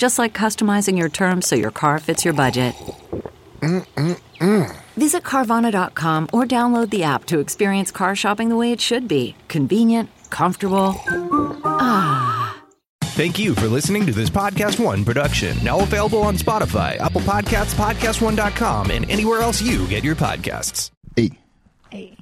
[0.00, 2.74] Just like customizing your terms so your car fits your budget.
[3.60, 4.74] Mm-mm-mm.
[4.96, 9.34] Visit Carvana.com or download the app to experience car shopping the way it should be
[9.48, 10.94] convenient, comfortable.
[11.66, 12.56] Ah.
[13.02, 15.54] Thank you for listening to this Podcast One production.
[15.62, 20.90] Now available on Spotify, Apple Podcasts, PodcastOne.com, and anywhere else you get your podcasts.
[21.14, 21.28] Hey.
[21.90, 22.16] Hey,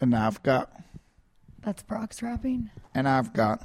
[0.00, 0.70] And I've got,
[1.64, 2.70] that's Brock's rapping.
[2.94, 3.60] and I've got,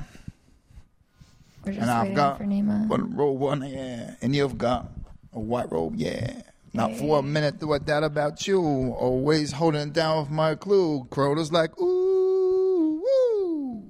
[1.66, 2.88] We're just and I've got for Nema.
[2.88, 4.89] one robe, one yeah, and you've got
[5.33, 6.42] a white robe, yeah.
[6.75, 8.59] Not for a minute do I doubt about you.
[8.59, 11.06] Always holding down with my clue.
[11.11, 13.84] Crota's like, ooh, woo.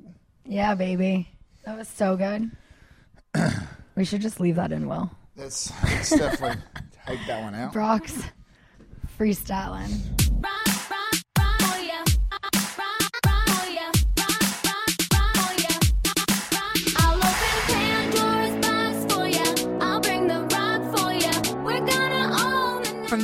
[0.46, 1.30] Yeah, baby.
[1.66, 2.52] That was so good.
[3.96, 5.10] we should just leave that in, Will.
[5.38, 6.62] Let's, let's definitely
[7.08, 7.72] take that one out.
[7.72, 8.22] Brock's
[9.18, 9.90] freestyling.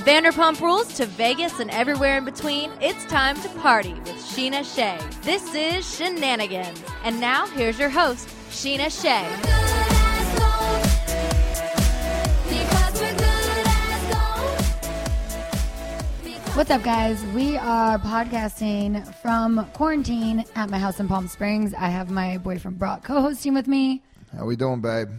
[0.09, 4.97] Vanderpump Rules to Vegas and everywhere in between, it's time to party with Scheana Shay.
[5.21, 6.81] This is Shenanigans.
[7.03, 9.23] And now, here's your host, Scheana Shay.
[16.55, 17.23] What's up, guys?
[17.35, 21.75] We are podcasting from quarantine at my house in Palm Springs.
[21.75, 24.01] I have my boyfriend Brock co-hosting with me.
[24.35, 25.09] How we doing, babe?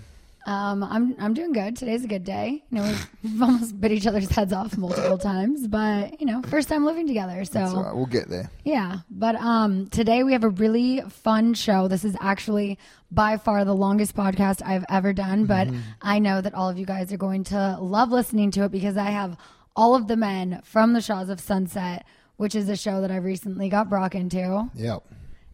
[0.46, 1.76] Um, I'm I'm doing good.
[1.76, 2.64] Today's a good day.
[2.70, 6.68] You know, we've, almost bit each other's heads off multiple times, but you know, first
[6.68, 7.44] time living together.
[7.44, 7.94] So That's all right.
[7.94, 8.50] We'll get there.
[8.64, 11.88] Yeah, but um, today we have a really fun show.
[11.88, 12.78] This is actually
[13.10, 15.68] by far the longest podcast I've ever done, but
[16.00, 18.96] I know that all of you guys are going to love listening to it because
[18.96, 19.36] I have
[19.76, 22.06] all of the men from the Shahs of Sunset,
[22.36, 24.70] which is a show that I recently got Brock into.
[24.74, 25.02] Yep.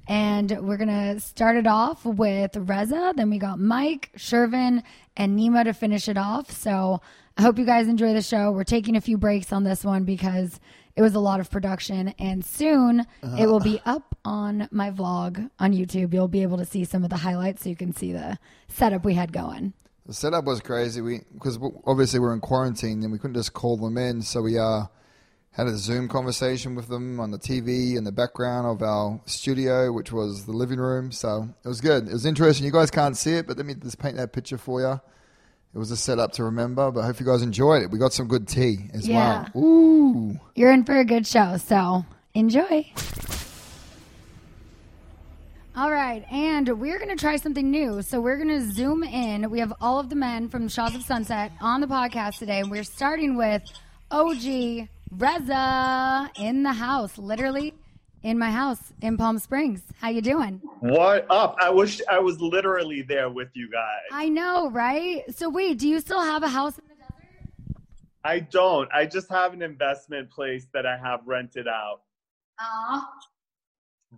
[0.09, 3.13] And we're going to start it off with Reza.
[3.17, 4.83] Then we got Mike, Shervin,
[5.17, 6.51] and Nema to finish it off.
[6.51, 7.01] So
[7.37, 8.53] I hope you guys enjoy the show.
[8.53, 10.61] We're taking a few breaks on this one because
[10.95, 12.15] it was a lot of production.
[12.19, 13.05] And soon
[13.39, 16.15] it will be up on my vlog on YouTube.
[16.15, 18.39] You'll be able to see some of the highlights so you can see the
[18.69, 19.73] setup we had going.
[20.07, 21.01] The setup was crazy.
[21.01, 24.57] We because obviously we're in quarantine and we couldn't just call them in, so we
[24.57, 24.85] uh
[25.57, 29.91] had a Zoom conversation with them on the TV in the background of our studio,
[29.91, 31.11] which was the living room.
[31.11, 32.07] So it was good.
[32.09, 32.67] It was interesting.
[32.67, 35.01] You guys can't see it, but let me just paint that picture for you.
[35.75, 37.91] It was a setup to remember, but I hope you guys enjoyed it.
[37.91, 39.47] We got some good tea as Yeah.
[39.55, 39.63] well.
[39.65, 40.41] Ooh.
[40.55, 42.93] You're in for a good show, so enjoy.
[45.75, 48.01] All right, and we're going to try something new.
[48.01, 49.51] So we're going to zoom in.
[49.51, 52.61] We have all of the men from Shahs of Sunset on the podcast today.
[52.61, 53.63] And we're starting with
[54.11, 57.75] OG Reza in the house, literally
[58.23, 59.83] in my house in Palm Springs.
[60.01, 60.61] How you doing?
[60.81, 61.57] What up?
[61.61, 64.03] I wish I was literally there with you guys.
[64.13, 65.23] I know, right?
[65.35, 67.81] So wait, do you still have a house in the desert?
[68.25, 68.89] I don't.
[68.93, 72.01] I just have an investment place that I have rented out.
[72.59, 73.09] Aw.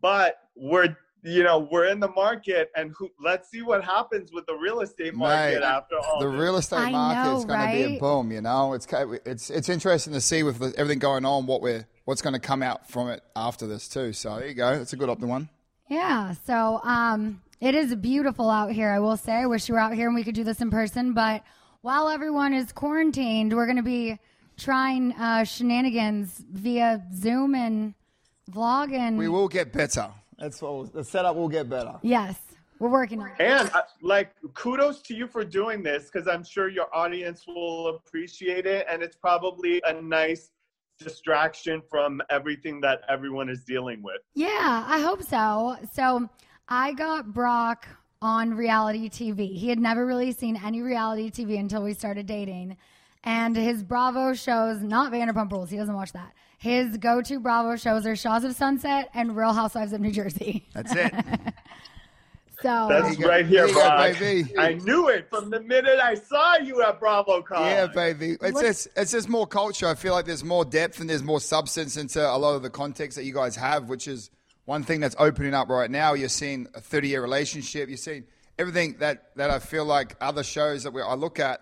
[0.00, 4.46] But we're you know, we're in the market and who, let's see what happens with
[4.46, 6.40] the real estate market Mate, after all the this.
[6.40, 8.32] real estate I market know, is going to be a boom.
[8.32, 8.86] You know, it's
[9.24, 12.62] it's it's interesting to see with everything going on what we're what's going to come
[12.62, 14.12] out from it after this too.
[14.12, 14.72] So there you go.
[14.72, 15.48] It's a good up one.
[15.88, 16.34] Yeah.
[16.46, 18.90] So um, it is beautiful out here.
[18.90, 19.32] I will say.
[19.32, 21.14] I wish you were out here and we could do this in person.
[21.14, 21.42] But
[21.80, 24.18] while everyone is quarantined, we're going to be
[24.56, 27.94] trying uh, shenanigans via Zoom and
[28.50, 30.10] vlog and We will get better.
[30.38, 31.94] That's what the setup will get better.
[32.02, 32.36] yes,
[32.78, 33.40] we're working on it.
[33.40, 37.88] And uh, like kudos to you for doing this because I'm sure your audience will
[37.88, 40.50] appreciate it and it's probably a nice
[40.98, 44.20] distraction from everything that everyone is dealing with.
[44.34, 45.76] Yeah, I hope so.
[45.92, 46.28] So
[46.68, 47.86] I got Brock
[48.20, 49.56] on reality TV.
[49.56, 52.76] He had never really seen any reality TV until we started dating.
[53.24, 56.32] And his Bravo shows, not Vanderpump Rules, he doesn't watch that.
[56.58, 60.68] His go to Bravo shows are Shahs of Sunset and Real Housewives of New Jersey.
[60.74, 61.14] That's it.
[62.60, 63.28] So That's you go.
[63.28, 64.58] right here, There you baby.
[64.58, 67.50] I knew it from the minute I saw you at BravoCon.
[67.52, 68.32] Yeah, baby.
[68.32, 69.86] It's What- just it's just more culture.
[69.86, 72.70] I feel like there's more depth and there's more substance into a lot of the
[72.70, 74.30] context that you guys have, which is
[74.64, 76.14] one thing that's opening up right now.
[76.14, 77.88] You're seeing a 30 year relationship.
[77.88, 78.24] You're seeing
[78.58, 81.60] everything that that I feel like other shows that we, I look at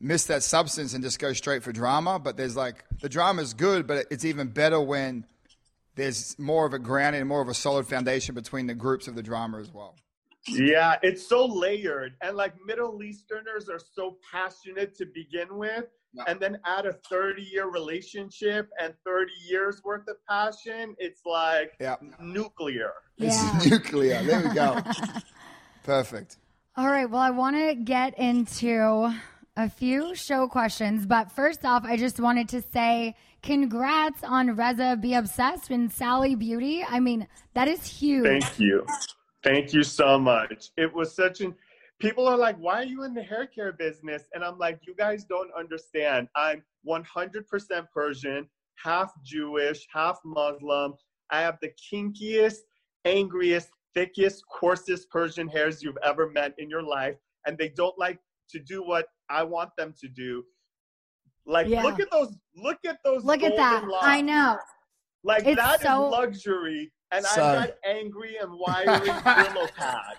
[0.00, 2.18] miss that substance and just go straight for drama.
[2.18, 5.24] But there's like the drama is good, but it's even better when
[5.96, 9.14] there's more of a grounding and more of a solid foundation between the groups of
[9.14, 9.94] the drama as well.
[10.46, 12.14] Yeah, it's so layered.
[12.20, 15.84] And like Middle Easterners are so passionate to begin with.
[16.12, 16.24] Yeah.
[16.28, 20.94] And then add a 30 year relationship and 30 years worth of passion.
[20.98, 21.96] It's like Yeah.
[22.20, 22.92] nuclear.
[23.16, 23.56] Yeah.
[23.56, 24.22] It's nuclear.
[24.22, 24.80] There we go.
[25.82, 26.36] Perfect.
[26.76, 27.08] All right.
[27.08, 29.12] Well, I want to get into
[29.56, 34.98] a few show questions, but first off, I just wanted to say congrats on Reza
[35.00, 36.84] Be Obsessed and Sally Beauty.
[36.88, 38.24] I mean, that is huge.
[38.24, 38.84] Thank you.
[39.44, 40.70] Thank you so much.
[40.76, 41.54] It was such an
[42.00, 44.24] people are like, why are you in the hair care business?
[44.34, 46.28] And I'm like, you guys don't understand.
[46.34, 47.44] I'm 100%
[47.92, 48.48] Persian,
[48.82, 50.94] half Jewish, half Muslim.
[51.30, 52.58] I have the kinkiest,
[53.04, 57.14] angriest, thickest, coarsest Persian hairs you've ever met in your life.
[57.46, 58.18] And they don't like
[58.50, 60.44] to do what I want them to do.
[61.46, 61.82] Like, Yeah.
[61.82, 63.24] look at those, look at those.
[63.24, 63.86] Look at that.
[63.86, 64.06] locks.
[64.06, 64.58] I know.
[65.22, 70.16] Like It's that is so- luxury, and So- I got angry and wiry Brillo pad.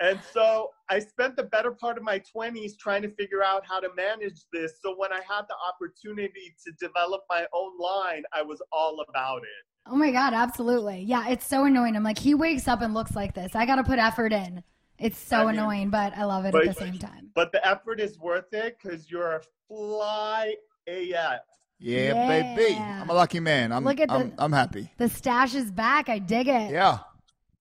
[0.00, 3.80] and so I spent the better part of my twenties trying to figure out how
[3.80, 4.80] to manage this.
[4.82, 9.38] So when I had the opportunity to develop my own line, I was all about
[9.42, 9.64] it.
[9.86, 11.00] Oh my God, absolutely.
[11.02, 11.94] Yeah, it's so annoying.
[11.96, 13.54] I'm like, he wakes up and looks like this.
[13.54, 14.62] I got to put effort in.
[14.98, 17.30] It's so I mean, annoying, but I love it but- at the same time.
[17.34, 20.54] But the effort is worth it because you're a fly
[20.86, 21.40] AF.
[21.80, 22.76] Yeah, baby.
[22.76, 23.72] I'm a lucky man.
[23.72, 24.90] I'm Look at the- I'm, I'm happy.
[24.96, 26.08] The stash is back.
[26.08, 26.70] I dig it.
[26.70, 26.98] Yeah.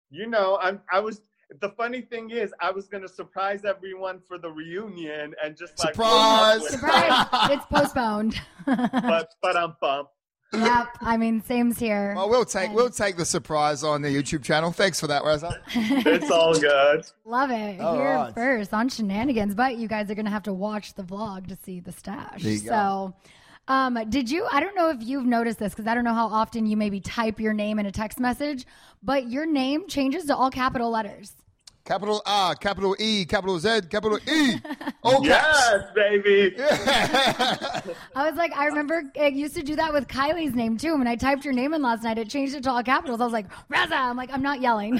[0.09, 0.81] You know, I'm.
[0.91, 1.21] I was.
[1.61, 5.93] The funny thing is, I was gonna surprise everyone for the reunion and just like
[5.93, 6.69] Surprise!
[6.69, 7.27] Surprise.
[7.51, 8.41] it's postponed.
[8.65, 10.07] but but I'm bummed.
[10.53, 10.87] Yep.
[11.01, 12.13] I mean, same's here.
[12.15, 14.71] Well, we'll take And we'll take the surprise on the YouTube channel.
[14.71, 15.59] Thanks for that, Reza.
[15.75, 17.05] It's all good.
[17.25, 17.79] Love it.
[17.81, 18.33] All Here right.
[18.33, 21.55] first on shenanigans, but you guys are going to have to watch the vlog to
[21.55, 22.41] see the stash.
[22.43, 23.13] There you so,
[23.67, 23.73] go.
[23.73, 24.47] um, did you?
[24.51, 26.99] I don't know if you've noticed this because I don't know how often you maybe
[27.01, 28.65] type your name in a text message,
[29.03, 31.33] but your name changes to all capital letters.
[31.85, 34.55] Capital R, capital E, capital Z, capital E.
[35.03, 35.71] All caps.
[35.71, 36.55] Yes, baby.
[38.15, 40.97] I was like, I remember it used to do that with Kylie's name too.
[40.97, 43.21] When I typed your name in last night, it changed it to all capitals.
[43.21, 43.91] I was like, Raza.
[43.91, 44.99] I'm like, I'm not yelling.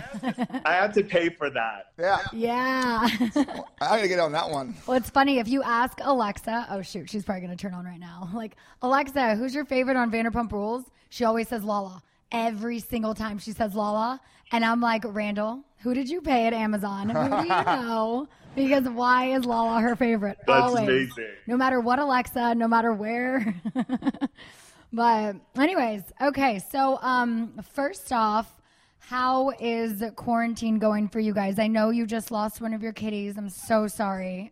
[0.64, 1.94] I had to pay for that.
[1.98, 2.20] Yeah.
[2.32, 3.08] yeah.
[3.82, 4.76] I gotta get on that one.
[4.86, 6.68] Well, it's funny if you ask Alexa.
[6.70, 8.30] Oh shoot, she's probably gonna turn on right now.
[8.32, 10.84] Like Alexa, who's your favorite on Vanderpump Rules?
[11.10, 12.04] She always says Lala.
[12.32, 14.22] Every single time she says Lala,
[14.52, 17.10] and I'm like, Randall, who did you pay at Amazon?
[17.10, 18.28] Who do you know?
[18.56, 20.38] Because why is Lala her favorite?
[20.48, 20.88] That's always.
[20.88, 21.34] amazing.
[21.48, 23.54] No matter what Alexa, no matter where.
[24.94, 26.60] but anyways, okay.
[26.72, 28.52] So um, first off.
[29.08, 31.60] How is quarantine going for you guys?
[31.60, 33.38] I know you just lost one of your kitties.
[33.38, 34.52] I'm so sorry.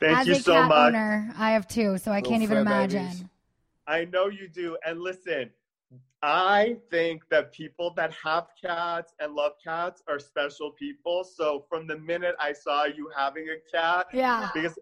[0.00, 0.88] Thank As you a so cat much.
[0.88, 3.04] owner, I have two, so I Little can't even imagine.
[3.06, 3.24] babies.
[3.86, 4.76] I know you do.
[4.84, 5.50] And listen,
[6.22, 11.24] I think that people that have cats and love cats are special people.
[11.24, 14.50] So from the minute I saw you having a cat, Yeah.
[14.54, 14.78] because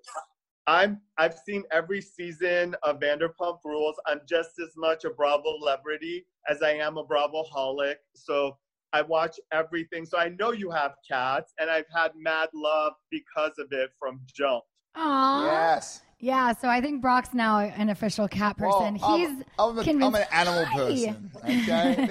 [0.66, 3.96] I'm I've seen every season of Vanderpump Rules.
[4.06, 7.96] I'm just as much a Bravo celebrity as I am a Bravo holic.
[8.14, 8.56] So
[8.94, 10.06] I watch everything.
[10.06, 14.20] So I know you have cats, and I've had mad love because of it from
[14.32, 14.62] jump.
[14.96, 15.44] Aww.
[15.44, 16.00] Yes.
[16.18, 18.98] Yeah, so I think Brock's now an official cat Well, person.
[19.02, 20.76] I'm- He's I'm, a, I'm an animal Hi.
[20.76, 21.30] person.
[21.44, 22.06] Okay.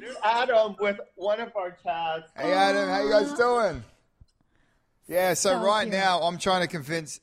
[0.22, 2.30] Adam with one of our cats.
[2.36, 3.82] Hey Adam, how you guys doing?
[5.08, 5.92] Yeah, so, So right cute.
[5.94, 7.20] now I'm trying to convince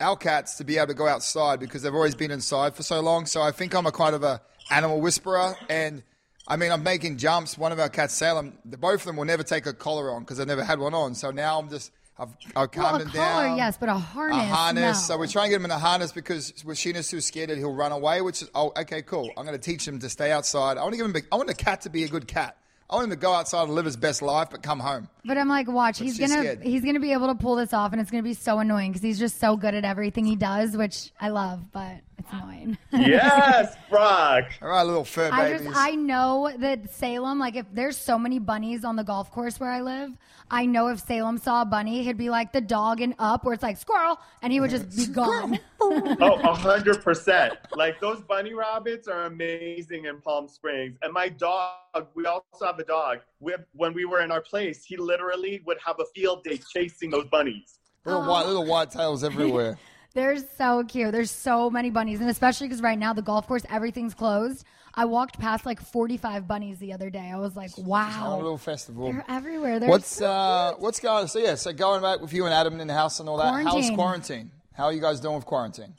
[0.00, 3.00] our cats to be able to go outside because they've always been inside for so
[3.00, 3.26] long.
[3.26, 4.40] So I think I'm a kind of a
[4.70, 6.02] animal whisperer, and
[6.48, 7.56] I mean I'm making jumps.
[7.56, 10.22] One of our cats, Salem, the, both of them will never take a collar on
[10.22, 11.14] because they've never had one on.
[11.14, 13.56] So now I'm just I've, I've well, calmed a them collar, down.
[13.56, 14.38] yes, but a harness.
[14.38, 15.08] A harness.
[15.08, 15.14] no.
[15.14, 17.74] So we're trying to get him in a harness because Scheana's too scared that he'll
[17.74, 18.20] run away.
[18.20, 19.30] Which is oh, okay, cool.
[19.36, 20.78] I'm going to teach him to stay outside.
[20.78, 21.16] I want to give him.
[21.16, 22.56] a- I want the cat to be a good cat.
[22.88, 25.08] I want him to go outside and live his best life, but come home.
[25.24, 26.62] But I'm like, watch, he's gonna scared.
[26.62, 29.02] he's gonna be able to pull this off, and it's gonna be so annoying because
[29.02, 32.78] he's just so good at everything he does, which I love, but it's annoying.
[32.92, 34.44] yes, Brock.
[34.62, 35.66] All right, little fur I babies.
[35.66, 39.58] just I know that Salem, like if there's so many bunnies on the golf course
[39.60, 40.10] where I live,
[40.50, 43.54] I know if Salem saw a bunny, he'd be like the dog in Up, where
[43.54, 45.58] it's like squirrel, and he would just be gone.
[45.86, 47.52] Oh, a hundred percent.
[47.76, 50.96] Like those bunny rabbits are amazing in Palm Springs.
[51.02, 53.18] And my dog, we also have a dog.
[53.40, 56.58] We have, when we were in our place, he literally would have a field day
[56.72, 57.80] chasing those bunnies.
[58.06, 59.76] little white, little white tails everywhere.
[60.14, 61.10] They're so cute.
[61.12, 64.64] There's so many bunnies, and especially because right now the golf course everything's closed.
[64.94, 67.30] I walked past like 45 bunnies the other day.
[67.32, 69.06] I was like, Oh, a wow, little festival.
[69.12, 69.80] they're everywhere.
[69.80, 70.80] They're What's so uh, cute.
[70.82, 71.26] what's going?
[71.26, 73.52] So yeah, so going back with you and Adam in the house and all that.
[73.52, 73.94] How's Quarantine.
[73.96, 74.50] quarantine?
[74.72, 75.94] How are you guys doing with quarantine?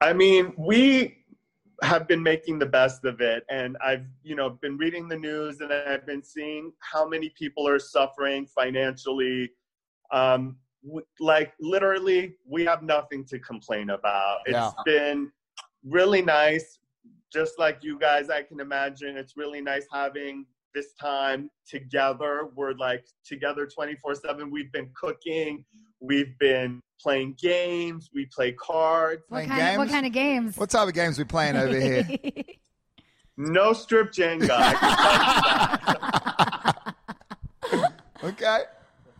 [0.00, 1.18] I mean, we
[1.82, 3.44] have been making the best of it.
[3.48, 7.68] And I've, you know, been reading the news and I've been seeing how many people
[7.68, 9.50] are suffering financially.
[10.10, 10.56] Um, w-
[11.20, 14.38] like literally, we have nothing to complain about.
[14.46, 14.70] It's Yeah.
[14.84, 15.32] been
[15.84, 16.78] really nice.
[17.32, 22.48] Just like you guys, I can imagine it's really nice having this time together.
[22.54, 24.50] We're like together 24 7.
[24.50, 25.64] We've been cooking,
[26.00, 29.22] we've been playing games, we play cards.
[29.28, 29.92] What kind, of, what games?
[29.92, 30.56] kind of games?
[30.56, 32.06] What type of games we playing over here?
[33.38, 34.48] No strip Jenga.
[34.50, 34.96] I can
[37.68, 37.92] tell you that.
[38.24, 38.62] okay,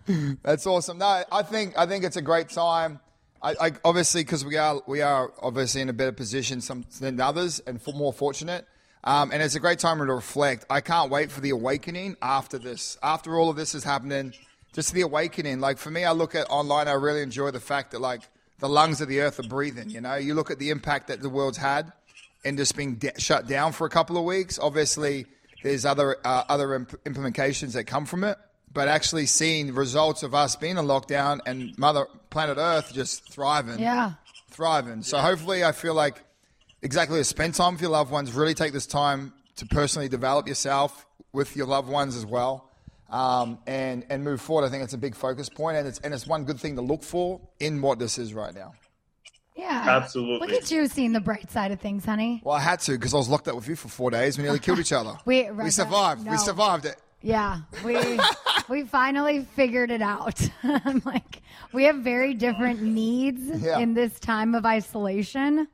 [0.43, 0.99] that's awesome.
[0.99, 3.01] No, I think I think it's a great time.
[3.43, 7.21] I, I obviously because we are we are obviously in a better position some than
[7.21, 8.67] others and for more fortunate.
[9.05, 10.67] Um, and it's a great time to reflect.
[10.69, 12.99] I can't wait for the awakening after this.
[13.05, 14.35] After all of this is happening,
[14.73, 15.61] just the awakening.
[15.61, 16.89] Like for me, I look at online.
[16.89, 18.23] I really enjoy the fact that like
[18.59, 19.91] the lungs of the earth are breathing.
[19.91, 21.93] You know, you look at the impact that the world's had
[22.45, 24.59] and just being de- shut down for a couple of weeks.
[24.59, 25.27] Obviously,
[25.63, 28.39] there's other uh, other imp- implications that come from it,
[28.77, 33.79] but actually seeing results of us being in lockdown and Mother Planet Earth just thriving,
[33.79, 34.13] yeah.
[34.51, 35.03] thriving.
[35.03, 36.23] So hopefully, I feel like
[36.83, 38.33] exactly to spend time with your loved ones.
[38.33, 42.71] Really take this time to personally develop yourself with your loved ones as well.
[43.09, 44.67] Um, and and move forward.
[44.67, 46.83] I think it's a big focus point, and it's and it's one good thing to
[46.83, 48.75] look for in what this is right now.
[49.57, 49.85] Yeah.
[49.89, 50.49] Absolutely.
[50.49, 52.43] Look at you seeing the bright side of things, honey.
[52.45, 54.37] Well, I had to because I was locked up with you for four days.
[54.37, 55.17] We nearly killed each other.
[55.25, 56.29] We- we survived.
[56.29, 56.97] We survived it.
[57.27, 57.99] Yeah, we
[58.69, 60.41] we finally figured it out.
[60.63, 61.43] I'm like,
[61.73, 63.81] we have very different needs Yeah.
[63.81, 65.67] in this time of isolation.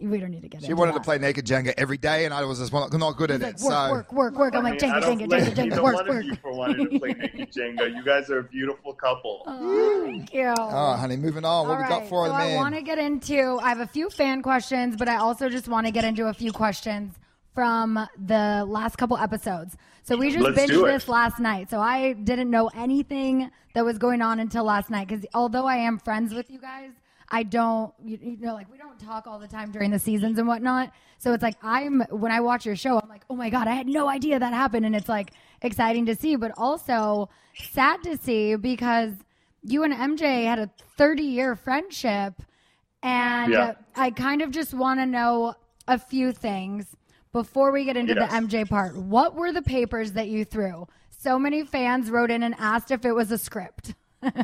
[0.00, 0.64] We don't need to get it.
[0.64, 3.16] She into wanted to play naked Jenga every day, and I was just not not
[3.16, 3.60] good at Like, it.
[3.60, 4.54] work, so work, work, work.
[4.54, 6.18] I'm I like, mean, Jenga, Jenga, Jenga, Jenga, either work, one work.
[6.20, 7.92] of you for wanting to play naked Jenga.
[7.94, 9.42] You guys are a beautiful couple.
[9.48, 10.54] Oh, thank you.
[10.56, 11.66] All right, honey, moving on.
[11.66, 13.58] What All we got right, for so the I want to get into.
[13.60, 16.32] I have a few fan questions, but I also just want to get into a
[16.32, 17.14] few questions
[17.54, 19.76] from the last couple episodes.
[20.02, 21.70] So we just Let's binged this last night.
[21.70, 25.08] So I didn't know anything that was going on until last night.
[25.08, 26.90] Because although I am friends with you guys,
[27.28, 27.92] I don't.
[28.04, 30.92] You, you know, like we don't talk all the time during the seasons and whatnot.
[31.18, 33.74] So it's like I'm when I watch your show, I'm like, oh my god, I
[33.74, 38.16] had no idea that happened, and it's like exciting to see, but also sad to
[38.16, 39.12] see because
[39.62, 42.42] you and MJ had a 30 year friendship.
[43.02, 43.74] And Yeah.
[43.96, 45.54] I kind of just want to know
[45.88, 46.86] a few things
[47.32, 48.30] before we get into Yes.
[48.30, 48.96] the MJ part.
[48.96, 50.86] What were the papers that you threw?
[51.10, 53.94] So many fans wrote in and asked if it was a script.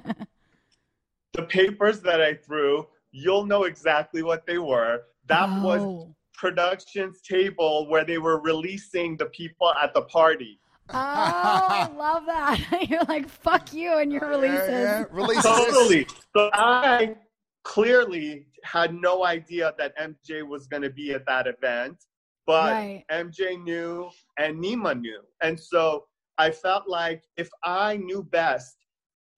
[1.33, 5.03] The papers that I threw, you'll know exactly what they were.
[5.27, 6.15] That was Oh.
[6.33, 10.59] production's table where they were releasing the people at the party.
[10.89, 12.59] Oh, I love that.
[12.89, 14.69] You're like, fuck you and your releases.
[14.71, 15.05] Yeah, yeah.
[15.11, 15.43] Releases.
[15.45, 16.07] Totally.
[16.35, 17.17] So I
[17.65, 21.99] clearly had no idea that MJ was going to be at that event,
[22.47, 23.05] but Right.
[23.11, 25.21] MJ knew and Nema knew.
[25.43, 26.05] And so
[26.39, 28.77] I felt like if I knew best,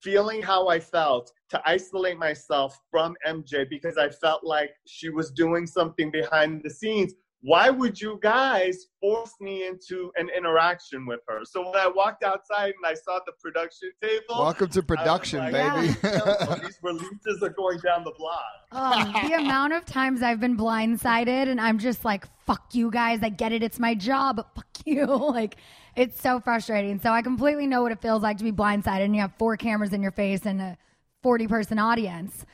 [0.03, 5.31] feeling how I felt, to isolate myself from MJ because I felt like she was
[5.31, 7.15] doing something behind the scenes.
[7.41, 11.41] Why would you guys force me into an interaction with her?
[11.45, 15.53] So when I walked outside and I saw the production table, Welcome to production, like,
[15.53, 15.95] baby.
[16.03, 18.43] "Oh, these releases are going down the block.
[18.73, 23.21] Um, the amount of times I've been blindsided and I'm just like, fuck you guys.
[23.23, 23.63] I get it.
[23.63, 24.37] It's my job.
[24.37, 25.07] But fuck you.
[25.07, 25.59] like,
[25.95, 26.99] it's so frustrating.
[26.99, 29.57] So I completely know what it feels like to be blindsided and you have four
[29.57, 30.77] cameras in your face and a
[31.23, 32.45] 40 person audience.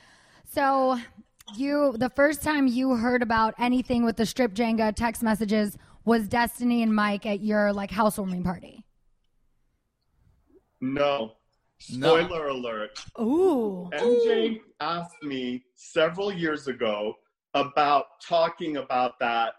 [0.52, 0.98] So,
[1.56, 6.28] you, the first time you heard about anything with the strip Jenga text messages was
[6.28, 8.84] Destiny and Mike at your like housewarming party.
[10.80, 11.32] No.
[11.90, 12.24] No.
[12.24, 12.98] Spoiler alert.
[13.20, 13.90] Ooh.
[13.92, 17.14] MJ asked me several years ago
[17.54, 19.54] about talking about that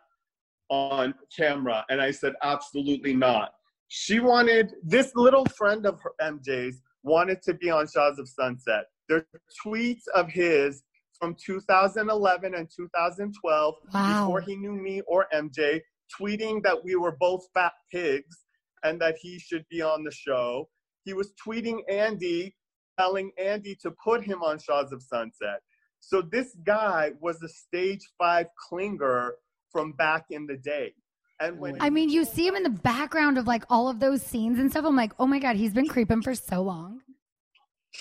[0.69, 3.53] on camera, and I said, absolutely not.
[3.87, 8.85] She wanted, this little friend of her, MJ's wanted to be on Shahs of Sunset.
[9.07, 9.23] There's
[9.63, 10.83] tweets of his
[11.19, 14.07] from 2011 and 2012 Wow.
[14.07, 15.81] before he knew me or MJ,
[16.19, 18.37] tweeting that we were both fat pigs
[18.83, 20.69] and that he should be on the show.
[21.03, 22.55] He was tweeting Andy,
[22.99, 25.61] telling Andy to put him on Shahs of Sunset.
[25.99, 29.31] So this guy was a stage five clinger
[29.71, 30.93] from back in the day.
[31.39, 34.21] And when I mean, you see him in the background of like all of those
[34.21, 34.85] scenes and stuff.
[34.85, 37.01] I'm like, oh my God, he's been creeping for so long.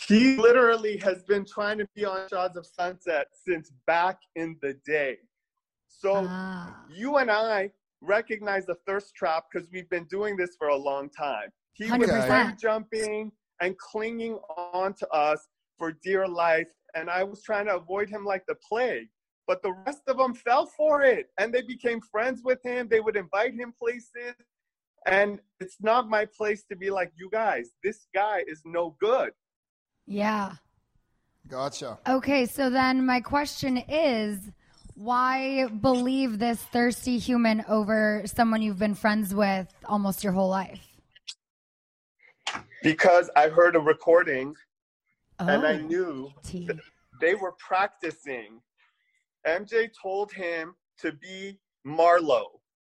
[0.09, 4.75] He literally has been trying to be on Shahs of Sunset since back in the
[4.87, 5.19] day.
[5.89, 6.75] So Ah.
[6.89, 11.09] you and I recognize the thirst trap because we've been doing this for a long
[11.11, 11.51] time.
[11.73, 12.27] He was 100%.
[12.27, 15.49] friend jumping and clinging on to us
[15.79, 19.09] for dear life, and I was trying to avoid him like the plague.
[19.47, 22.89] But the rest of them fell for it, and they became friends with him.
[22.89, 24.35] They would invite him places,
[25.07, 29.33] and it's not my place to be like, you guys, this guy is no good.
[30.07, 30.53] Yeah.
[31.49, 31.99] Gotcha.
[32.09, 34.39] Okay, so then my question is
[34.95, 40.81] why believe this thirsty human over someone you've been friends with almost your whole life?
[42.83, 44.55] Because I heard a recording
[45.39, 46.31] and I Oh, knew
[47.21, 48.61] they were practicing.
[49.47, 52.45] MJ told him to be Marlo,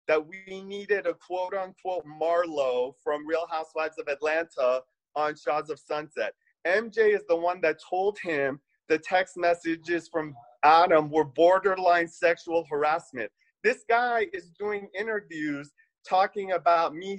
[0.08, 4.80] that we needed a quote unquote Marlo from Real Housewives of Atlanta
[5.14, 6.34] on Shahs of Sunset.
[6.66, 12.64] MJ is the one that told him the text messages from Adam were borderline sexual
[12.70, 13.30] harassment.
[13.64, 15.70] This guy is doing interviews
[16.08, 17.18] talking about me,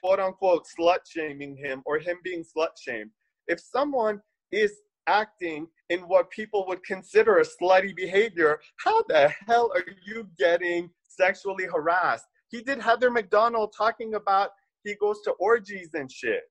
[0.00, 3.10] quote unquote, slut shaming him or him being slut shamed.
[3.48, 4.20] If someone
[4.52, 4.72] is
[5.06, 10.90] acting in what people would consider a slutty behavior, how the hell are you getting
[11.08, 12.26] sexually harassed?
[12.48, 14.50] He did Heather McDonald talking about
[14.84, 16.42] he goes to orgies and shit.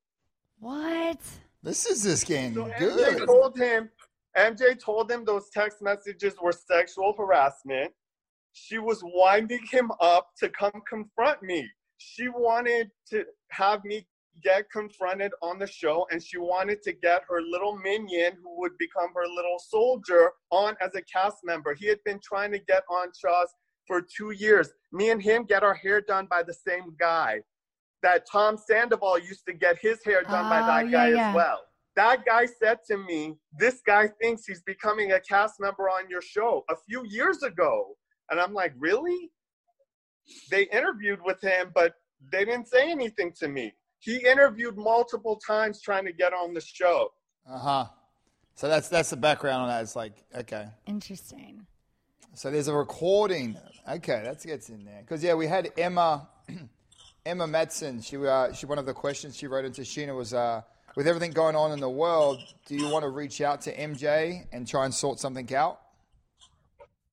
[0.59, 1.19] What?
[1.61, 3.89] This is this game So MJ told him,
[4.37, 7.91] MJ told him those text messages were sexual harassment.
[8.53, 11.67] She was winding him up to come confront me.
[11.97, 14.07] She wanted to have me
[14.41, 18.71] get confronted on the show, and she wanted to get her little minion, who would
[18.79, 21.73] become her little soldier, on as a cast member.
[21.73, 23.53] He had been trying to get on Shahs
[23.85, 24.69] for two years.
[24.93, 27.41] Me and him get our hair done by the same guy.
[28.01, 31.29] That Tom Sandoval used to get his hair done by Oh, that yeah, guy yeah.
[31.29, 31.59] as well.
[31.95, 36.21] That guy said to me, This guy thinks he's becoming a cast member on your
[36.21, 37.97] show a few years ago.
[38.29, 39.31] And I'm like, Really?
[40.51, 41.93] They interviewed with him, but
[42.31, 43.73] they didn't say anything to me.
[43.99, 47.09] He interviewed multiple times trying to get on the show.
[47.49, 47.85] Uh huh.
[48.55, 49.81] So that's that's the background on that.
[49.81, 50.67] It's like okay.
[50.85, 51.65] Interesting.
[52.35, 53.57] So there's a recording.
[53.89, 55.01] Okay, that gets in there.
[55.01, 56.29] Because yeah, we had Emma,
[57.25, 58.03] Emma Madsen.
[58.03, 60.61] She uh, she one of the questions she wrote into Scheana was uh,
[60.95, 64.45] with everything going on in the world, do you want to reach out to MJ
[64.51, 65.79] and try and sort something out?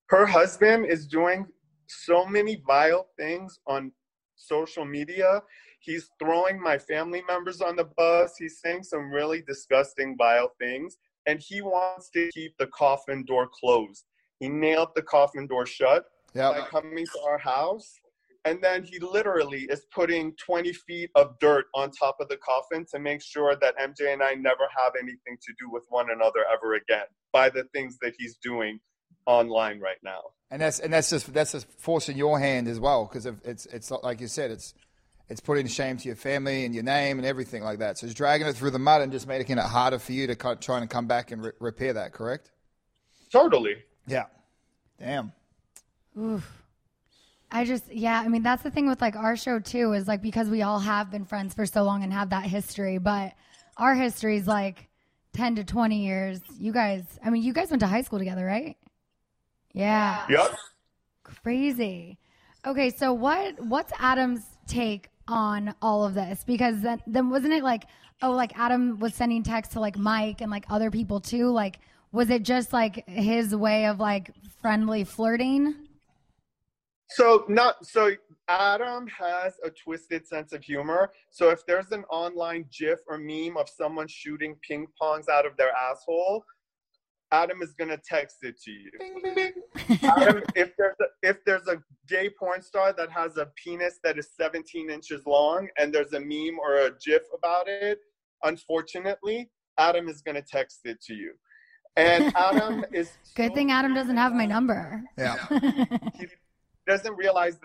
[0.06, 1.46] Her husband is doing
[1.86, 3.92] so many vile things on
[4.36, 5.42] social media.
[5.80, 8.34] He's throwing my family members on the bus.
[8.38, 10.96] He's saying some really disgusting, vile things.
[11.26, 14.04] And he wants to keep the coffin door closed.
[14.40, 16.66] He nailed the coffin door shut by Yeah.
[16.66, 18.00] coming to our house.
[18.46, 22.86] And then he literally is putting 20 feet of dirt on top of the coffin
[22.92, 26.44] to make sure that MJ and I never have anything to do with one another
[26.52, 28.78] ever again by the things that he's doing
[29.26, 30.20] online right now.
[30.52, 33.90] And that's and that's just that's just forcing your hand as well because it's it's
[33.90, 34.74] like you said it's
[35.28, 37.98] it's putting shame to your family and your name and everything like that.
[37.98, 40.36] So it's dragging it through the mud and just making it harder for you to
[40.36, 42.12] co- try and come back and re- repair that.
[42.12, 42.52] Correct?
[43.32, 43.74] Totally.
[44.06, 44.26] Yeah.
[45.00, 45.32] Damn.
[47.50, 50.22] I just, yeah, I mean, that's the thing with like our show too, is like
[50.22, 53.32] because we all have been friends for so long and have that history, but
[53.76, 54.88] our history is like
[55.34, 56.40] 10 to 20 years.
[56.58, 58.76] You guys, I mean, you guys went to high school together, right?
[59.72, 60.24] Yeah.
[60.28, 60.56] Yep.
[61.22, 62.18] Crazy.
[62.66, 66.42] Okay, so what what's Adam's take on all of this?
[66.44, 67.84] Because then, then wasn't it like,
[68.22, 71.50] oh, like Adam was sending texts to like Mike and like other people too?
[71.50, 71.78] Like,
[72.10, 74.30] was it just like his way of like
[74.60, 75.74] friendly flirting?
[77.10, 78.12] So not so
[78.48, 81.12] Adam has a twisted sense of humor.
[81.30, 85.56] So if there's an online GIF or meme of someone shooting ping pongs out of
[85.56, 86.44] their asshole,
[87.32, 88.90] Adam is gonna text it to you.
[90.02, 94.18] Adam, if there's a, if there's a gay porn star that has a penis that
[94.18, 97.98] is 17 inches long and there's a meme or a GIF about it,
[98.44, 101.32] unfortunately, Adam is gonna text it to you.
[101.96, 105.02] And Adam is Good so thing Adam doesn't have my number.
[105.18, 105.36] Yeah.
[106.14, 106.26] he
[106.86, 107.58] doesn't realize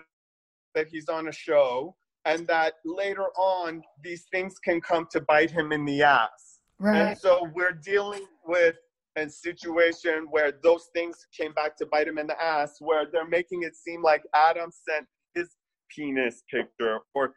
[0.74, 5.50] that he's on a show and that later on these things can come to bite
[5.50, 6.60] him in the ass.
[6.78, 6.96] Right.
[6.96, 8.76] And so we're dealing with
[9.16, 13.28] a situation where those things came back to bite him in the ass, where they're
[13.28, 15.56] making it seem like Adam sent his
[15.94, 17.34] penis picture or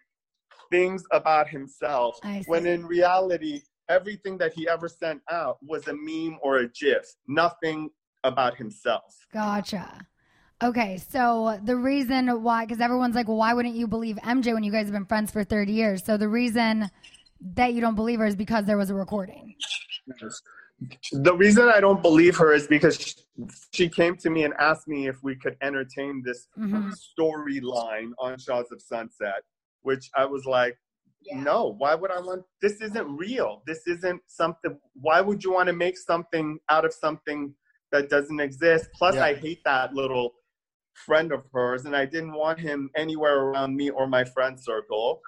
[0.72, 2.18] things about himself,
[2.48, 7.06] when in reality, everything that he ever sent out was a meme or a GIF,
[7.28, 7.90] nothing
[8.24, 9.16] about himself.
[9.32, 10.00] Gotcha.
[10.64, 14.64] Okay, so the reason why, because everyone's like, well, why wouldn't you believe MJ when
[14.64, 16.06] you guys have been friends for 30 years?
[16.06, 16.90] So the reason
[17.42, 19.56] that you don't believe her is because there was a recording.
[21.12, 23.16] The reason I don't believe her is because
[23.74, 26.94] she came to me and asked me if we could entertain this Mhm.
[27.20, 29.44] storyline on Shahs of Sunset,
[29.82, 30.78] which I was like,
[31.34, 33.62] no, why would I want this isn't real.
[33.66, 37.56] This isn't something why would you want to make something out of something
[37.92, 38.90] that doesn't exist?
[38.94, 39.26] Plus Yeah.
[39.26, 40.36] I hate that little
[40.96, 45.22] friend of hers and I didn't want him anywhere around me or my friend circle.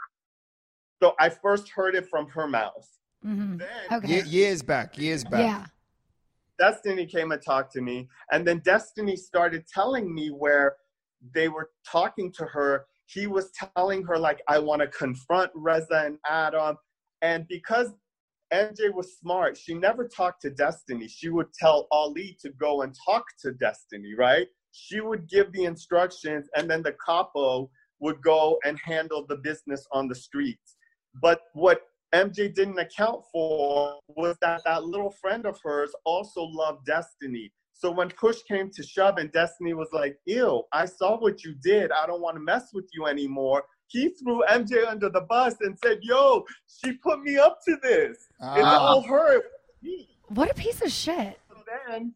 [1.02, 2.88] So I first heard it from her mouth.
[3.22, 4.22] hmm Then Okay.
[4.24, 5.42] Ye- years back, years back.
[5.42, 5.66] Yeah.
[6.60, 10.76] Destiny came and talked to me, and then Destiny started telling me where
[11.36, 12.88] they were talking to her.
[13.06, 16.76] He was telling her like, "I want to confront Reza and Adam,"
[17.22, 17.94] and because
[18.52, 21.08] MJ was smart, she never talked to Destiny.
[21.08, 24.48] She would tell Ali to go and talk to Destiny, right?
[24.78, 29.86] She would give the instructions, and then the capo would go and handle the business
[29.92, 30.78] on the streets.
[31.20, 31.82] But what
[32.14, 37.52] MJ didn't account for was that that little friend of hers also loved Destiny.
[37.74, 41.54] So when push came to shove and Destiny was like, ew, I saw what you
[41.62, 41.92] did.
[41.92, 43.64] I don't want to mess with you anymore.
[43.88, 48.28] He threw MJ under the bus and said, yo, she put me up to this.
[48.56, 48.88] It's Ah.
[48.88, 49.42] all her.
[50.30, 51.40] What a piece of shit.
[51.50, 51.56] So
[51.88, 52.14] then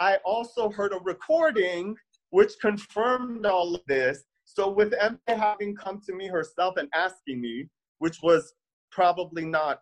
[0.00, 1.94] I also heard a recording
[2.30, 4.24] which confirmed all of this.
[4.44, 8.52] So with MJ having come to me herself and asking me, which was
[8.90, 9.80] probably not,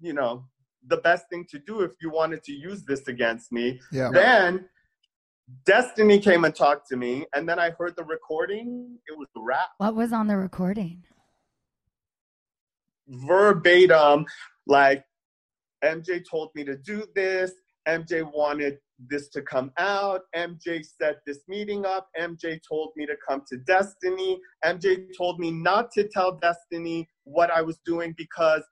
[0.00, 0.44] you know,
[0.86, 3.80] the best thing to do if you wanted to use this against me.
[3.92, 4.10] Yeah.
[4.12, 4.68] Then
[5.64, 8.98] Destiny came and talked to me, and then I heard the recording.
[9.06, 9.68] It was a rap.
[9.78, 11.04] What was on the recording?
[13.10, 14.24] verbatim
[14.66, 15.04] like
[15.84, 17.52] MJ told me to do this.
[17.88, 20.22] MJ wanted this to come out.
[20.36, 22.08] MJ set this meeting up.
[22.18, 24.38] MJ told me to come to Destiny.
[24.64, 28.62] MJ told me not to tell Destiny what I was doing because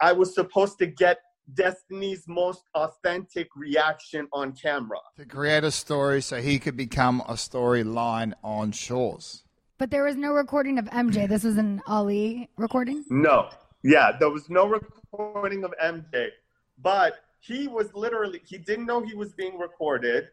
[0.00, 1.18] I was supposed to get
[1.54, 4.98] Destiny's most authentic reaction on camera.
[5.16, 9.44] To create a story so he could become a storyline on Shahs.
[9.78, 11.28] But there was no recording of MJ.
[11.28, 13.04] This was an Ali recording.
[13.08, 13.48] No.
[13.82, 16.28] Yeah, there was no recording of MJ.
[16.80, 20.28] But he was literally he didn't know he was being recorded.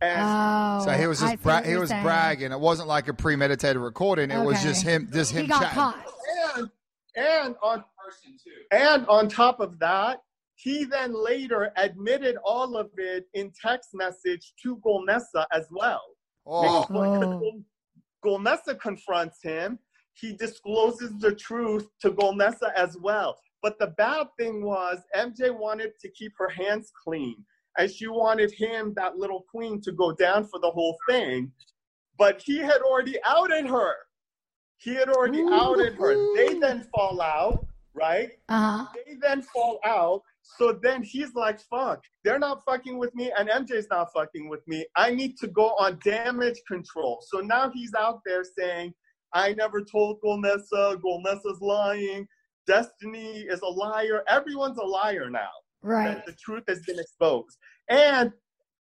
[0.00, 2.04] And Oh, So he was just bra- he was saying.
[2.04, 2.52] bragging.
[2.52, 4.30] It wasn't like a premeditated recording.
[4.30, 5.74] It was just him, just him He got chatting.
[5.74, 6.06] caught.
[6.56, 6.70] and
[7.16, 8.50] and on person too.
[8.70, 10.22] and on top of that,
[10.54, 16.02] he then later admitted all of it in text message to Golnesa as well.
[16.46, 17.62] Oh, Oh.
[18.24, 19.78] Golnesa confronts him.
[20.14, 23.38] He discloses the truth to Golnesa as well.
[23.62, 27.44] But the bad thing was MJ wanted to keep her hands clean.
[27.76, 31.52] And she wanted him, that little queen, to go down for the whole thing.
[32.18, 33.94] But he had already outed her.
[34.78, 36.34] He had already outed her.
[36.34, 38.30] They then fall out, right?
[38.48, 38.86] Uh huh.
[38.94, 40.22] They then fall out.
[40.56, 44.66] So then he's like, fuck, they're not fucking with me, and MJ's not fucking with
[44.66, 44.86] me.
[44.96, 47.22] I need to go on damage control.
[47.28, 48.94] So now he's out there saying,
[49.34, 52.26] I never told Golnesa, Golnesa's lying,
[52.68, 54.22] Destiny is a liar.
[54.28, 55.48] Everyone's a liar now.
[55.82, 56.24] Right.
[56.26, 57.56] The truth has been exposed.
[57.88, 58.32] And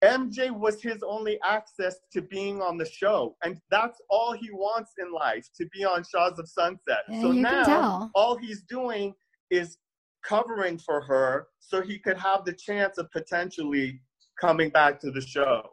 [0.03, 3.35] MJ was his only access to being on the show.
[3.43, 7.03] And that's all he wants in life to be on Shahs of Sunset.
[7.09, 9.13] Yeah, so now all he's doing
[9.49, 9.77] is
[10.23, 13.99] covering for her so he could have the chance of potentially
[14.39, 15.63] coming back to the show.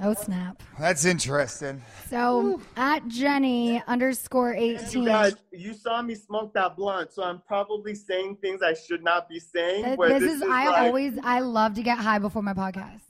[0.00, 0.60] Oh snap.
[0.78, 1.80] that's interesting.
[2.10, 5.04] So at Jenny underscore And you eighteen.
[5.04, 9.28] guys, you saw me smoke that blunt, so I'm probably saying things I should not
[9.28, 9.84] be saying.
[9.84, 13.00] Th- where This is I like- always I love to get high before my podcast.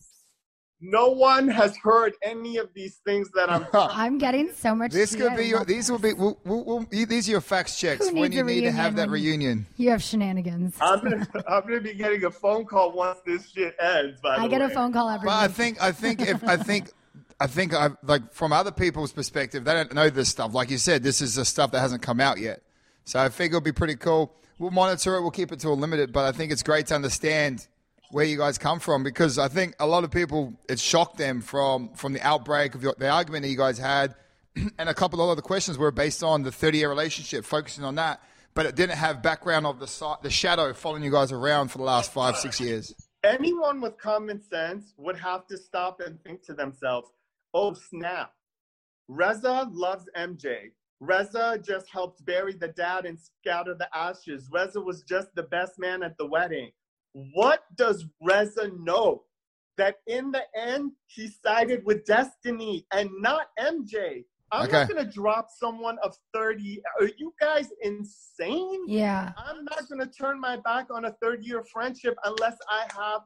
[0.87, 3.67] No one has heard any of these things that I'm.
[3.73, 4.93] I'm getting so much.
[4.93, 5.65] This could be your.
[5.65, 6.13] These will be.
[6.13, 9.67] We'll, we'll, we'll, these are your facts checks when you need to have that reunion.
[9.79, 10.77] You have shenanigans.
[10.83, 14.21] I'm gonna, I'm gonna be getting a phone call once this shit ends.
[14.21, 15.83] By I the get a phone call every But I think.
[15.83, 16.91] I think if I think.
[17.41, 20.55] I think I like from other people's perspective, they don't know this stuff.
[20.55, 22.63] Like you said, this is the stuff that hasn't come out yet.
[23.05, 24.33] So I think it'll be pretty cool.
[24.59, 25.23] We'll monitor it.
[25.23, 27.67] We'll keep it to a limited, but I think it's great to understand
[28.15, 31.41] where you guys come from because I think a lot of people it shocked them
[31.41, 34.15] from from the outbreak of your, the argument that you guys had,
[34.79, 37.97] and a couple of other questions were based on the 30 year relationship, focusing on
[37.97, 38.23] that,
[38.55, 41.85] but it didn't have background of the the shadow following you guys around for the
[41.85, 42.95] last five six years.
[43.25, 47.09] anyone with common sense would have to stop and think to themselves,
[47.53, 48.33] oh, snap.
[49.09, 50.71] Reza loves MJ.
[51.01, 54.49] Reza just helped bury the dad and scatter the ashes.
[54.53, 56.71] Reza was just the best man at the wedding.
[57.15, 59.23] What does Reza know?
[59.77, 64.25] That in the end, he sided with Destiny and not MJ.
[64.53, 64.73] I'm Okay.
[64.79, 66.81] not going to drop someone of 30.
[67.01, 68.85] Are you guys insane?
[68.87, 69.33] Yeah.
[69.37, 73.23] I'm not going to turn my back on a third year friendship unless I have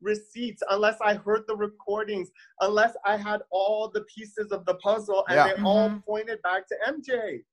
[0.00, 5.24] receipts, unless I heard the recordings, unless I had all the pieces of the puzzle
[5.28, 5.54] and Yeah.
[5.56, 6.04] they all Mhm.
[6.04, 7.44] pointed back to MJ.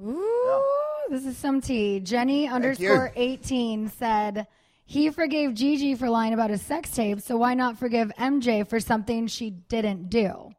[0.00, 0.62] Ooh,
[1.10, 1.98] this is some tea.
[1.98, 4.46] Jenny underscore 18 said
[4.86, 8.78] he forgave Gigi for lying about his sex tape, so why not forgive MJ for
[8.78, 10.50] something she didn't do?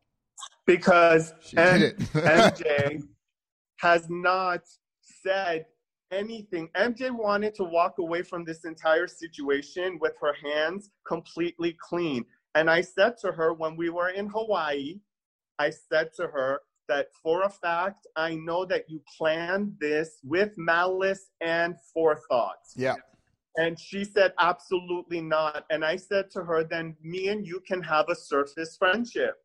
[0.66, 1.98] Because She M- did.
[1.98, 3.04] MJ
[3.78, 4.62] has not
[5.02, 5.66] said
[6.12, 6.70] anything.
[6.76, 12.26] MJ wanted to walk away from this entire situation with her hands completely clean.
[12.56, 15.00] And I said to her when we were in Hawaii,
[15.58, 16.60] I said to her
[16.90, 22.58] that for a fact, I know that you planned this with malice and forethought.
[22.76, 22.96] yeah.
[23.58, 25.66] And she said, absolutely not.
[25.72, 29.36] And I said to her, then me and you can have a surface friendship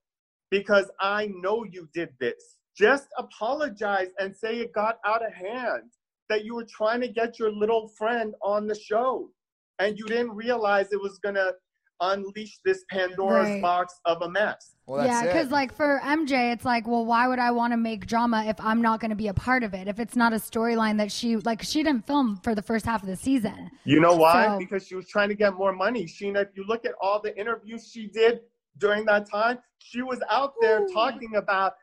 [0.50, 2.58] because I know you did this.
[2.76, 5.90] Just apologize and say it got out of hand,
[6.28, 9.30] that you were trying to get your little friend on the show
[9.78, 11.54] and you didn't realize it was going to
[12.00, 13.62] unleash this Pandora's Right.
[13.62, 14.74] box of a mess.
[14.86, 18.06] Well, yeah, because like for MJ, it's like, well, why would I want to make
[18.06, 19.86] drama if I'm not going to be a part of it?
[19.88, 23.02] If it's not a storyline that she like, she didn't film for the first half
[23.02, 23.70] of the season.
[23.84, 24.46] You know why?
[24.46, 26.04] So- because she was trying to get more money.
[26.04, 28.40] Scheana, if you look at all the interviews she did
[28.78, 30.88] during that time, she was out there Ooh.
[30.92, 31.74] talking about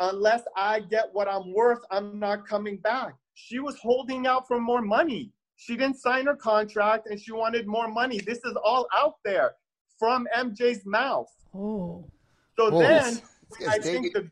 [0.00, 3.14] unless I get what I'm worth, I'm not coming back.
[3.34, 5.32] She was holding out for more money.
[5.56, 8.18] She didn't sign her contract and she wanted more money.
[8.20, 9.52] This is all out there
[9.98, 11.28] from MJ's mouth.
[11.54, 12.04] Oh,
[12.56, 13.22] So Oh, then this-
[13.58, 14.30] this I think the,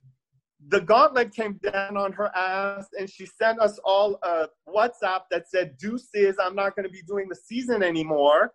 [0.68, 5.48] the gauntlet came down on her ass and she sent us all a WhatsApp that
[5.48, 8.52] said, Deuces, I'm not going to be doing the season anymore.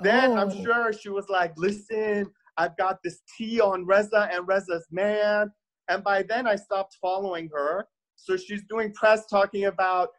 [0.00, 0.62] Then I'm Oh.
[0.64, 5.52] sure she was like, listen, I've got this tea on Reza and Reza's man.
[5.88, 7.86] And by then I stopped following her.
[8.16, 10.10] So she's doing press talking about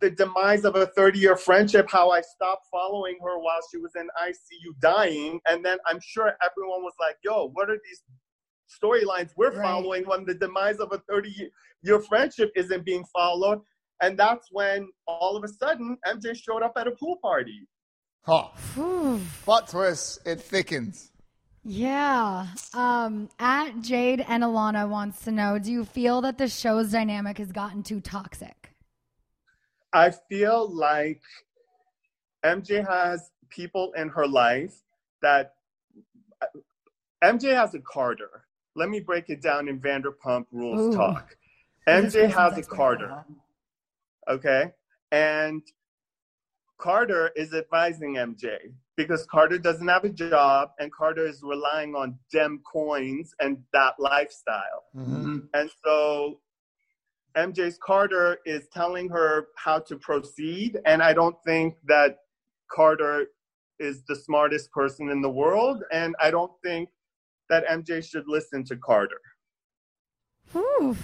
[0.00, 3.92] the demise of a 30 year friendship, how I stopped following her while she was
[3.96, 5.40] in ICU dying.
[5.46, 8.02] And then I'm sure everyone was like, yo, what are these
[8.68, 9.62] storylines we're Right.
[9.62, 11.48] following when the demise of a 30 year
[11.82, 13.60] your friendship isn't being followed?
[14.02, 17.66] And that's when all of a sudden MJ showed up at a pool party.
[18.26, 19.20] Oh, Phew.
[19.44, 20.18] plot twist.
[20.26, 21.12] It thickens.
[21.64, 22.48] Yeah.
[22.74, 27.38] Um, at Jade and Alana wants to know Do you feel that the show's dynamic
[27.38, 28.65] has gotten too toxic?
[29.96, 31.22] I feel like
[32.44, 34.74] MJ has people in her life
[35.22, 35.54] that
[36.42, 36.46] uh,
[37.24, 38.44] MJ has a Carter.
[38.74, 40.98] Let me break it down in Vanderpump Rules Ooh.
[40.98, 41.34] talk.
[41.88, 42.62] MJ has a.
[42.62, 43.24] Carter,
[44.28, 44.72] okay?
[45.12, 45.62] And
[46.76, 48.54] Carter is advising MJ
[48.98, 53.94] because Carter doesn't have a job and Carter is relying on dem coins and that
[53.98, 54.84] lifestyle.
[55.54, 56.40] And so
[57.36, 60.78] MJ's Carter is telling her how to proceed.
[60.86, 62.18] And I don't think that
[62.70, 63.26] Carter
[63.78, 65.82] is the smartest person in the world.
[65.92, 66.88] And I don't think
[67.50, 69.20] that MJ should listen to Carter.
[70.52, 70.96] Whew.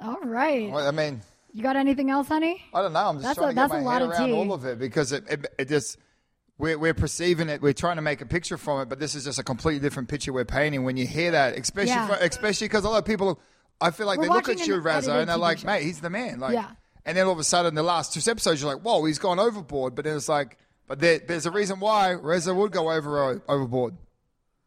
[0.00, 0.70] All right.
[0.70, 1.20] Well, I mean,
[1.52, 2.62] You got anything else, honey?
[2.72, 3.00] I don't know.
[3.08, 4.32] I'm just That's trying a- to get my lot head of around tea.
[4.34, 5.98] all of it because it, it, it just
[6.58, 7.60] we're, we're perceiving it.
[7.62, 10.08] We're trying to make a picture from it, but this is just a completely different
[10.08, 10.84] picture we're painting.
[10.84, 12.06] When you hear that, especially Yeah.
[12.06, 13.40] for, especially because a lot of people,
[13.80, 15.66] I feel like We're they look at you, an Reza, and they're like, show.
[15.66, 16.70] "Mate, he's the man." Like, Yeah.
[17.04, 19.38] and then all of a sudden, the last two episodes, you're like, "Whoa, he's gone
[19.38, 23.22] overboard." But then it's like, but there, there's a reason why Reza would go over
[23.22, 23.94] uh, overboard.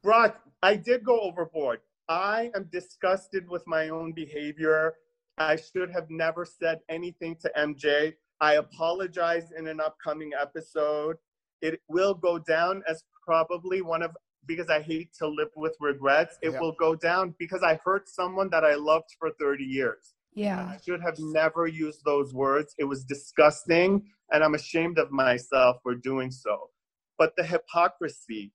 [0.04, 1.82] Brock, I did go overboard.
[2.08, 4.96] I am disgusted with my own behavior.
[5.38, 8.14] I should have never said anything to MJ.
[8.40, 11.18] I apologize in an upcoming episode.
[11.62, 14.12] It will go down as probably one of
[14.46, 16.38] because I hate to live with regrets.
[16.42, 16.60] It Yeah.
[16.60, 20.14] will go down because I hurt someone that I loved for 30 years.
[20.34, 20.66] Yeah.
[20.74, 22.74] I should have never used those words.
[22.78, 26.70] It was disgusting, and I'm ashamed of myself for doing so.
[27.18, 28.52] But the hypocrisy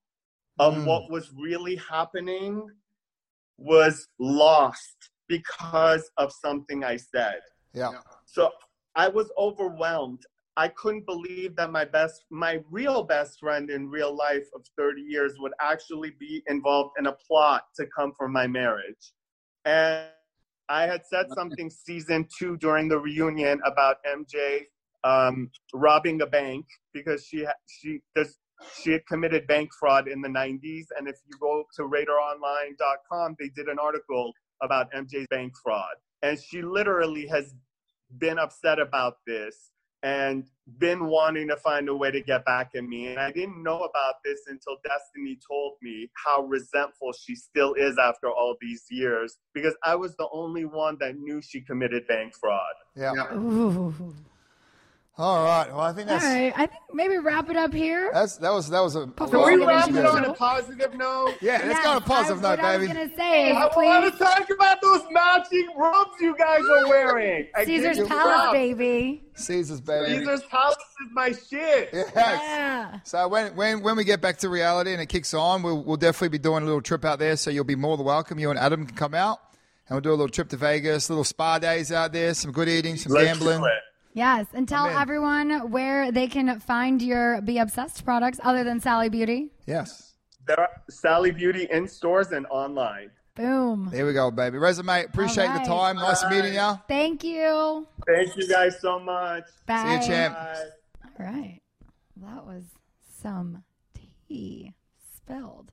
[0.58, 0.86] of Mm.
[0.86, 2.68] what was really happening
[3.58, 7.40] was lost because of something I said.
[7.72, 8.52] Yeah, So
[8.94, 10.24] I was overwhelmed.
[10.58, 15.02] I couldn't believe that my best, my real best friend in real life of 30
[15.02, 19.12] years would actually be involved in a plot to come for my marriage.
[19.66, 20.06] And
[20.68, 24.62] I had said something season two during the reunion about MJ
[25.04, 28.38] um, robbing a bank because she she does
[28.82, 30.86] she had committed bank fraud in the 90s.
[30.96, 36.38] And if you go to RadarOnline.com, they did an article about MJ's bank fraud, and
[36.40, 37.54] she literally has
[38.18, 40.44] been upset about this and
[40.78, 43.08] been wanting to find a way to get back at me.
[43.08, 47.96] And I didn't know about this until Destiny told me how resentful she still is
[47.98, 52.34] after all these years because I was the only one that knew she committed bank
[52.34, 52.74] fraud.
[52.94, 53.12] Yeah.
[53.34, 54.14] Ooh.
[55.18, 55.66] All right.
[55.70, 56.52] Well, I think that's All right.
[56.54, 58.10] I think maybe wrap it up here.
[58.12, 59.00] that's that was that was a.
[59.00, 61.36] a Can Can we wrap it good- on a positive note?
[61.40, 62.68] Yeah, let's Yes, go on a positive note, what baby.
[62.68, 63.52] I was gonna say.
[63.52, 67.46] I Please, want to talk about those matching robes you guys are wearing.
[67.64, 68.52] Caesar's Palace, props.
[68.52, 69.24] baby.
[69.36, 70.18] Caesar's baby.
[70.18, 71.88] Caesar's Palace is my shit.
[71.94, 72.10] Yes.
[72.14, 72.98] Yeah.
[73.04, 75.96] So when, when when we get back to reality and it kicks on, we'll we'll
[75.96, 77.36] definitely be doing a little trip out there.
[77.36, 78.38] So you'll be more than welcome.
[78.38, 79.38] You and Adam can come out,
[79.88, 82.68] and we'll do a little trip to Vegas, little spa days out there, some good
[82.68, 83.60] eating, some Let's gambling.
[83.60, 83.72] do it.
[84.16, 84.96] Yes, and tell in.
[84.96, 89.50] everyone where they can find your Be Obsessed products other than Sally Beauty.
[89.66, 90.14] Yes.
[90.46, 93.10] There are Sally Beauty in stores and online.
[93.34, 93.90] Boom.
[93.92, 94.56] There we go, baby.
[94.56, 95.04] Resume.
[95.04, 95.66] Appreciate All the right.
[95.66, 95.96] time.
[95.96, 96.78] Nice meeting you.
[96.88, 97.86] Thank you.
[98.06, 99.44] Thank you guys so much.
[99.66, 99.84] Bye.
[100.00, 100.34] See you, champ.
[100.34, 100.64] Bye.
[101.04, 101.60] All right.
[102.16, 102.64] That was
[103.20, 103.64] some
[104.26, 104.72] tea
[105.14, 105.72] spilled.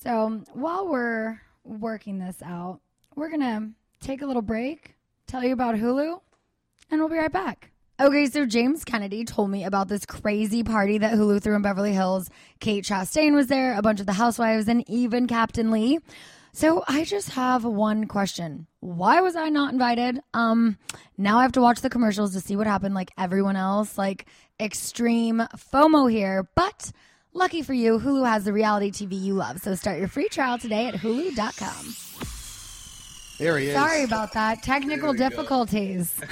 [0.00, 2.78] So while we're working this out,
[3.16, 3.70] we're going to
[4.06, 4.94] take a little break,
[5.26, 6.20] tell you about Hulu,
[6.92, 7.71] and we'll be right back.
[8.02, 11.92] Okay, so James Kennedy told me about this crazy party that Hulu threw in Beverly
[11.92, 12.28] Hills.
[12.58, 16.00] Kate Chastain was there, a bunch of the housewives, and even Captain Lee.
[16.52, 18.66] So I just have one question.
[18.80, 20.18] Why was I not invited?
[20.34, 20.78] Um
[21.16, 24.26] now I have to watch the commercials to see what happened like everyone else, like
[24.58, 26.90] extreme FOMO here, but
[27.32, 29.60] lucky for you, Hulu has the reality TV you love.
[29.60, 31.94] So start your free trial today at hulu.com.
[33.38, 33.74] There he is.
[33.74, 34.64] Sorry about that.
[34.64, 36.18] Technical difficulties.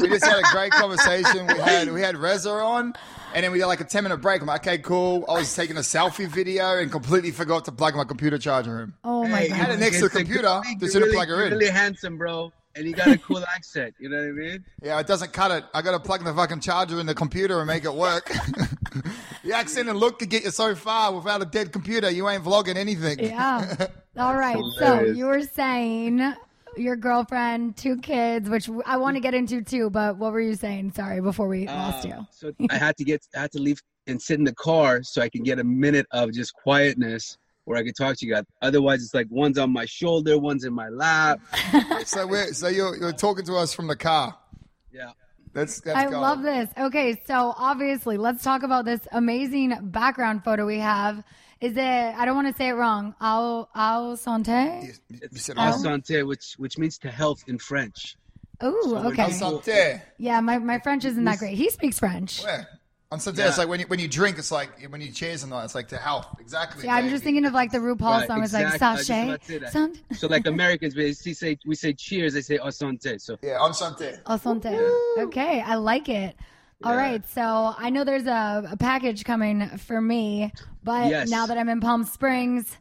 [0.00, 1.46] we just had a great conversation.
[1.46, 2.92] We had we had Reza on,
[3.34, 4.40] and then we had like a ten minute break.
[4.40, 5.24] I'm like, okay, cool.
[5.28, 8.92] I was taking a selfie video and completely forgot to plug my computer charger in.
[9.04, 9.74] Oh my I had god.
[9.76, 10.60] it next to the computer.
[10.64, 11.52] good- Just you're didn't really, plug her in.
[11.52, 12.52] really handsome, bro.
[12.76, 13.94] And you got a cool accent.
[13.98, 14.64] You know what I mean?
[14.80, 15.64] Yeah, it doesn't cut it.
[15.74, 18.28] I got to plug the fucking charger in the computer and make it work.
[19.44, 22.08] the accent and look could get you so far without a dead computer.
[22.10, 23.18] You ain't vlogging anything.
[23.18, 23.86] Yeah.
[24.16, 24.62] All right.
[24.78, 26.32] So you were saying
[26.76, 30.54] your girlfriend, two kids, which I want to get into too, but what were you
[30.54, 30.92] saying?
[30.92, 32.12] Sorry, before we lost you.
[32.14, 35.02] Uh, So I had to get, I had to leave and sit in the car
[35.02, 38.34] so I can get a minute of just quietness where I could talk to you
[38.34, 38.44] guys.
[38.62, 41.40] Otherwise, it's like one's on my shoulder, one's in my lap.
[42.06, 44.36] So we're so you're you're talking to us from the car.
[44.92, 45.10] Yeah.
[45.52, 46.22] That's that's I gold.
[46.22, 46.70] love this.
[46.78, 51.22] Okay, so obviously, let's talk about this amazing background photo we have.
[51.60, 51.80] Is it?
[51.82, 53.14] I don't want to say it wrong.
[53.20, 54.82] Au au santé.
[55.10, 55.62] You- you said Oh.
[55.62, 58.16] al- Santé, which which means to health in French.
[58.62, 59.22] Oh, So okay.
[59.22, 60.02] al santé.
[60.18, 61.56] Yeah, my, my French isn't that great.
[61.56, 62.42] He speaks French.
[62.42, 62.66] Where?
[63.12, 63.48] On santé, Yeah.
[63.48, 65.60] it's like when you when you drink, it's like when you cheers and all.
[65.62, 66.28] It's like to health.
[66.40, 66.84] Exactly.
[66.86, 68.42] Yeah, I'm just thinking of like the RuPaul Right, song.
[68.42, 68.80] It's exactly.
[68.80, 69.28] I like was just sachet.
[69.28, 69.72] about to say that.
[69.72, 73.20] Sant- So like Americans, we say we say cheers, they say au santé.
[73.20, 74.18] So Yeah, au santé.
[74.26, 74.78] Au santé.
[75.24, 76.36] Okay, I like it.
[76.82, 76.98] All Yeah.
[76.98, 80.50] right, so I know there's a, a package coming for me,
[80.82, 81.28] but Yes.
[81.28, 82.78] now that I'm in Palm Springs,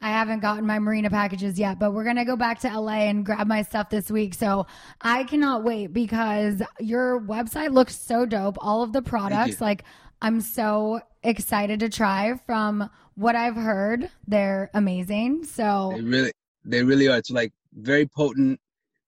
[0.00, 1.78] I haven't gotten my marina packages yet.
[1.78, 4.34] But we're gonna go back to LA and grab my stuff this week.
[4.34, 4.66] So
[5.00, 8.56] I cannot wait because your website looks so dope.
[8.60, 9.84] All of the products, like
[10.20, 12.34] I'm so excited to try.
[12.46, 15.44] From what I've heard, they're amazing.
[15.44, 16.32] So They really,
[16.64, 17.18] they really are.
[17.18, 18.60] It's like very potent,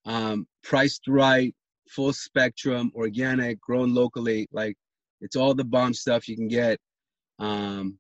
[0.07, 1.53] um, priced right,
[1.95, 4.49] full spectrum, organic, grown locally.
[4.53, 4.77] Like
[5.21, 6.79] it's all the bomb stuff you can get,
[7.39, 7.99] um,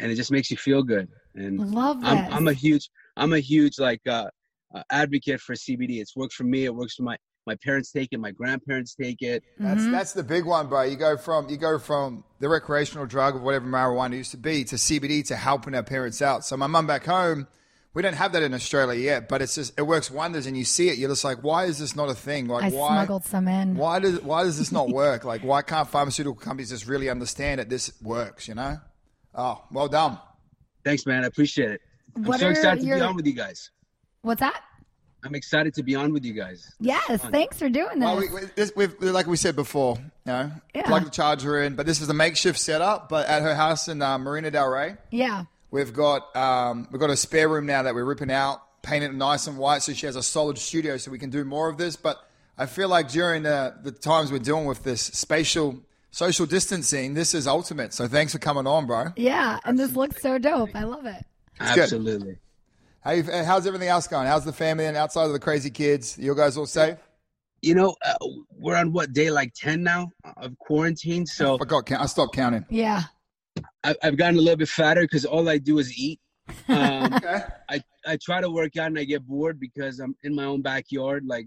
[0.00, 1.08] and it just makes you feel good.
[1.34, 2.10] And love this.
[2.10, 4.26] I'm, I'm a huge, I'm a huge like uh,
[4.74, 6.00] uh, advocate for CBD.
[6.00, 6.64] It's worked for me.
[6.64, 8.20] It works for my my parents take it.
[8.20, 9.42] My grandparents take it.
[9.58, 9.92] That's Mm-hmm.
[9.92, 10.82] that's the big one, bro.
[10.82, 14.64] You go from you go from the recreational drug of whatever marijuana used to be
[14.64, 16.44] to CBD to helping our parents out.
[16.44, 17.46] So my mum back home,
[17.94, 20.64] we don't have that in Australia yet, but it's just it works wonders, and you
[20.64, 20.98] see it.
[20.98, 22.46] You're just like, why is this not a thing?
[22.46, 22.88] Like, I why?
[22.88, 23.76] smuggled some in.
[23.76, 25.24] Why does why does this not work?
[25.24, 28.46] Like, why can't pharmaceutical companies just really understand that this works?
[28.48, 28.78] You know?
[29.34, 30.18] Oh, well done.
[30.84, 31.24] Thanks, man.
[31.24, 31.80] I appreciate it.
[32.14, 33.70] What I'm so are excited to be on with you guys.
[34.22, 34.62] What's that?
[35.24, 36.72] I'm excited to be on with you guys.
[36.78, 38.06] Yes, thanks for doing this.
[38.06, 40.82] Well, we, we, this, we've, like we said before, you know, Yeah.
[40.86, 41.74] plug the charger in.
[41.74, 43.08] But this is a makeshift setup.
[43.08, 45.44] But at her house in uh, Marina Del Rey, yeah.
[45.70, 49.14] We've got um, we've got a spare room now that we're ripping out, painting it
[49.14, 51.76] nice and white, so she has a solid studio, so we can do more of
[51.76, 51.96] this.
[51.96, 52.18] But
[52.56, 57.34] I feel like during the the times we're dealing with this spatial social distancing, this
[57.34, 57.92] is ultimate.
[57.92, 59.08] So thanks for coming on, bro.
[59.16, 60.70] Yeah, and this looks so dope.
[60.74, 61.24] I love it.
[61.58, 61.78] good.
[61.78, 62.38] Absolutely.
[63.00, 64.26] How you, how's everything else going?
[64.26, 66.18] How's the family and outside of the crazy kids?
[66.18, 66.98] You guys all safe?
[67.62, 68.14] you know, uh,
[68.56, 71.26] we're on what day like ten now of quarantine.
[71.26, 71.90] So I got.
[71.92, 72.64] I stopped counting.
[72.68, 73.02] Yeah.
[73.84, 76.20] I, I've gotten a little bit fatter because all I do is eat.
[76.68, 77.40] Um, Okay.
[77.68, 80.62] I I try to work out and I get bored because I'm in my own
[80.62, 81.46] backyard, like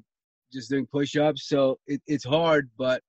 [0.53, 1.47] just doing push-ups.
[1.47, 3.01] So it, it's hard, but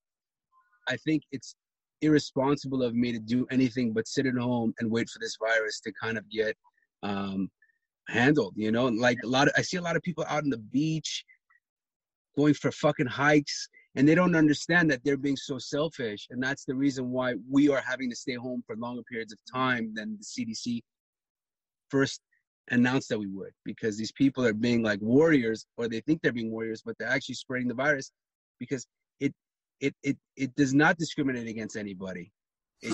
[0.89, 1.55] I think it's
[2.01, 5.81] irresponsible of me to do anything but sit at home and wait for this virus
[5.81, 6.57] to kind of get
[7.03, 7.51] um,
[8.09, 8.55] handled.
[8.57, 10.59] You know, like a lot of I see a lot of people out on the
[10.59, 11.25] beach
[12.37, 16.65] going for fucking hikes and they don't understand that they're being so selfish and that's
[16.65, 20.19] the reason why we are having to stay home for longer periods of time than
[20.19, 20.81] the cdc
[21.91, 22.21] first
[22.71, 26.33] announced that we would because these people are being like warriors or they think they're
[26.33, 28.11] being warriors but they're actually spreading the virus
[28.59, 28.87] because
[29.21, 29.35] it
[29.81, 32.31] it it, it does not discriminate against anybody.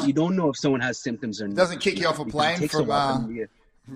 [0.06, 1.56] You don't know if someone has symptoms or not.
[1.56, 3.50] Doesn't kick you off a plane from, uh, them to get-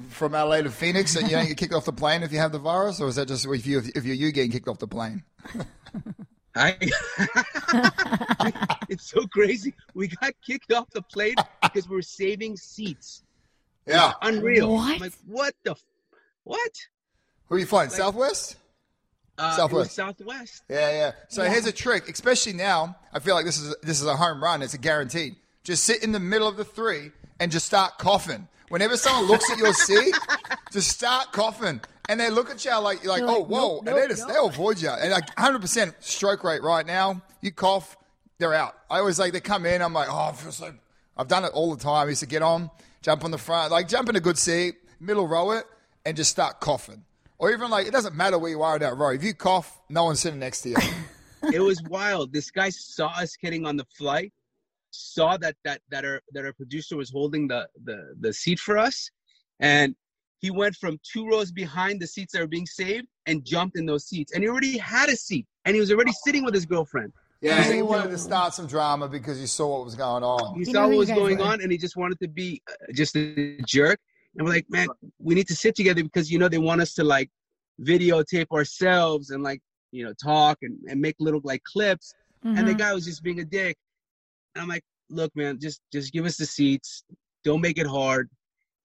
[0.09, 2.53] From LA to Phoenix, and you don't get kicked off the plane if you have
[2.53, 4.89] the virus, or is that just if you if you're you getting kicked off the
[4.89, 5.23] plane?
[6.55, 6.77] I,
[8.89, 9.75] it's so crazy.
[9.95, 13.23] We got kicked off the plane because we are saving seats.
[13.87, 14.13] Yeah.
[14.23, 14.73] Unreal.
[14.75, 14.95] What?
[14.95, 15.73] I'm like, what the?
[15.73, 15.83] f-
[16.45, 16.71] What?
[17.49, 17.91] Who are you flying?
[17.91, 18.57] Southwest.
[19.39, 19.93] Uh, Southwest.
[19.95, 20.63] Southwest.
[20.69, 21.13] Yeah, yeah.
[21.29, 22.97] So here's a trick, especially now.
[23.13, 24.63] I feel like this is this is a home run.
[24.63, 25.37] It's a guaranteed.
[25.65, 28.49] Just sit in the middle of the three and just start coughing.
[28.73, 30.15] Whenever someone looks at your seat,
[30.73, 33.69] just start coughing, and they look at you like you're like, You're oh, like, whoa,
[33.69, 34.31] nope, and nope, they just nope.
[34.33, 34.89] they'll avoid you.
[34.89, 37.21] And like 100 percent stroke rate right now.
[37.43, 37.99] You cough,
[38.39, 38.75] they're out.
[38.89, 39.83] I always like they come in.
[39.83, 40.73] I'm like, oh, I feel so.
[41.19, 42.07] I've done it all the time.
[42.07, 42.71] I used to get on,
[43.03, 45.67] jump on the front, like jump in a good seat, middle row it,
[46.07, 47.05] and just start coughing.
[47.37, 49.11] Or even like it doesn't matter where you are in that row.
[49.11, 50.77] If you cough, no one's sitting next to you.
[51.53, 52.33] It was wild.
[52.33, 54.33] This guy saw us getting on the flight,
[54.93, 58.79] saw that that that our that our producer was holding the the the seat for
[58.79, 59.11] us,
[59.61, 59.95] and
[60.39, 63.87] he went from two rows behind the seats that were being saved and jumped in
[63.87, 64.33] those seats.
[64.33, 67.13] And he already had a seat, and he was already sitting with his girlfriend.
[67.41, 70.55] Yeah, he wanted to start some drama because he saw what was going on.
[70.55, 71.45] He He saw what was going were.
[71.45, 73.99] on, and he just wanted to be uh, just a jerk.
[74.37, 74.89] And we're like, man,
[75.19, 77.31] we need to sit together because you know they want us to like
[77.81, 82.15] videotape ourselves and like you know talk and, and make little like clips.
[82.45, 82.79] And the Mhm.
[82.79, 83.77] guy was just being a dick.
[84.55, 87.05] And I'm like, look, man, just just give us the seats.
[87.45, 88.29] Don't make it hard.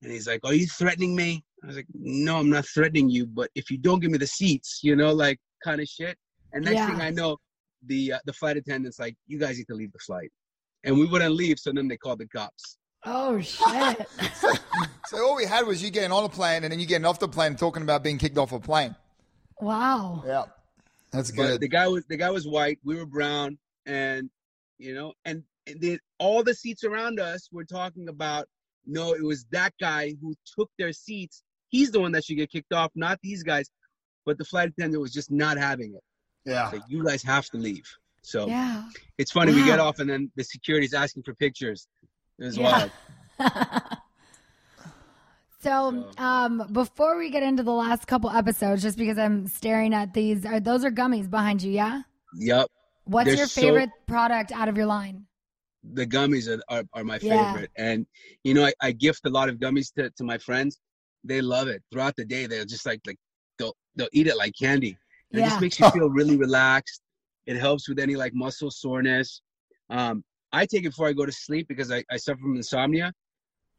[0.03, 1.43] And he's like, are you threatening me?
[1.63, 4.27] I was like, no, I'm not threatening you, but if you don't give me the
[4.27, 6.15] seats, you know, like kind of shit.
[6.53, 6.91] And next Yeah.
[6.91, 7.37] thing I know,
[7.85, 10.31] the uh, the flight attendant's like, you guys need to leave the flight.
[10.83, 12.77] And we wouldn't leave, so then they called the cops.
[13.05, 14.07] Oh shit.
[15.07, 17.17] So all we had was you getting on a plane and then you getting off
[17.17, 18.93] the plane talking about being kicked off a plane.
[19.61, 20.21] wow.
[20.25, 20.43] Yeah,
[21.11, 21.61] that's But good.
[21.61, 24.29] the guy was the guy was white, we were brown, and
[24.77, 28.47] you know, and, and then all the seats around us were talking about
[28.85, 31.43] no, it was that guy who took their seats.
[31.69, 33.69] He's the one that should get kicked off, not these guys.
[34.25, 36.03] But the flight attendant was just not having it.
[36.45, 37.85] yeah, Like, you guys have to leave.
[38.21, 38.83] So Yeah.
[39.17, 39.53] it's funny.
[39.53, 41.87] We get off, and then the security's asking for pictures.
[42.39, 42.89] It was Yeah.
[43.39, 43.81] wild.
[45.59, 50.13] So, um, before we get into the last couple episodes, just because I'm staring at
[50.13, 51.71] these, are those are gummies behind you?
[51.71, 52.01] Yeah.
[52.35, 52.67] Yep.
[53.05, 55.25] What's They're your so- favorite product out of your line?
[55.93, 57.45] The gummies are, are, are my Yeah.
[57.45, 57.71] favorite.
[57.77, 58.05] And
[58.43, 60.79] you know I, I gift a lot of gummies to, to my friends.
[61.23, 61.83] They love it.
[61.91, 63.17] Throughout the day they're just like like
[63.57, 64.97] they'll they'll eat it like candy.
[65.31, 67.01] And it just makes you feel really relaxed.
[67.45, 69.41] It helps with any like muscle soreness.
[69.89, 70.23] Um
[70.53, 73.11] i take it before i go to sleep because i, I suffer from insomnia.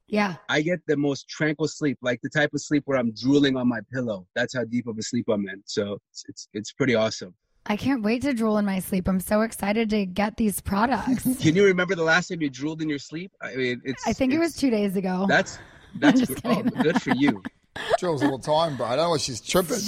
[0.07, 0.37] Yeah.
[0.49, 3.69] i get the most tranquil sleep like the type of sleep where i'm drooling on
[3.69, 4.27] my pillow.
[4.35, 5.63] That's how deep of a sleep i'm in.
[5.67, 7.35] So it's it's, it's pretty awesome
[7.71, 9.09] I can't wait to drool in my sleep.
[9.09, 11.23] I'm so excited to get these products.
[11.41, 14.13] can you remember the last time you drooled in your sleep i mean it's I
[14.13, 15.27] think it was two days ago.
[15.29, 15.59] that's
[15.97, 17.43] that's just good, oh, good for you
[17.99, 18.87] drills all the time, bro.
[18.87, 19.79] I don't know what she's tripping.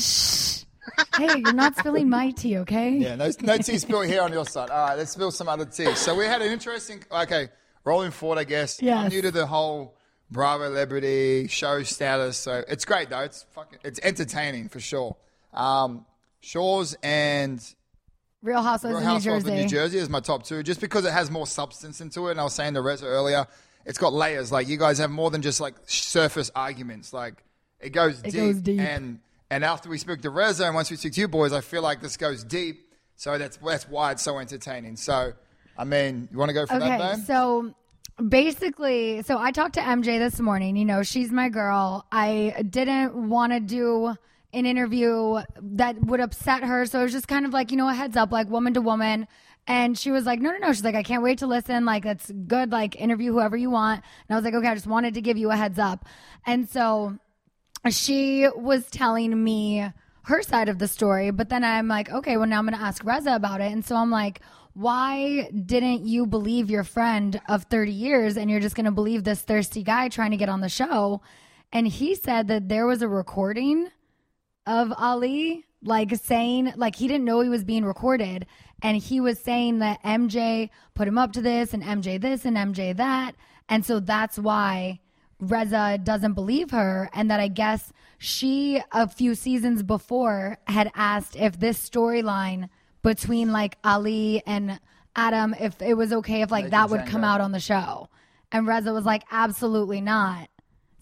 [1.16, 2.90] hey, you're not spilling my tea, okay?
[2.90, 4.70] Yeah, no, no tea spilled here on your side.
[4.70, 5.94] All right, let's spill some other tea.
[5.94, 7.02] So we had an interesting.
[7.10, 7.48] Okay,
[7.84, 8.80] rolling forward, I guess.
[8.80, 9.00] Yeah.
[9.00, 9.96] I'm new to the whole
[10.30, 13.20] Bravo celebrity show status, so it's great though.
[13.20, 15.16] It's fucking, it's entertaining for sure.
[15.52, 16.06] Um,
[16.40, 17.62] Shahs and
[18.42, 19.50] Real Housewives Real of New Jersey.
[19.50, 22.32] of New Jersey is my top two, just because it has more substance into it.
[22.32, 23.46] And I was saying to Reza earlier,
[23.84, 24.50] it's got layers.
[24.50, 27.12] Like you guys have more than just like surface arguments.
[27.12, 27.44] Like
[27.80, 28.34] it goes It deep.
[28.34, 28.80] goes deep.
[28.80, 29.20] And
[29.50, 31.82] and after we speak to Reza and once we speak to you boys, I feel
[31.82, 32.86] like this goes deep.
[33.16, 34.96] So that's that's why it's so entertaining.
[34.96, 35.32] So
[35.76, 37.74] I mean, you want to go for that, Okay, so
[38.28, 40.76] basically, so I talked to MJ this morning.
[40.76, 42.06] You know, she's my girl.
[42.12, 44.14] I didn't want to do
[44.52, 47.88] an interview that would upset her, so it was just kind of like you know
[47.88, 49.26] a heads up, like woman to woman.
[49.66, 50.72] And she was like, no, no, no.
[50.72, 51.84] She's like, I can't wait to listen.
[51.84, 52.72] Like, that's good.
[52.72, 54.02] Like, interview whoever you want.
[54.28, 56.06] And I was like, okay, I just wanted to give you a heads up.
[56.46, 57.18] And so
[57.88, 59.86] she was telling me
[60.22, 61.30] her side of the story.
[61.30, 63.70] But then I'm like, okay, well, now I'm going to ask Reza about it.
[63.70, 64.40] And so I'm like,
[64.74, 69.24] why didn't you believe your friend of 30 years and you're just going to believe
[69.24, 71.20] this thirsty guy trying to get on the show?
[71.72, 73.88] And he said that there was a recording
[74.66, 78.46] of Ali, like saying, like he didn't know he was being recorded.
[78.82, 82.56] And he was saying that MJ put him up to this and MJ this and
[82.56, 83.34] MJ that.
[83.68, 85.00] And so that's why
[85.38, 87.10] Reza doesn't believe her.
[87.12, 92.68] And that I guess she, a few seasons before, had asked if this storyline
[93.02, 94.80] between like Ali and
[95.16, 98.08] Adam, if it was okay if like that would come out on the show.
[98.52, 100.48] And Reza was like, absolutely not.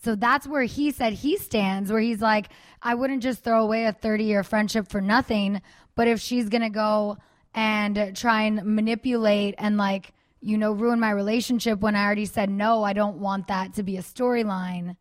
[0.03, 2.49] So that's where he said he stands, where he's like,
[2.83, 5.61] I wouldn't just throw away a 30 year friendship for nothing.
[5.95, 7.19] But if she's going to go
[7.55, 12.49] and try and manipulate and like, you know, ruin my relationship when I already said
[12.49, 14.97] no, I don't want that to be a storyline.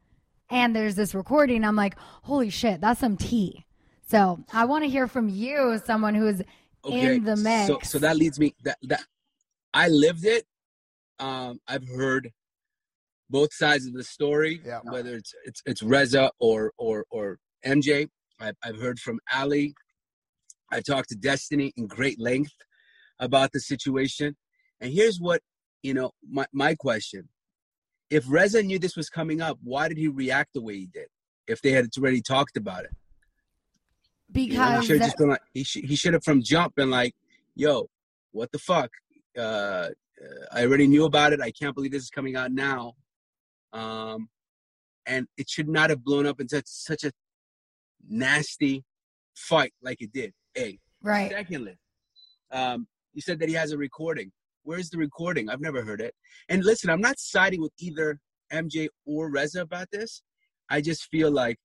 [0.50, 3.66] And there's this recording, I'm like, holy shit, that's some tea.
[4.10, 6.42] So I want to hear from you, someone who's
[6.90, 7.68] in the mix.
[7.68, 9.04] So, so that leads me that that
[9.74, 10.46] I lived it.
[11.20, 12.32] Um, I've heard
[13.30, 14.80] both sides of the story, Yeah.
[14.84, 18.10] whether it's it's it's Reza or or or MJ.
[18.40, 19.74] I've I've heard from Ali.
[20.72, 22.54] I talked to Destiney in great length
[23.20, 24.36] about the situation.
[24.80, 25.42] And here's what
[25.84, 27.30] you know my my question:
[28.10, 31.08] If Reza knew this was coming up, why did he react the way he did?
[31.48, 32.92] If they had already talked about it.
[34.34, 36.76] You know, he because should have been like he should he should have from jump
[36.76, 37.16] been like,
[37.56, 37.90] "Yo,
[38.32, 38.92] what the fuck?
[39.38, 39.90] Uh, uh,
[40.52, 41.40] I already knew about it.
[41.42, 42.96] I can't believe this is coming out now."
[43.74, 44.30] Um,
[45.06, 47.12] and it should not have blown up into such a
[48.08, 48.84] nasty
[49.36, 50.34] fight like it did.
[50.58, 51.32] A right.
[51.32, 51.78] secondly,
[52.52, 54.32] um, you said that he has a recording.
[54.64, 55.50] Where's the recording?
[55.50, 56.14] I've never heard it.
[56.50, 58.20] And listen, I'm not siding with either
[58.52, 60.22] MJ or Reza about this.
[60.70, 61.58] I just feel like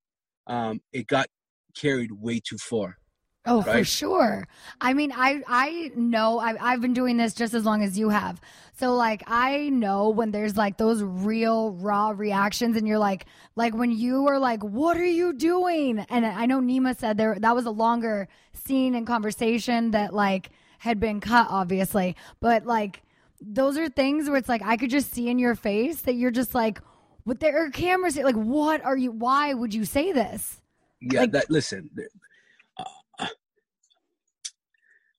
[0.46, 1.26] um, it got
[1.74, 2.98] carried way too far.
[3.44, 4.46] Oh, for sure.
[4.80, 8.08] I mean, I I know I I've been doing this just as long as you
[8.10, 8.40] have.
[8.78, 13.26] So like I know when there's like those real raw reactions and you're like
[13.56, 15.98] like when you are like what are you doing?
[16.08, 20.50] And I know Nema said there that was a longer scene and conversation that like
[20.78, 22.14] had been cut obviously.
[22.40, 23.02] But like
[23.40, 26.30] those are things where it's like I could just see in your face that you're
[26.30, 26.80] just like
[27.24, 30.60] what there are cameras like what are you why would you say this?
[31.00, 31.90] Yeah, Like- that listen.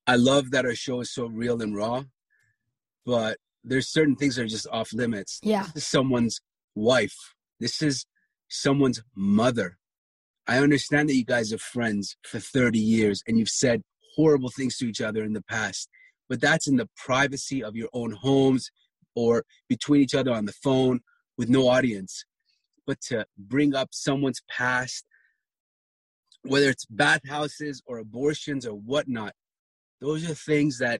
[0.05, 2.03] I love that our show is so real and raw,
[3.05, 5.39] but there's certain things that are just off limits.
[5.41, 5.67] Yeah.
[5.73, 6.41] This is someone's
[6.75, 7.15] wife.
[7.59, 8.05] This is
[8.49, 9.77] someone's mother.
[10.47, 13.81] I understand that you guys are friends for 30 years and you've said
[14.15, 15.89] horrible things to each other in the past,
[16.27, 18.69] but that's in the privacy of your own homes
[19.15, 20.99] or between each other on the phone
[21.37, 22.25] with no audience.
[22.85, 25.05] But to bring up someone's past,
[26.41, 29.33] whether it's bathhouses or abortions or whatnot,
[30.03, 30.99] those are things that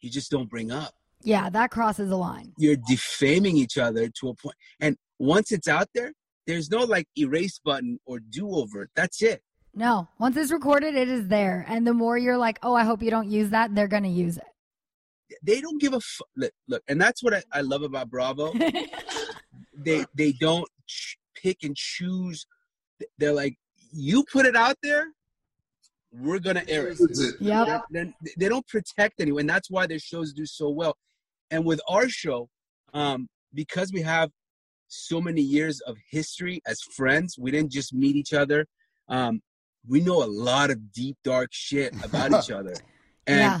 [0.00, 0.92] you just don't bring up.
[1.22, 2.52] Yeah, that crosses the line.
[2.58, 4.56] You're defaming each other to a point.
[4.80, 6.12] And once it's out there,
[6.46, 8.88] there's no like erase button or do over.
[8.96, 9.42] That's it.
[9.74, 11.64] No, once it's recorded, it is there.
[11.68, 14.08] And the more you're like, oh, I hope you don't use that, they're going to
[14.08, 14.44] use it.
[15.42, 18.52] They don't give a f- look, look, and that's what I, I love about Bravo.
[19.76, 22.46] they they don't ch- pick and choose.
[23.18, 23.56] They're like,
[23.92, 25.08] you put it out there,
[26.12, 26.98] we're gonna air it.
[27.40, 27.82] Yep.
[27.90, 29.40] Then they don't protect anyone.
[29.42, 30.96] And that's why their shows do so well.
[31.50, 32.48] And with our show,
[32.94, 34.30] um, because we have
[34.88, 38.66] so many years of history as friends, we didn't just meet each other.
[39.08, 39.40] Um,
[39.86, 42.74] we know a lot of deep, dark shit about each other.
[43.26, 43.60] And yeah.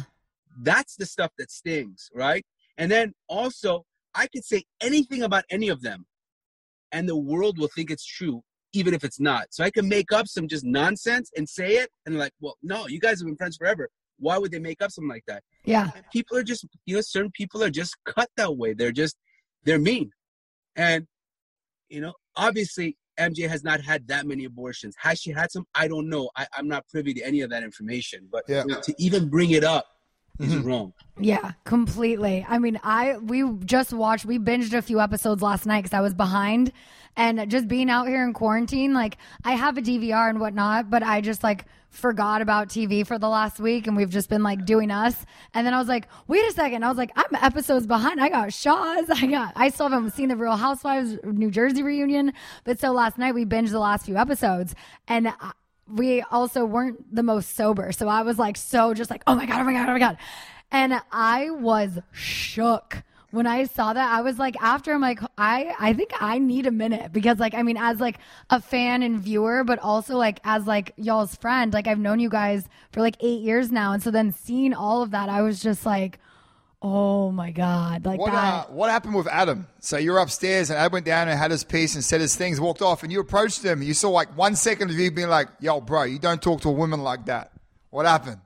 [0.62, 2.44] that's the stuff that stings, right?
[2.76, 3.84] And then also,
[4.14, 6.06] I could say anything about any of them,
[6.92, 8.42] and the world will think it's true,
[8.72, 9.46] even if it's not.
[9.50, 12.86] So I can make up some just nonsense and say it, and like, well, no,
[12.86, 13.88] you guys have been friends forever.
[14.18, 15.42] Why would they make up something like that?
[15.64, 15.90] Yeah.
[15.94, 18.74] And people are just, you know, certain people are just cut that way.
[18.74, 19.16] They're just,
[19.64, 20.10] they're mean.
[20.76, 21.06] And,
[21.88, 24.94] you know, obviously, MJ has not had that many abortions.
[25.00, 25.66] Has she had some?
[25.74, 26.30] I don't know.
[26.36, 28.28] I, I'm not privy to any of that information.
[28.30, 28.62] But Yeah.
[28.62, 29.86] to even bring it up
[30.38, 30.68] is mm-hmm.
[30.68, 30.92] wrong.
[31.20, 32.46] Yeah, completely.
[32.48, 36.00] I mean, I we just watched we binged a few episodes last night because I
[36.00, 36.72] was behind,
[37.16, 41.02] and just being out here in quarantine, like I have a DVR and whatnot, but
[41.02, 44.64] I just like forgot about TV for the last week, and we've just been like
[44.64, 45.26] doing us.
[45.54, 48.20] And then I was like, wait a second, I was like, I'm episodes behind.
[48.20, 49.06] I got Shahs.
[49.10, 49.52] I got.
[49.56, 52.32] I still haven't seen the Real Housewives New Jersey reunion,
[52.64, 54.74] but so last night we binged the last few episodes,
[55.08, 55.28] and.
[55.28, 55.52] I,
[55.90, 57.92] we also weren't the most sober.
[57.92, 59.98] So I was like, so just like, oh my God, oh my God, oh my
[59.98, 60.18] God.
[60.70, 65.74] And I was shook when I saw that, I was like, after I'm like, I
[65.78, 68.18] I think I need a minute because like I mean, as like
[68.48, 72.30] a fan and viewer, but also like as like y'all's friend, like I've known you
[72.30, 75.60] guys for like eight years now, and so then seeing all of that, I was
[75.60, 76.18] just like.
[76.80, 78.06] Oh my God!
[78.06, 79.66] Like What, uh, what happened with Adam?
[79.80, 82.60] So you're upstairs, and Adam went down and had his piece and said his things,
[82.60, 83.82] walked off, and you approached him.
[83.82, 86.68] You saw like one second of you being like, "Yo, bro, you don't talk to
[86.68, 87.50] a woman like that."
[87.90, 88.40] What happened?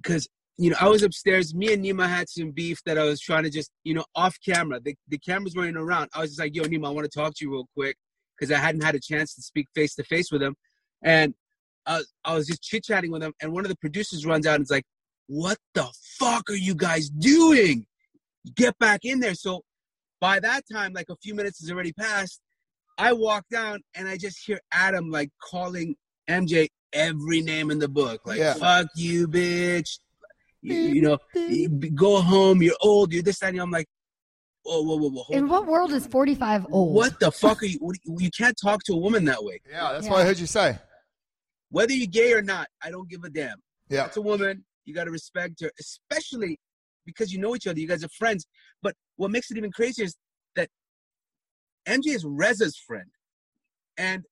[0.00, 0.28] because
[0.58, 1.54] you know I was upstairs.
[1.54, 4.36] Me and Nema had some beef that I was trying to just you know off
[4.44, 4.78] camera.
[4.78, 6.10] The the cameras running around.
[6.14, 7.96] I was just like, "Yo, Nema, I want to talk to you real quick,"
[8.38, 10.54] because I hadn't had a chance to speak face to face with him,
[11.02, 11.34] and
[11.86, 13.32] I, I was just chit chatting with him.
[13.40, 14.84] And one of the producers runs out and is like,
[15.26, 17.86] "What the fuck are you guys doing?
[18.54, 19.62] Get back in there!" So
[20.20, 22.40] by that time, like a few minutes has already passed.
[22.96, 25.96] I walk down and I just hear Adam like calling
[26.28, 28.54] MJ every name in the book, like Yeah.
[28.54, 29.98] "fuck you, bitch."
[30.62, 32.62] You, you know, you- go home.
[32.62, 33.12] You're old.
[33.12, 33.60] You're this that, and.
[33.60, 33.86] I'm like,
[34.62, 35.22] whoa, whoa, whoa, whoa.
[35.24, 36.94] Hold In what world is 45 old?
[36.94, 37.76] what the fuck are you?
[37.80, 39.60] What, you can't talk to a woman that way.
[39.68, 40.12] Yeah, that's Yeah.
[40.12, 40.78] what I heard you say.
[41.68, 43.60] Whether you're gay or not, I don't give a damn.
[43.90, 44.64] Yeah, That's a woman.
[44.84, 46.58] You got to respect her, especially
[47.06, 47.78] because you know each other.
[47.78, 48.46] You guys are friends.
[48.82, 50.16] But what makes it even crazier is
[50.56, 50.68] that
[51.86, 53.10] MJ is Reza's friend,
[53.96, 54.24] and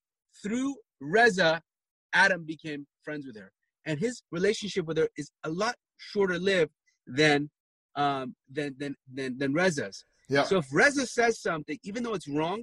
[0.43, 1.63] through Reza,
[2.13, 3.51] Adam became friends with her,
[3.85, 6.73] and his relationship with her is a lot shorter lived
[7.07, 7.51] than
[7.95, 10.05] um than than than, than Reza's.
[10.29, 10.45] yeah.
[10.45, 12.63] So if Reza says something, even though it's wrong,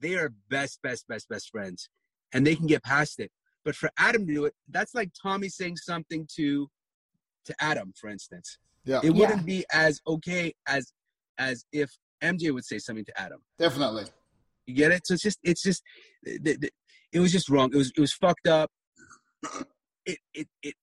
[0.00, 1.88] they are best, best, best, best friends,
[2.32, 3.30] and they can get past it.
[3.64, 6.68] But for Adam to do it, that's like Tommy saying something to
[7.46, 8.58] to Adam, for instance.
[8.84, 9.00] Yeah.
[9.02, 10.92] It wouldn't be as okay as
[11.38, 11.90] as if
[12.22, 13.40] MJ would say something to Adam.
[13.58, 14.04] Definitely.
[14.66, 15.06] You get it?
[15.06, 15.82] So it's just it's just
[16.24, 17.70] it was just wrong.
[17.72, 18.70] It was it was fucked up.
[20.06, 20.74] It it it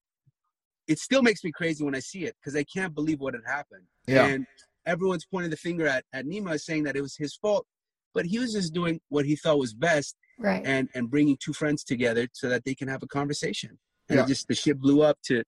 [0.88, 3.44] it still makes me crazy when I see it because I can't believe what had
[3.46, 3.84] happened.
[4.08, 4.28] Yeah.
[4.28, 4.46] And
[4.86, 7.66] everyone's pointing the finger at at Nema saying that it was his fault,
[8.14, 10.64] but he was just doing what he thought was best Right.
[10.66, 13.78] and and bringing two friends together so that they can have a conversation.
[14.10, 14.24] And Yeah.
[14.24, 15.44] it just the shit blew up to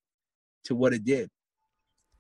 [0.65, 1.29] to what it did.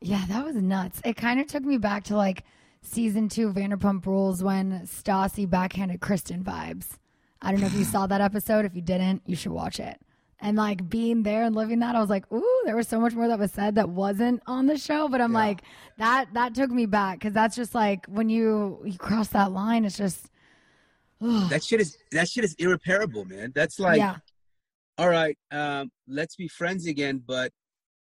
[0.01, 1.01] Yeah, that was nuts.
[1.03, 2.43] It kind of took me back to like
[2.81, 6.97] season two of Vanderpump Rules when Stassi backhanded Kristen vibes.
[7.41, 8.65] I don't know if you saw that episode.
[8.65, 9.99] If you didn't, you should watch it.
[10.41, 13.13] And like being there and living that, I was like, ooh, there was so much
[13.13, 15.09] more that was said that wasn't on the show.
[15.09, 15.37] But I'm Yeah.
[15.39, 15.61] like,
[15.97, 19.83] that that took me back because that's just like when you you cross that line,
[19.83, 20.29] it's just
[21.21, 23.51] That shit is that shit is irreparable, man.
[23.53, 24.17] That's like yeah,
[24.97, 27.51] all right, um, let's be friends again, but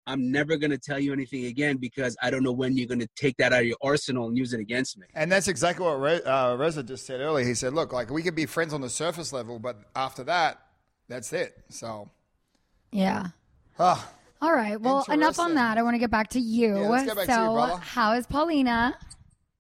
[0.06, 3.36] I'm never gonna tell you anything again because I don't know when you're gonna take
[3.38, 5.06] that out of your arsenal and use it against me.
[5.14, 7.46] And that's exactly what Re- uh, Reza just said earlier.
[7.46, 10.58] He said, "Look, like we could be friends on the surface level, but after that,
[11.08, 12.10] that's it." So,
[12.90, 13.28] yeah.
[13.78, 14.78] ah, All right.
[14.80, 15.78] Well, enough on that.
[15.78, 16.78] I want to get back to you.
[16.78, 17.80] Yeah, let's get back so, to you, brother.
[17.80, 18.98] how is Paulina?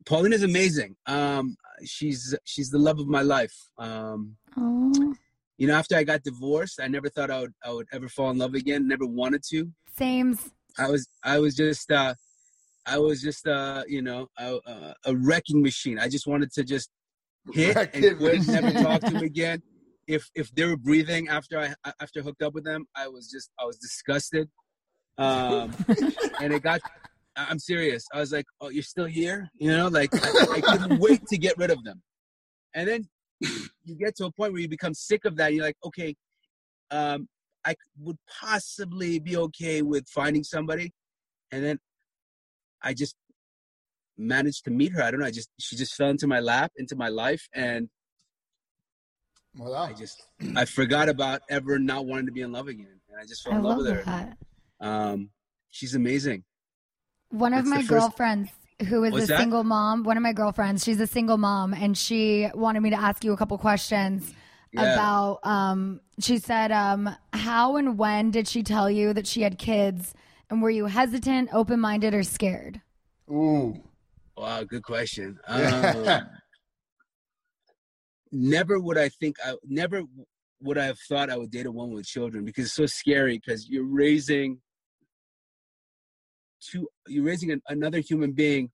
[0.04, 0.96] Pauline is amazing.
[1.06, 3.54] Um, she's she's the love of my life.
[3.78, 5.14] Um, Oh,
[5.58, 8.30] you know, after I got divorced, I never thought I would I would ever fall
[8.30, 8.88] in love again.
[8.88, 9.70] Never wanted to.
[9.96, 10.38] Same.
[10.78, 12.14] I was I was just uh,
[12.86, 15.98] I was just uh, you know a, a, a wrecking machine.
[15.98, 16.90] I just wanted to just
[17.52, 19.62] hit Wrecking and quit, never talk to them again.
[20.06, 23.30] If if they were breathing after I after I hooked up with them, I was
[23.30, 24.48] just I was disgusted.
[25.18, 25.74] Um,
[26.40, 26.80] and it got.
[27.36, 28.04] I- I'm serious.
[28.12, 31.38] I was like, "Oh, you're still here?" You know, like I, I couldn't wait to
[31.38, 32.02] get rid of them.
[32.74, 33.08] And then
[33.84, 35.52] you get to a point where you become sick of that.
[35.52, 36.14] You're like, okay,
[36.90, 37.28] um,
[37.64, 40.92] I c- would possibly be okay with finding somebody,
[41.50, 41.78] and then
[42.82, 43.14] I just
[44.18, 45.02] managed to meet her.
[45.02, 45.26] I don't know.
[45.26, 47.88] I just she just fell into my lap, into my life, and
[49.56, 50.22] well, I just
[50.56, 53.54] I forgot about ever not wanting to be in love again, and I just fell
[53.54, 54.04] I in love love with her.
[54.80, 54.86] that.
[54.86, 55.30] Um,
[55.70, 56.44] she's amazing.
[57.32, 58.50] One of It's my the first- girlfriends
[58.88, 59.38] who is What's a that?
[59.40, 62.96] single mom, one of my girlfriends, she's a single mom, and she wanted me to
[63.00, 64.34] ask you a couple questions
[64.72, 64.92] Yeah.
[64.94, 65.40] about.
[65.44, 70.14] Um, she said, um, "How and when did she tell you that she had kids?
[70.50, 72.80] And were you hesitant, open minded, or scared?"
[73.30, 73.82] ooh,
[74.36, 75.38] Wow, good question.
[75.48, 76.26] Um,
[78.30, 80.02] never would I think I never
[80.60, 83.38] would I have thought I would date a woman with children because it's so scary
[83.38, 84.60] because you're raising
[86.70, 88.70] two you're raising an, another human being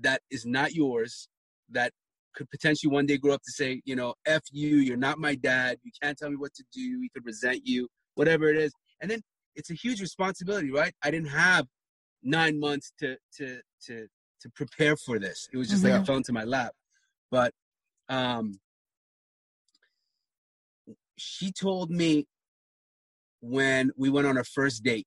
[0.00, 1.28] that is not yours
[1.70, 1.92] that
[2.34, 5.34] could potentially one day grow up to say you know f you you're not my
[5.34, 8.72] dad you can't tell me what to do he could resent you whatever it is.
[9.00, 9.20] And then
[9.54, 10.94] it's a huge responsibility right?
[11.02, 11.66] I didn't have
[12.22, 14.06] nine months to to to
[14.40, 15.48] to prepare for this.
[15.52, 16.02] It was just like Mhm.
[16.02, 16.72] it fell into my lap.
[17.30, 17.52] But
[18.08, 18.60] um
[21.18, 22.26] she told me
[23.40, 25.06] when we went on our first date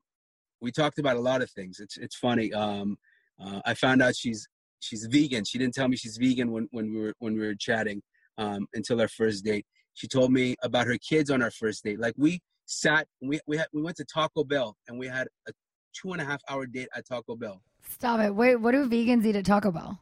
[0.62, 2.98] we talked about a lot of things it's it's funny um
[3.44, 4.48] uh, i found out she's
[4.86, 5.44] she's vegan.
[5.44, 8.02] She didn't tell me she's vegan when, when we were when we were chatting
[8.38, 9.66] um, until our first date.
[9.94, 12.00] She told me about her kids on our first date.
[12.00, 15.52] Like we sat, we we had, we went to Taco Bell and we had a
[15.94, 17.62] two and a half hour date at Taco Bell.
[17.90, 18.34] Stop it.
[18.34, 20.00] Wait, what do vegans eat at Taco Bell?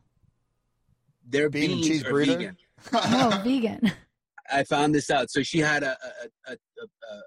[1.28, 2.38] Their Bean and beans cheese are burrito?
[2.38, 2.58] vegan.
[2.94, 3.92] Oh, vegan.
[4.52, 5.32] I found this out.
[5.32, 7.18] So she had a a, a, a, a,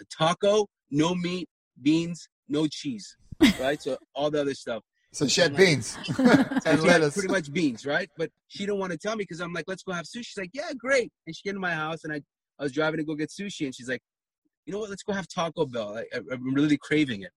[0.00, 1.48] a taco, no meat,
[1.80, 3.16] beans, no cheese,
[3.60, 3.80] right?
[3.80, 4.82] so all the other stuff.
[5.12, 6.16] So she had Like- beans and
[6.64, 7.14] she had lettuce.
[7.14, 8.08] pretty much beans, right?
[8.18, 10.24] But she didn't want to tell me because I'm like, let's go have sushi.
[10.26, 11.10] She's like, yeah, great.
[11.26, 12.20] And she came to my house and I,
[12.58, 14.02] I was driving to go get sushi and she's like,
[14.66, 14.90] you know what?
[14.90, 15.96] Let's go have Taco Bell.
[15.96, 17.30] I, I, I'm really craving it.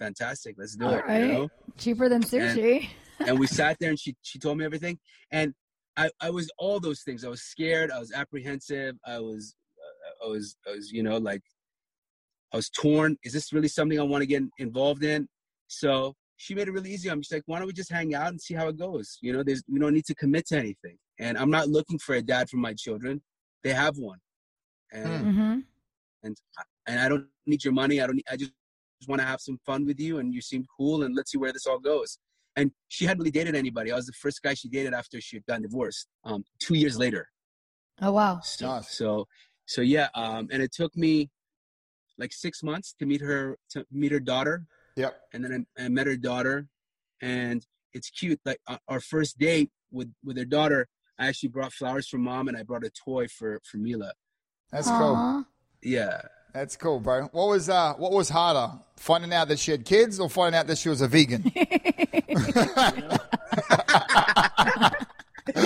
[0.00, 0.56] Like, Fantastic.
[0.58, 1.04] Let's do All it.
[1.06, 1.20] right.
[1.20, 1.48] You know?
[1.76, 2.88] Cheaper than sushi.
[3.20, 4.98] and we sat there and she she told me everything
[5.30, 5.52] and
[5.98, 10.26] i i was all those things i was scared i was apprehensive i was uh,
[10.26, 11.42] i was i was you know like
[12.52, 13.16] i was torn.
[13.24, 15.28] Is this really something i want to get involved in?
[15.68, 17.10] So she made it really easy.
[17.10, 19.18] I'm just like why don't we just hang out and see how it goes?
[19.20, 20.96] You know there's we don't need to commit to anything.
[21.18, 23.22] And i'm not looking for a dad for my children.
[23.62, 24.18] They have one.
[24.92, 25.58] And hmm.
[26.22, 26.36] And
[26.86, 28.00] and i don't need your money.
[28.00, 28.52] I don't need, i just
[29.08, 31.52] want to have some fun with you and you seem cool and let's see where
[31.52, 32.18] this all goes.
[32.56, 33.92] And she hadn't really dated anybody.
[33.92, 36.98] I was the first guy she dated after she had gotten divorced um two years
[36.98, 37.28] later.
[38.02, 38.40] Oh wow.
[38.42, 38.96] so Nice.
[38.96, 39.26] so,
[39.66, 41.30] so yeah um and it took me
[42.20, 44.66] like six months to meet her to meet her daughter
[44.96, 45.12] Yep.
[45.32, 46.66] and then I, I met her daughter
[47.22, 50.86] and it's cute like uh, our first date with with her daughter
[51.18, 54.12] i actually brought flowers for mom and i brought a toy for for mila
[54.72, 55.44] That's cool.
[55.82, 56.20] Yeah
[56.52, 57.28] That's cool, bro.
[57.32, 58.68] What was uh what was harder?
[58.96, 61.42] Finding out that she had kids or finding out that she was a vegan?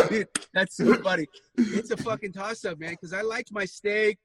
[0.08, 1.26] Dude, that's so funny.
[1.56, 2.90] It's a fucking toss up, man.
[2.92, 4.18] Because I liked my steak,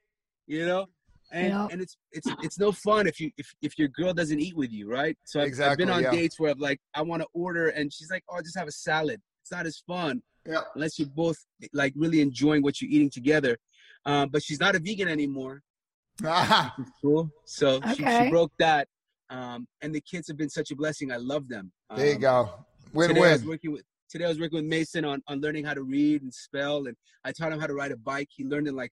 [0.48, 0.86] you know,
[1.32, 1.68] and Yeah.
[1.72, 4.72] and it's it's it's no fun if you if if your girl doesn't eat with
[4.72, 5.18] you, right?
[5.26, 6.12] So I've, I've been on yeah.
[6.12, 8.72] dates where I'm like, I want to order, and she's like, oh, just have a
[8.72, 9.22] salad.
[9.42, 10.62] It's not as fun yeah.
[10.76, 11.38] unless you're both
[11.74, 13.58] like really enjoying what you're eating together.
[14.06, 15.62] Um, but she's not a vegan anymore.
[16.26, 17.30] Ah, Cool.
[17.46, 18.26] So she, Okay.
[18.26, 18.88] she broke that.
[19.30, 21.12] Um, and the kids have been such a blessing.
[21.12, 21.72] I love them.
[21.96, 22.50] there you Um, go.
[22.94, 25.66] Win today I was working with today I was working with Mason on, on learning
[25.66, 28.28] how to read and spell and I taught him how to ride a bike.
[28.36, 28.92] He learned in like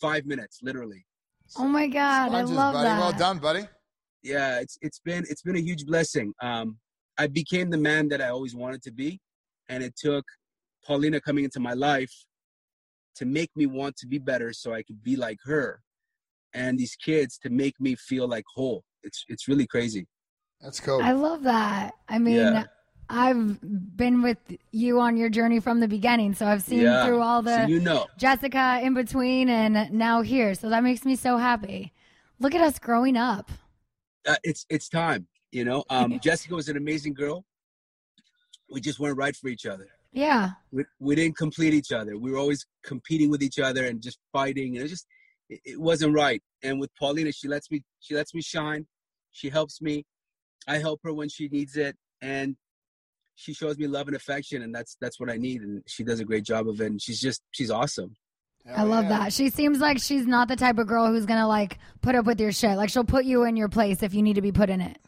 [0.00, 1.04] five minutes, literally.
[1.56, 2.88] Oh my god, I love buddy.
[2.88, 2.98] that.
[2.98, 3.64] Well done, buddy.
[4.22, 6.32] Yeah, it's it's been it's been a huge blessing.
[6.40, 6.78] Um
[7.18, 9.20] I became the man that I always wanted to be.
[9.68, 10.24] And it took
[10.84, 12.12] Paulina coming into my life
[13.16, 15.80] to make me want to be better so I could be like her.
[16.54, 18.84] And these kids to make me feel like whole.
[19.02, 20.06] It's it's really crazy.
[20.60, 21.02] That's cool.
[21.02, 21.94] I love that.
[22.08, 22.64] I mean, Yeah.
[23.12, 24.38] I've been with
[24.70, 27.04] you on your journey from the beginning, so I've seen yeah.
[27.04, 28.06] through all the so you know.
[28.16, 30.54] Jessica in between and now here.
[30.54, 31.92] So that makes me so happy.
[32.40, 33.50] Look at us growing up.
[34.26, 35.26] uh, it's it's time.
[35.50, 37.44] You know, um, Jessica was an amazing girl.
[38.70, 39.88] We just weren't right for each other.
[40.12, 40.52] Yeah.
[40.70, 42.16] We, we didn't complete each other.
[42.16, 44.76] We were always competing with each other and just fighting.
[44.76, 45.06] And it just
[45.50, 46.42] it, it wasn't right.
[46.62, 48.86] And with Paulina, she lets me she lets me shine.
[49.32, 50.06] She helps me.
[50.66, 52.56] I help her when she needs it, and
[53.34, 55.62] she shows me love and affection, and that's that's what I need.
[55.62, 56.86] And she does a great job of it.
[56.86, 58.14] And she's just she's awesome.
[58.76, 59.32] I love that.
[59.32, 62.26] She seems like she's not the type of girl who's going to like put up
[62.26, 62.76] with your shit.
[62.76, 64.98] Like she'll put you in your place if you need to be put in it.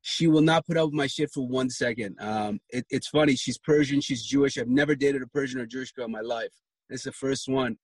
[0.00, 2.14] she will not put up with my shit for one second.
[2.20, 3.36] Um, it, it's funny.
[3.36, 4.00] She's Persian.
[4.02, 4.58] She's Jewish.
[4.58, 6.52] I've never dated a Persian or Jewish girl in my life.
[6.90, 7.76] It's the first one.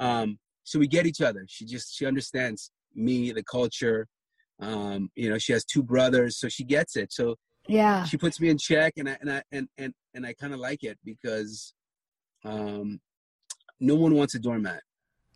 [0.00, 1.44] Um, so we get each other.
[1.48, 4.08] She just she understands me, the culture.
[4.60, 7.12] Um, you know, she has two brothers, so she gets it.
[7.12, 7.36] So
[7.68, 8.04] Yeah.
[8.04, 10.60] she puts me in check, and I and I and and, and I kind of
[10.60, 11.72] like it because
[12.44, 13.00] um,
[13.80, 14.82] no one wants a doormat.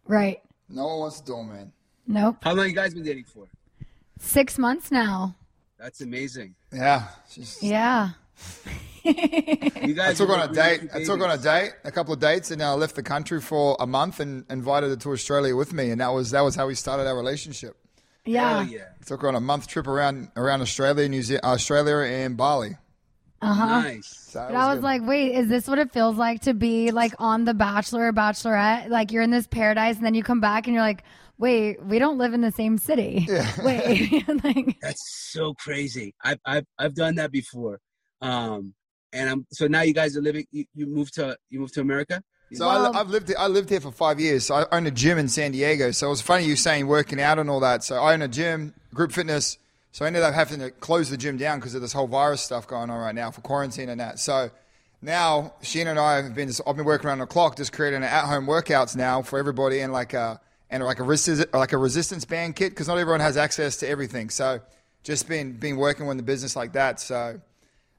[0.07, 0.43] Right.
[0.69, 1.73] No one wants a doorman.
[2.07, 2.37] Nope.
[2.43, 3.47] How long you guys been dating for?
[4.19, 5.37] Six months now.
[5.79, 6.55] That's amazing.
[6.73, 7.09] Yeah.
[7.29, 8.11] She's, Yeah.
[9.05, 9.15] You
[9.95, 10.89] guys I took on a date.
[10.95, 13.77] I took on a date, a couple of dates, and I left the country for
[13.81, 16.69] a month and invited her to Australia with me, and that was that was how
[16.69, 17.77] we started our relationship.
[18.25, 18.63] Yeah.
[18.63, 18.85] Hell yeah.
[19.07, 22.77] Took her on a month trip around around Australia, New Zealand, Australia, and Bali.
[23.41, 23.67] Uh huh.
[23.83, 24.07] Nice.
[24.31, 24.85] So that But I was good.
[24.85, 28.13] like, wait, is this what it feels like to be like on The Bachelor or
[28.13, 28.89] Bachelorette?
[28.89, 31.03] Like you're in this paradise and then you come back and you're like,
[31.39, 33.27] wait, we don't live in the same city.
[33.65, 34.23] Wait.
[34.45, 35.03] like, That's
[35.33, 36.15] so crazy.
[36.23, 37.81] I've I've I've done that before.
[38.21, 38.75] Um,
[39.13, 40.47] and I'm so now you guys are living.
[40.53, 42.23] You, you moved to you moved to America.
[42.55, 44.47] So Well- I, I've lived I lived here for five years.
[44.47, 45.91] So I own a gym in San Diego.
[45.91, 47.85] So it was funny you saying working out and all that.
[47.85, 49.59] So I own a gym, group fitness.
[49.93, 52.41] So I ended up having to close the gym down because of this whole virus
[52.41, 54.19] stuff going on right now for quarantine and that.
[54.19, 54.51] So
[55.03, 58.25] now Scheana and I have been I've been working around the clock, just creating at
[58.25, 60.41] home workouts now for everybody and like a
[60.71, 63.89] and like a resist, like a resistance band kit because not everyone has access to
[63.89, 64.31] everything.
[64.31, 64.61] So
[65.03, 67.01] just been been working on the business like that.
[67.01, 67.41] So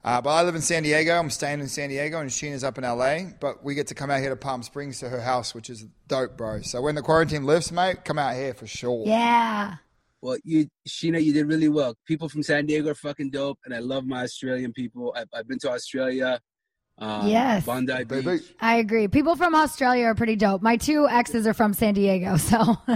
[0.03, 1.17] Uh, but I live in San Diego.
[1.17, 3.19] I'm staying in San Diego, and Scheana's up in LA.
[3.39, 5.85] But we get to come out here to Palm Springs to her house, which is
[6.07, 6.61] dope, bro.
[6.61, 9.05] So when the quarantine lifts, mate, come out here for sure.
[9.07, 9.75] Yeah.
[10.21, 11.95] Well, you, Scheana, you did really well.
[12.05, 15.13] People from San Diego are fucking dope, and I love my Australian people.
[15.15, 16.39] I've, I've been to Australia.
[16.97, 17.65] Um, Yes.
[17.65, 18.37] Bondi Baby.
[18.37, 18.53] Beach.
[18.59, 19.07] I agree.
[19.07, 20.61] People from Australia are pretty dope.
[20.61, 22.57] My two exes are from San Diego, so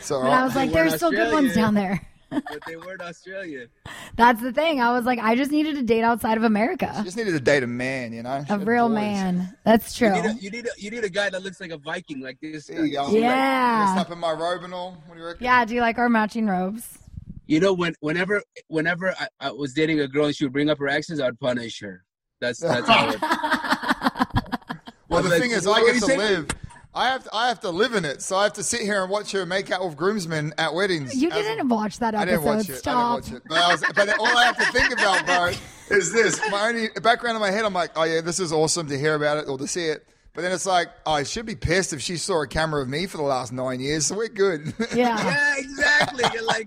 [0.00, 2.06] So and I was like, were there's still good ones down there.
[2.30, 3.68] But they weren't Australian.
[4.16, 4.80] That's the thing.
[4.80, 6.92] I was like, I just needed a date outside of America.
[7.04, 8.94] just needed to date a man, you know, A had real boys.
[8.96, 9.56] man.
[9.64, 10.14] That's true.
[10.14, 12.20] You need, a, you need a you need a guy that looks like a Viking,
[12.20, 12.66] like this.
[12.66, 13.00] There you.
[13.10, 13.94] Yeah.
[13.94, 14.92] Dressed up in my robe and all.
[15.06, 15.44] What do you reckon?
[15.44, 16.98] Yeah, do you like our matching robes?
[17.46, 20.68] You know, when whenever whenever I, I was dating a girl and she would bring
[20.68, 22.04] up her exes, I'd punish her.
[22.40, 23.20] That's that's how it,
[25.08, 26.16] Well, I'm the like, thing is, I do get to say?
[26.18, 26.48] live.
[26.94, 29.02] I have to, I have to live in it, so I have to sit here
[29.02, 31.14] and watch her make out with groomsmen at weddings.
[31.14, 32.30] You didn't watch that I episode.
[32.30, 32.76] didn't watch it.
[32.76, 32.96] Stop.
[32.96, 33.48] I didn't watch it.
[33.48, 35.52] But, I was, but all I have to think about, bro,
[35.96, 36.40] is this.
[36.50, 39.14] My only background in my head, I'm like, oh yeah, this is awesome to hear
[39.14, 40.06] about it or to see it.
[40.34, 42.88] But then it's like, oh, I should be pissed if she saw a camera of
[42.88, 44.72] me for the last nine years, so we're good.
[44.94, 45.16] Yeah.
[45.24, 46.24] yeah, exactly.
[46.32, 46.66] You're like,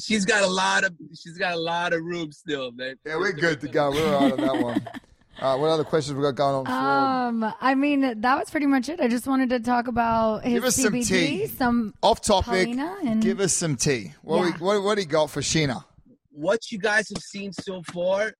[0.00, 2.96] she's got a lot of she's got a lot of room still, man.
[3.04, 3.90] yeah, we're good to go.
[3.90, 4.88] We're out on that one.
[5.42, 6.64] Uh, what other questions we got going on?
[6.66, 7.44] Ford?
[7.44, 9.00] Um, I mean, that was pretty much it.
[9.00, 11.46] I just wanted to talk about his Give us some CBD, tea.
[11.48, 12.68] some Off topic.
[12.68, 14.12] And- Give us some tea.
[14.22, 14.44] What, Yeah.
[14.44, 15.84] we, what, what do you got for Scheana?
[16.30, 18.34] What you guys have seen so far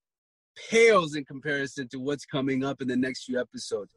[0.70, 3.92] pales in comparison to what's coming up in the next few episodes.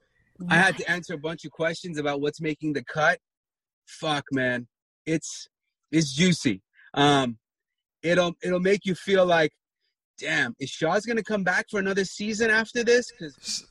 [0.49, 3.19] I had to answer a bunch of questions about what's making the cut.
[3.85, 4.67] Fuck, man,
[5.05, 5.47] it's
[5.91, 6.61] it's juicy.
[6.93, 7.37] Um,
[8.01, 9.51] it'll it'll make you feel like,
[10.19, 13.11] damn, is Shahs gonna come back for another season after this?
[13.11, 13.65] Because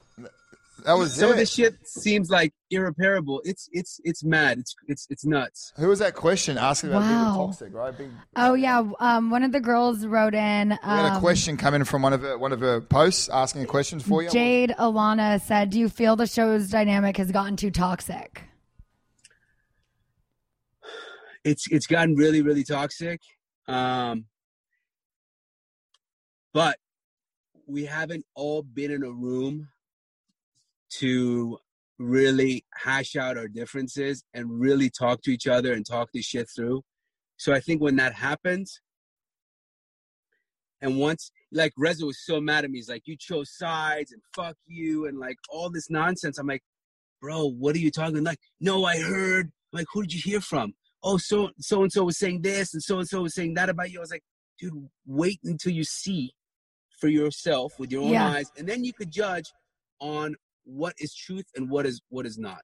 [0.85, 1.39] That was some of it.
[1.39, 3.41] this shit seems like irreparable.
[3.45, 4.59] It's it's it's mad.
[4.59, 5.73] It's it's it's nuts.
[5.77, 7.97] Who was that question asking about being toxic, right?
[7.97, 10.71] Being, Oh yeah, um, one of the girls wrote in.
[10.71, 13.65] we had a Um, question coming from one of her, one of her posts asking
[13.67, 14.31] questions for you.
[14.31, 18.43] Jade Alana said, "Do you feel the show's dynamic has gotten too toxic?"
[21.45, 23.21] it's it's gotten really really toxic
[23.69, 24.25] um
[26.55, 26.79] but
[27.67, 29.69] we haven't all been in a room
[30.89, 31.59] to
[31.99, 36.49] really hash out our differences and really talk to each other and talk this shit
[36.55, 36.83] through.
[37.37, 38.81] So i think when that happens
[40.81, 42.79] and once like Reza was so mad at me.
[42.79, 46.39] He's like you chose sides and fuck you and like all this nonsense.
[46.39, 46.63] I'm like
[47.21, 48.39] bro what are you talking like?
[48.61, 50.75] No i heard I'm like who did you hear from?
[51.03, 53.69] Oh, so so and so was saying this and so and so was saying that
[53.69, 53.99] about you.
[53.99, 54.25] I was like,
[54.59, 56.33] dude, wait until you see
[57.05, 58.29] for yourself with your own Yeah.
[58.31, 59.53] eyes, and then you could judge
[60.01, 60.35] on
[60.65, 62.63] what is truth and what is what is not.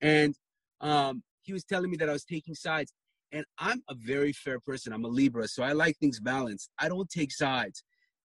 [0.00, 0.36] And
[0.80, 2.92] um, he was telling me that I was taking sides,
[3.32, 4.92] and I'm a very fair person.
[4.92, 6.70] I'm a Libra, so I like things balanced.
[6.78, 7.82] I don't take sides.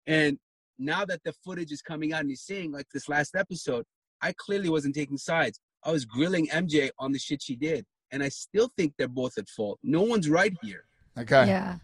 [0.06, 0.38] And
[0.78, 3.86] now that the footage is coming out and he's saying like this last episode,
[4.20, 5.60] I clearly wasn't taking sides.
[5.82, 7.86] I was grilling MJ on the shit she did.
[8.10, 9.78] And I still think they're both at fault.
[9.82, 10.84] No one's right here,
[11.16, 11.46] Okay.
[11.48, 11.78] Yeah.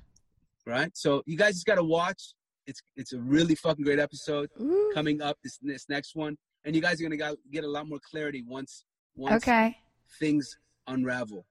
[0.67, 0.95] right?
[0.95, 2.35] So you guys just gotta watch.
[2.71, 4.93] It's it's a really fucking great episode Ooh.
[4.95, 7.99] coming up this this next one, and you guys are gonna get a lot more
[8.09, 8.85] clarity once
[9.17, 9.77] once Okay.
[10.21, 10.57] things
[10.87, 11.45] unravel.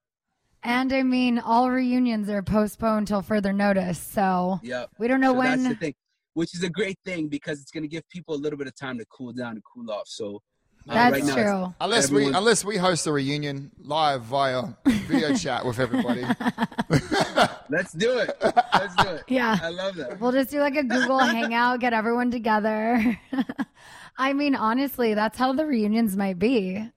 [0.64, 4.86] And I mean, all reunions are postponed till further notice, so Yeah.
[4.98, 5.64] we don't know so when.
[5.64, 5.96] That's the thing,
[6.36, 8.98] which is a great thing because it's gonna give people a little bit of time
[9.00, 10.08] to cool down and cool off.
[10.08, 10.42] So
[10.86, 11.76] That's right now, true.
[11.82, 16.22] Unless we unless we host a reunion live via video chat with everybody.
[17.70, 18.36] Let's do it.
[18.42, 19.24] Let's do it.
[19.28, 19.58] Yeah.
[19.62, 20.20] I love that.
[20.20, 23.20] We'll just do like a Google Hangout, get everyone together.
[24.18, 26.90] I mean, honestly, that's how the reunions might be.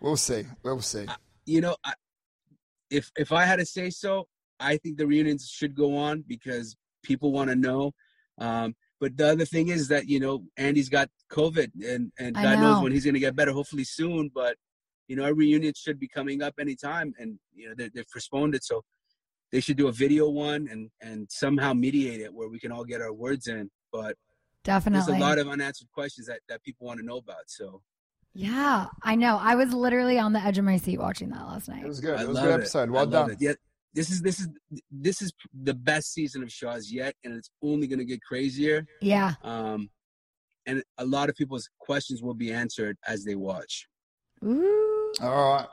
[0.00, 0.44] We'll see.
[0.62, 1.06] We'll see.
[1.46, 1.94] you know, I,
[2.90, 4.28] if if I had to say so,
[4.60, 7.92] I think the reunions should go on because people want to know.
[8.38, 12.42] Um, but the other thing is that you know Andy's got COVID, and and I
[12.42, 13.52] God knows when he's going to get better.
[13.52, 14.30] Hopefully soon.
[14.34, 14.56] But
[15.08, 18.54] you know, our reunion should be coming up anytime, and you know they, they've postponed
[18.54, 18.82] it, so
[19.52, 22.84] they should do a video one and and somehow mediate it where we can all
[22.84, 23.70] get our words in.
[23.92, 24.16] But
[24.64, 25.06] Definitely.
[25.12, 27.48] there's a lot of unanswered questions that that people want to know about.
[27.48, 27.82] So
[28.34, 29.38] yeah, I know.
[29.40, 31.82] I was literally on the edge of my seat watching that last night.
[31.82, 32.20] It was good.
[32.20, 32.88] It was a good episode.
[32.88, 33.36] I Well love done.
[33.40, 33.54] Yeah,
[33.96, 34.48] this is this is
[34.90, 35.32] this is
[35.64, 38.86] the best season of Shahs yet, and it's only going to get crazier.
[39.00, 39.32] Yeah.
[39.42, 39.88] Um,
[40.66, 43.88] and a lot of people's questions will be answered as they watch.
[44.44, 45.14] Ooh.
[45.22, 45.66] All right.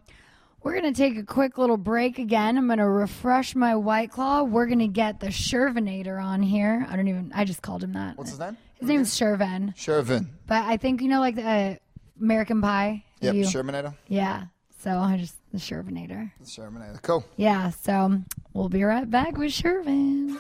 [0.63, 2.59] we're going to take a quick little break again.
[2.59, 4.43] I'm going to refresh my White Claw.
[4.43, 6.87] We're going to get the Shervinator on here.
[6.91, 8.17] I don't even, I just called him that.
[8.19, 8.57] What's his name?
[8.81, 9.75] His name's Shervin.
[9.77, 10.27] Shervin.
[10.47, 11.75] But I think, you know, like the uh,
[12.21, 13.05] American Pie?
[13.21, 13.95] Yep, You- Shermanator.
[14.09, 14.47] Yeah.
[14.83, 16.31] So I just, the Shervinator.
[16.41, 17.01] The Shermanator.
[17.03, 17.25] Cool.
[17.37, 17.71] Yeah.
[17.71, 18.21] So
[18.57, 20.39] we'll be right back with Shervin.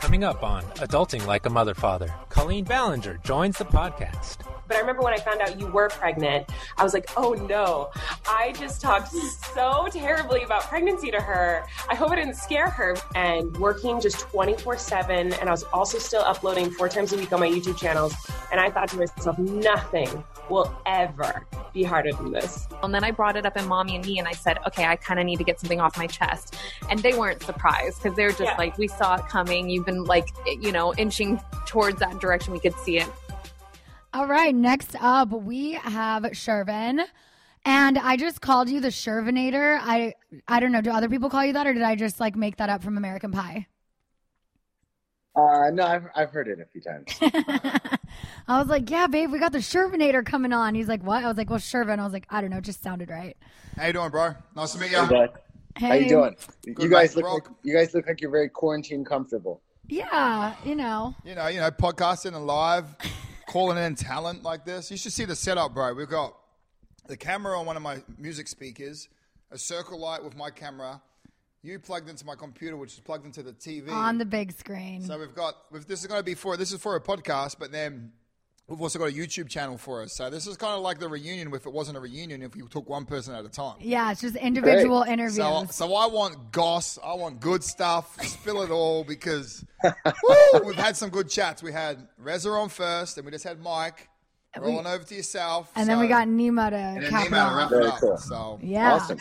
[0.00, 4.38] Coming up on Adulting Like a Mother Father, Colleen Ballinger joins the podcast.
[4.66, 6.48] But I remember when I found out you were pregnant,
[6.78, 7.90] I was like, oh no.
[8.26, 11.64] I just talked so terribly about pregnancy to her.
[11.88, 12.96] I hope I didn't scare her.
[13.14, 17.32] And working just 24 7, and I was also still uploading four times a week
[17.32, 18.14] on my YouTube channels.
[18.52, 22.68] And I thought to myself, nothing will ever be harder than this.
[22.82, 24.94] And then I brought it up in Mommy and Me and I said, okay, I
[24.96, 26.56] kind of need to get something off my chest.
[26.90, 28.56] And they weren't surprised because they're just Yeah.
[28.58, 29.70] like, we saw it coming.
[29.70, 32.52] You've been like, you know, inching towards that direction.
[32.52, 33.08] We could see it.
[34.12, 37.04] All right, next up we have Shervin.
[37.64, 39.78] And I just called you the Shervinator.
[39.80, 40.12] I
[40.46, 42.56] I don't know, do other people call you that or did I just like make
[42.56, 43.66] that up from American Pie?
[45.34, 47.06] Uh, no, I've, I've heard it a few times.
[48.48, 51.28] I was like, "Yeah, babe, we got the Shervinator coming on." He's like, "What?" I
[51.28, 53.36] was like, "Well, Shervin." I was like, "I don't know, it just sounded right."
[53.76, 54.34] How you doing, bro?
[54.54, 54.98] Nice to meet you.
[54.98, 55.30] Hey, bud.
[55.76, 56.36] How you doing?
[56.64, 59.62] Good, you guys look like you guys look like you're very quarantine comfortable.
[59.88, 61.14] Yeah, you know.
[61.24, 62.84] You know, you know, podcasting and live,
[63.48, 64.90] calling in talent like this.
[64.90, 65.94] You should see the setup, bro.
[65.94, 66.36] We've got
[67.06, 69.08] the camera on one of my music speakers,
[69.50, 71.00] a circle light with my camera,
[71.62, 73.90] you plugged into my computer, which is plugged into the TV.
[73.90, 75.02] On the big screen.
[75.02, 77.56] So we've got we've, this is going to be for this is for a podcast,
[77.58, 78.12] but then
[78.66, 80.16] we've also got a YouTube channel for us.
[80.16, 81.52] So this is kind of like the reunion.
[81.54, 83.76] If it wasn't a reunion, if you took one person at a time.
[83.80, 85.36] yeah, it's just individual interviews.
[85.36, 86.98] So, so I want goss.
[87.04, 88.20] I want good stuff.
[88.22, 91.62] Spill it all because woo, we've had some good chats.
[91.62, 94.08] We had Reza on first, and we just had Mike
[94.58, 95.70] rolling over to yourself.
[95.76, 97.70] and then we got Nema to and then cap Nema it off.
[97.70, 98.16] Very cool.
[98.18, 98.94] So Yeah.
[98.94, 99.18] Awesome.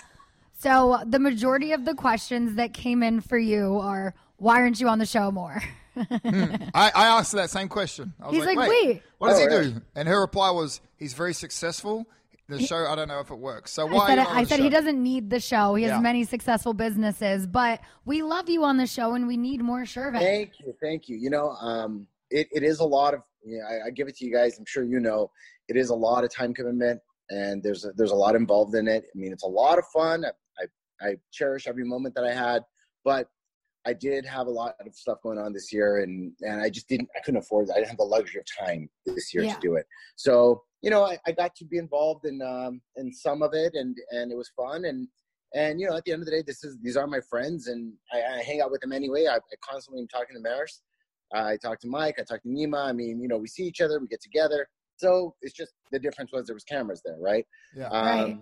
[0.61, 4.87] So the majority of the questions that came in for you are, "Why aren't you
[4.89, 5.61] on the show more?"
[5.97, 8.13] I, I asked that same question.
[8.21, 9.71] I was He's like, like, wait, "Wait." what does Oh, he really?
[9.73, 9.81] do?
[9.95, 12.05] And her reply was, he's very successful.
[12.47, 13.71] The show, I don't know if it works.
[13.71, 14.07] So I why?
[14.07, 14.63] said, are you on I the said show?
[14.63, 15.73] he doesn't need the show.
[15.75, 15.99] He has Yeah.
[16.01, 20.19] many successful businesses, but we love you on the show and we need more Shervin.
[20.19, 21.15] Thank you, thank you.
[21.17, 23.21] You know, um, it, it is a lot of.
[23.43, 24.59] You know, I, I give it to you guys.
[24.59, 25.31] I'm sure you know,
[25.69, 26.99] it is a lot of time commitment,
[27.29, 29.05] and there's a, there's a lot involved in it.
[29.15, 30.25] I mean, it's a lot of fun.
[30.25, 30.31] I,
[31.03, 32.63] I I cherish every moment that I had,
[33.03, 33.27] but
[33.85, 36.87] I did have a lot of stuff going on this year, and and I just
[36.87, 37.09] didn't.
[37.15, 37.69] I couldn't afford.
[37.69, 37.71] it.
[37.71, 39.55] I didn't have the luxury of time this year Yeah.
[39.55, 39.85] to do it.
[40.15, 43.73] So you know, I, I got to be involved in um, in some of it,
[43.75, 44.85] and and it was fun.
[44.85, 45.07] And
[45.55, 47.67] and you know, at the end of the day, this is these are my friends,
[47.67, 49.25] and I, I hang out with them anyway.
[49.27, 50.81] I, I constantly am talking to Maris.
[51.33, 52.15] I talk to Mike.
[52.19, 52.85] I talk to Nema.
[52.89, 53.99] I mean, you know, we see each other.
[53.99, 54.67] We get together.
[54.97, 57.45] So it's just the difference was there was cameras there, right?
[57.75, 57.87] Yeah.
[57.87, 58.37] Um, Right.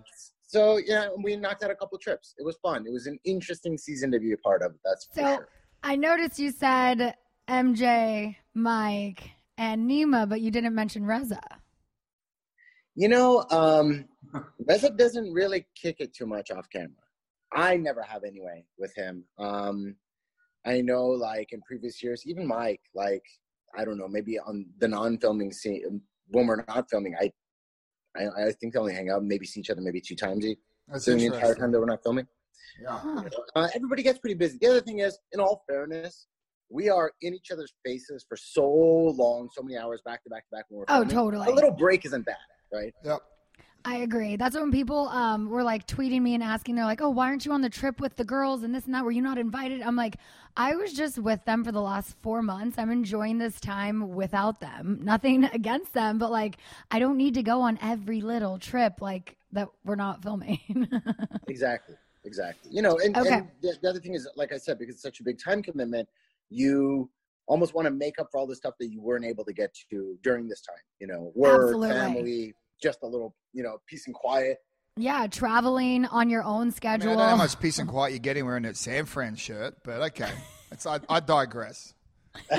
[0.50, 2.34] So yeah, we knocked out a couple trips.
[2.36, 2.84] It was fun.
[2.84, 4.72] It was an interesting season to be a part of.
[4.84, 5.48] That's for So sure.
[5.84, 7.14] I noticed you said
[7.48, 11.40] MJ, Mike, and Nema, but you didn't mention Reza.
[12.96, 14.06] You know, um,
[14.66, 16.90] Reza doesn't really kick it too much off camera.
[17.52, 19.22] I never have anyway with him.
[19.38, 19.94] Um,
[20.66, 23.22] I know, like in previous years, even Mike, like
[23.78, 27.30] I don't know, maybe on the non-filming scene when we're not filming, I,
[28.16, 30.56] I, I think they only hang out, maybe see each other maybe two times a
[30.88, 32.26] That's during the entire time that we're not filming.
[32.82, 32.98] Yeah.
[32.98, 33.22] Huh.
[33.54, 34.58] Uh, everybody gets pretty busy.
[34.60, 36.26] The other thing is, in all fairness,
[36.70, 40.44] we are in each other's faces for so long, so many hours back to back
[40.48, 40.64] to back.
[40.68, 41.08] When we're Oh, filming.
[41.10, 41.46] totally.
[41.48, 42.36] A little break isn't bad,
[42.72, 42.94] right?
[43.04, 43.20] Yep.
[43.84, 44.36] I agree.
[44.36, 47.46] That's when people um, were like tweeting me and asking, they're like, oh, why aren't
[47.46, 49.04] you on the trip with the girls and this and that?
[49.04, 49.80] Were you not invited?
[49.80, 50.16] I'm like,
[50.56, 52.78] I was just with them for the last four months.
[52.78, 55.00] I'm enjoying this time without them.
[55.02, 56.58] Nothing against them, but like,
[56.90, 60.60] I don't need to go on every little trip like that we're not filming.
[61.48, 62.70] Exactly, exactly.
[62.72, 63.38] You know, and, Okay.
[63.38, 65.62] and the, the other thing is, like I said, because it's such a big time
[65.64, 66.08] commitment,
[66.48, 67.10] you
[67.46, 69.74] almost want to make up for all the stuff that you weren't able to get
[69.90, 70.76] to during this time.
[71.00, 71.90] You know, work, Absolutely.
[71.90, 74.58] family, just a little, you know, peace and quiet.
[74.96, 77.06] yeah, traveling on your own I, mean, I schedule.
[77.08, 80.00] don't know how much peace and quiet you're getting wearing that San Fran shirt, but
[80.02, 80.30] okay.
[80.72, 81.94] It's, I, I digress.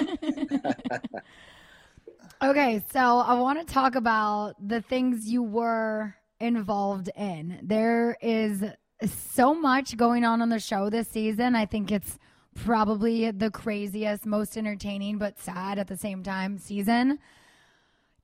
[2.43, 7.59] Okay, so I want to talk about the things you were involved in.
[7.61, 8.63] There is
[9.05, 11.55] so much going on on the show this season.
[11.55, 12.17] I think it's
[12.55, 17.19] probably the craziest, most entertaining, but sad at the same time season.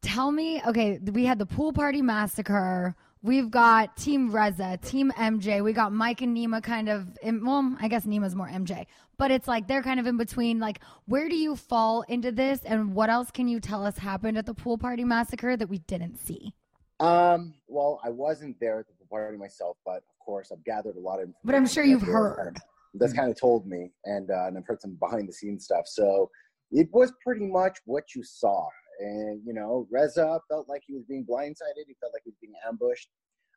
[0.08, 2.96] Tell me, okay, we had the pool party massacre.
[3.24, 5.62] We've got Team Reza, Team MJ.
[5.62, 8.86] We got Mike and Nema kind of, in, well, I guess Nema's more MJ,
[9.18, 10.62] but it's like they're kind of in between.
[10.62, 12.62] Like, where do you fall into this?
[12.64, 15.80] And what else can you tell us happened at the pool party massacre that we
[15.80, 16.54] didn't see?
[17.02, 20.96] Um, well, I wasn't there at the pool party myself, but of course, I've gathered
[20.96, 21.28] a lot of.
[21.44, 22.58] But I'm sure you've heard.
[22.94, 25.86] That's kind of told me, and uh, and I've heard some behind the scenes stuff.
[25.86, 26.32] So
[26.72, 28.70] it was pretty much what you saw,
[29.00, 31.86] and you know, Reza felt like he was being blindsided.
[31.88, 33.10] He felt like he was being ambushed.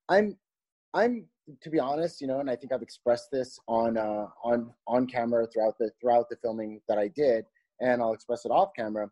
[0.09, 0.36] I'm,
[0.95, 1.26] I'm
[1.62, 5.07] to be honest, you know, and I think I've expressed this on uh, on on
[5.07, 7.45] camera throughout the throughout the filming that I did,
[7.80, 9.09] and I'll express it off camera.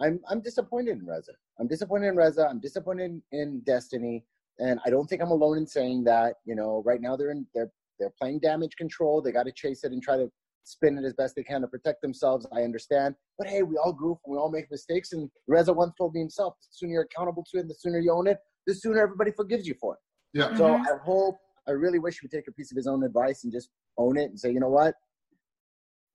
[0.00, 1.32] I'm I'm disappointed in Reza.
[1.58, 2.46] I'm disappointed in Reza.
[2.48, 4.22] I'm disappointed in Destiney,
[4.58, 6.36] and I don't think I'm alone in saying that.
[6.44, 9.20] You know, right now they're in they're they're playing damage control.
[9.20, 10.30] They got to chase it and try to
[10.64, 12.46] spin it as best they can to protect themselves.
[12.52, 15.12] I understand, but hey, we all goof, and we all make mistakes.
[15.12, 18.12] And Reza once told me himself: the sooner you're accountable to it, the sooner you
[18.12, 20.00] own it, the sooner everybody forgives you for it.
[20.32, 20.54] Yeah.
[20.56, 20.94] So Mm-hmm.
[20.94, 21.38] I hope,
[21.68, 24.16] I really wish he would take a piece of his own advice and just own
[24.16, 24.94] it and say, you know what,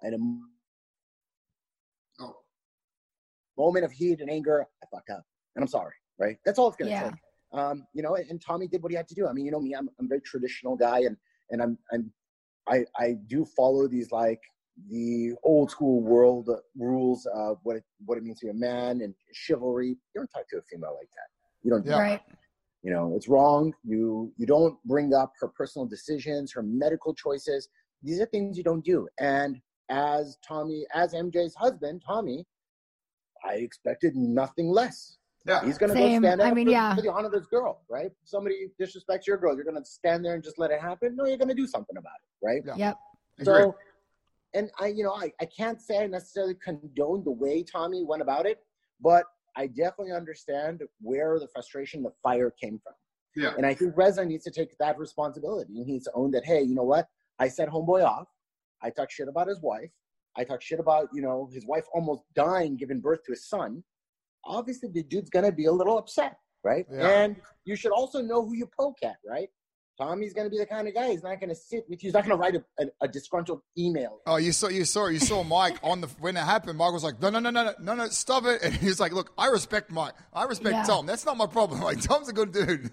[0.04, 0.18] at a
[2.20, 2.38] Oh.
[3.58, 5.24] moment of heat and anger, I fucked up,
[5.56, 5.94] and I'm sorry.
[6.18, 6.38] Right?
[6.46, 7.10] That's all it's gonna Yeah.
[7.10, 7.20] take.
[7.52, 9.28] Um, you know, and Tommy did what he had to do.
[9.28, 11.18] I mean, you know me, I'm, I'm a very traditional guy, and
[11.52, 12.12] and I'm I'm
[12.68, 14.42] I I do follow these like
[14.90, 19.02] the old school world rules of what it what it means to be a man
[19.02, 19.90] and chivalry.
[19.90, 21.30] You don't talk to a female like that.
[21.64, 22.00] You don't Yeah.
[22.00, 22.22] Right.
[22.84, 27.68] you know it's wrong you you don't bring up her personal decisions her medical choices
[28.04, 29.60] these are things you don't do and
[29.90, 32.46] as tommy as mj's husband tommy
[33.44, 35.64] i expected nothing less Yeah.
[35.64, 36.22] he's gonna Same.
[36.22, 36.96] go stand I mean, for, yeah.
[36.96, 40.34] for the honor of this girl right somebody disrespects your girl you're gonna stand there
[40.34, 42.76] and just let it happen no you're gonna do something about it right Yeah.
[42.88, 42.98] Yep.
[43.44, 43.76] so
[44.54, 48.22] and i you know I, I can't say i necessarily condone the way tommy went
[48.22, 48.60] about it
[49.02, 49.26] but
[49.56, 52.94] i definitely understand where the frustration the fire came from
[53.36, 53.54] Yeah.
[53.58, 55.74] and I think Reza needs to take that responsibility.
[55.74, 57.06] He needs to own that, hey, you know what?
[57.38, 58.28] I set homeboy off.
[58.82, 59.92] I talked shit about his wife.
[60.38, 63.84] I talked shit about, you know, his wife almost dying, giving birth to his son.
[64.46, 66.86] Obviously, the dude's going to be a little upset, right?
[66.92, 67.08] Yeah.
[67.08, 69.50] And you should also know who you poke at, right?
[69.98, 71.12] Tommy's going to be the kind of guy.
[71.12, 72.08] He's not going to sit with you.
[72.08, 74.20] He's not going to write a, a, a disgruntled email.
[74.26, 76.78] Oh, you saw, you saw, you saw Mike on the when it happened.
[76.78, 79.00] Mike was like, "No, no, no, no, no, no, no, stop it!" And he was
[79.00, 80.14] like, "Look, I respect Mike.
[80.34, 80.84] I respect Yeah.
[80.84, 81.06] Tom.
[81.06, 81.80] That's not my problem.
[81.86, 82.92] Like, Tom's a good dude."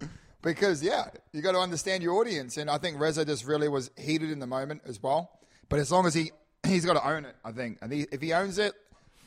[0.42, 3.90] because yeah, you got to understand your audience, and I think Reza just really was
[3.98, 5.30] heated in the moment as well.
[5.68, 6.32] But as long as he
[6.66, 8.72] he's got to own it, I think, and he, if he owns it,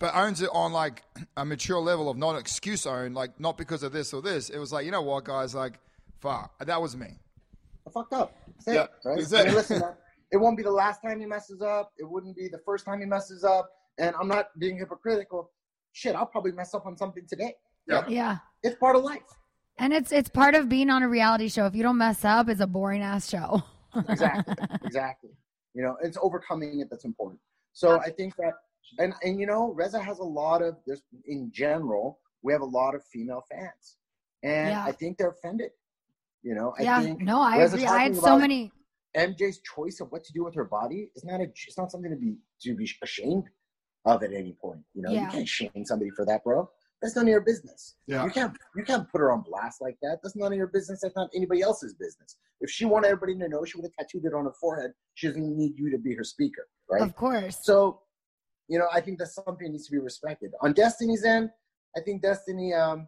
[0.03, 1.01] but owns it on like
[1.37, 4.49] a mature level of not excuse own, like not because of this or this.
[4.49, 5.79] It was like, you know what, guys, like,
[6.19, 7.07] fuck, that was me.
[7.87, 8.35] I fucked up.
[8.65, 9.17] That's it, Yeah, right?
[9.17, 9.93] that's I mean, listen, man,
[10.29, 11.93] it won't be the last time he messes up.
[11.97, 13.69] It wouldn't be the first time he messes up.
[13.97, 15.51] And I'm not being hypocritical.
[15.93, 17.55] Shit, I'll probably mess up on something today.
[17.87, 18.03] Yeah.
[18.09, 18.37] Yeah.
[18.61, 19.21] It's part of life.
[19.77, 21.65] And it's it's part of being on a reality show.
[21.65, 23.63] If you don't mess up, it's a boring ass show.
[24.09, 24.55] Exactly.
[24.83, 25.29] exactly.
[25.73, 27.39] You know, it's overcoming it that's important.
[27.71, 28.53] So I think that,
[28.99, 30.77] and and you know, Reza has a lot of.
[30.85, 33.97] There's in general, we have a lot of female fans,
[34.43, 34.83] and Yeah.
[34.85, 35.71] I think they're offended.
[36.41, 37.01] You know, I yeah.
[37.01, 37.87] think No, I Reza agree.
[37.87, 38.71] I had so many.
[39.15, 41.43] MJ's choice of what to do with her body is not a.
[41.43, 43.45] It's not something to be to be ashamed
[44.05, 44.81] of at any point.
[44.93, 45.25] You know, Yeah.
[45.25, 46.69] you can't shame somebody for that, bro.
[47.01, 47.95] That's none of your business.
[48.07, 48.23] Yeah.
[48.23, 50.19] You can't you can't put her on blast like that.
[50.23, 51.01] That's none of your business.
[51.01, 52.37] That's not anybody else's business.
[52.61, 54.91] If she wanted everybody to know, she would have tattooed it on her forehead.
[55.15, 57.01] She doesn't need you to be her speaker, right?
[57.01, 57.59] Of course.
[57.61, 57.99] So,
[58.73, 60.51] you know, I think that's something that needs to be respected.
[60.61, 61.51] On Destiney's end,
[61.95, 62.75] I think Destiney.
[62.75, 63.07] Um,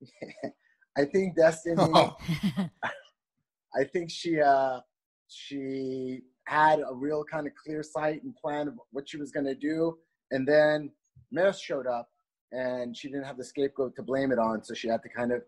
[0.96, 2.16] I think Destiney.
[2.56, 2.68] Oh.
[3.76, 4.78] I think she uh,
[5.26, 9.46] she had a real kind of clear sight and plan of what she was going
[9.46, 9.98] to do,
[10.30, 10.92] and then
[11.32, 12.08] Mess showed up,
[12.52, 15.32] and she didn't have the scapegoat to blame it on, so she had to kind
[15.32, 15.42] of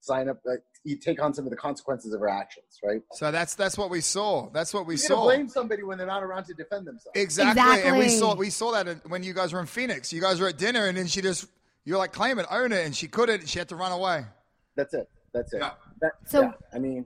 [0.00, 3.02] sign up, like, you take on some of the consequences of her actions, right?
[3.12, 4.48] So that's that's what we saw.
[4.50, 5.24] That's what we You saw.
[5.24, 7.10] blame somebody when they're not around to defend themselves.
[7.14, 7.82] Exactly.
[7.82, 10.10] And we saw we saw that when you guys were in Phoenix.
[10.12, 11.46] You guys were at dinner, and then she just
[11.84, 13.46] you're like claim it, own it, and she couldn't.
[13.48, 14.24] She had to run away.
[14.74, 15.08] That's it.
[15.34, 15.58] That's it.
[15.60, 15.72] Yeah.
[16.00, 17.04] That, So- yeah, I mean,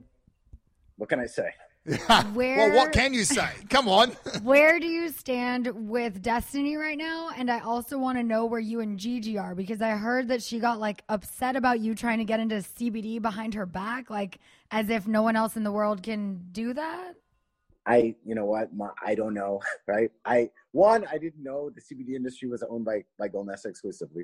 [0.95, 1.49] what can I say?
[1.85, 3.49] Where well, what can you say?
[3.69, 4.09] Come on.
[4.43, 7.29] Where do you stand with Destiney right now?
[7.37, 10.41] And I also want to know where you and Gigi are because I heard that
[10.41, 14.39] she got like upset about you trying to get into CBD behind her back, like
[14.71, 17.13] as if no one else in the world can do that.
[17.85, 18.73] I, you know what?
[18.73, 20.09] My, I don't know, right?
[20.25, 24.23] I one, I didn't know the CBD industry was owned by by Gomez exclusively.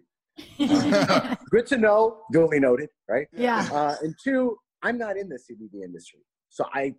[0.57, 2.21] Good to know.
[2.31, 3.27] Duly noted, right?
[3.33, 3.69] Yeah.
[3.71, 6.95] Uh, and two, I'm not in the CBD industry, so I co-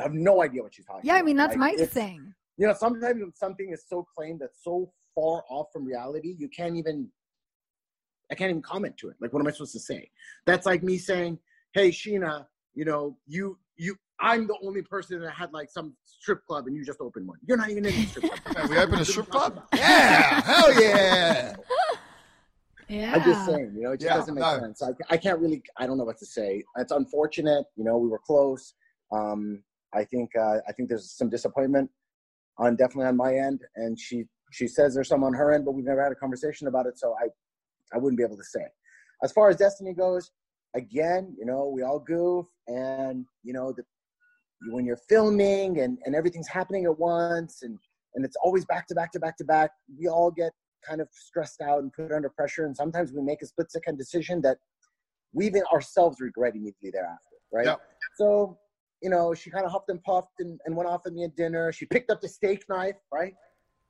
[0.00, 1.02] have no idea what she's talking.
[1.04, 2.34] Yeah, I mean that's Like, Mike's it's- thing.
[2.58, 6.48] You know, sometimes when something is so claimed that's so far off from reality, you
[6.48, 7.08] can't even.
[8.30, 9.16] I can't even comment to it.
[9.20, 10.10] Like, what am I supposed to say?
[10.46, 11.38] That's like me saying,
[11.72, 16.46] "Hey, Scheana, you know, you you." I'm the only person that had like some strip
[16.46, 17.38] club and you just opened one.
[17.44, 18.68] You're not even in the strip club.
[18.70, 19.62] we opened a strip club?
[19.74, 21.56] Yeah, hell yeah.
[22.88, 23.12] Yeah.
[23.14, 24.58] I'm just saying, you know, it just Yeah, doesn't make no.
[24.60, 24.82] sense.
[24.82, 26.62] I, I can't really, I don't know what to say.
[26.76, 28.74] It's unfortunate, you know, we were close.
[29.12, 29.62] Um,
[29.94, 31.90] I think, uh, I think there's some disappointment
[32.58, 33.60] on definitely on my end.
[33.76, 36.66] And she, she says there's some on her end, but we've never had a conversation
[36.66, 36.98] about it.
[36.98, 37.28] So I,
[37.94, 38.64] I wouldn't be able to say.
[39.22, 40.30] As far as Destiney goes,
[40.74, 43.82] again, you know, we all goof and, you know, the,
[44.70, 47.78] when you're filming and, and everything's happening at once and,
[48.14, 50.52] and it's always back to back to back to back, we all get
[50.86, 52.66] kind of stressed out and put under pressure.
[52.66, 54.58] And sometimes we make a split second decision that
[55.32, 57.66] we even ourselves regret immediately thereafter, right?
[57.66, 57.80] Yep.
[58.16, 58.58] So,
[59.02, 61.34] you know, she kind of huffed and puffed and, and went off at me at
[61.36, 61.72] dinner.
[61.72, 63.34] She picked up the steak knife, right?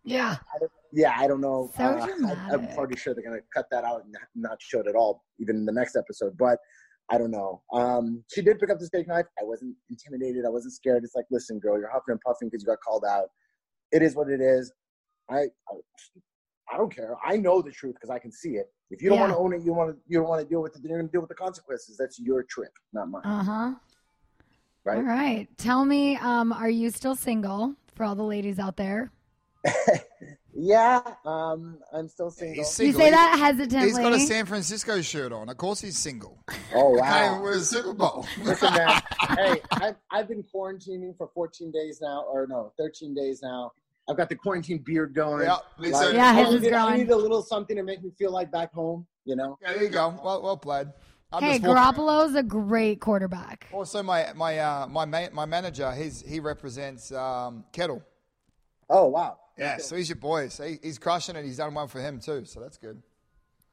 [0.04, 0.36] Yeah.
[0.54, 1.70] I don't, yeah, I don't know.
[1.76, 4.86] So Uh, I, I'm pretty sure they're gonna cut that out and not show it
[4.88, 6.36] at all, even in the next episode.
[6.38, 6.58] But
[7.10, 7.62] I don't know.
[7.72, 9.26] Um, she did pick up the steak knife.
[9.38, 10.44] I wasn't intimidated.
[10.46, 11.04] I wasn't scared.
[11.04, 13.26] It's like, listen, girl, you're huffing and puffing because you got called out.
[13.92, 14.72] It is what it is.
[15.30, 15.74] I, I,
[16.72, 17.14] I don't care.
[17.24, 18.66] I know the truth because I can see it.
[18.90, 19.24] If you don't Yeah.
[19.26, 19.96] want to own it, you want to.
[20.08, 20.82] You don't want to deal with it.
[20.82, 21.96] Then you're gonna deal with the consequences.
[21.98, 23.22] That's your trip, not mine.
[23.24, 23.74] Uh huh.
[24.84, 24.96] Right?
[24.96, 25.48] All right.
[25.58, 29.10] Tell me, um, are you still single for all the ladies out there?
[30.54, 31.00] Yeah.
[31.24, 32.56] Um, I'm still single.
[32.62, 33.88] He's You say He- that hesitantly.
[33.88, 35.48] He's got a San Francisco shirt on.
[35.48, 36.38] Of course, he's single.
[36.74, 37.30] Oh Can't wow.
[37.30, 38.26] even win a Super Bowl.
[38.42, 39.02] Listen, man.
[39.30, 43.72] hey, I've, I've been quarantining for 14 days now, or no, 13 days now.
[44.08, 45.46] I've got the quarantine beard going.
[45.46, 45.94] Yeah, me too.
[45.94, 48.32] Like, Yeah, I his is need, I need a little something to make me feel
[48.32, 49.06] like back home.
[49.24, 49.56] You know.
[49.62, 50.18] Yeah, there you go.
[50.22, 50.88] Well, well played.
[51.32, 53.68] I'm Hey, just walking- Garoppolo's a great quarterback.
[53.72, 58.02] Also, my my uh, my ma- my manager, he's he represents um, Kittle.
[58.90, 59.38] Oh wow.
[59.58, 60.48] Yeah, so he's your boy.
[60.48, 61.44] So he, he's crushing it.
[61.44, 62.44] He's done one for him too.
[62.46, 63.02] So that's good.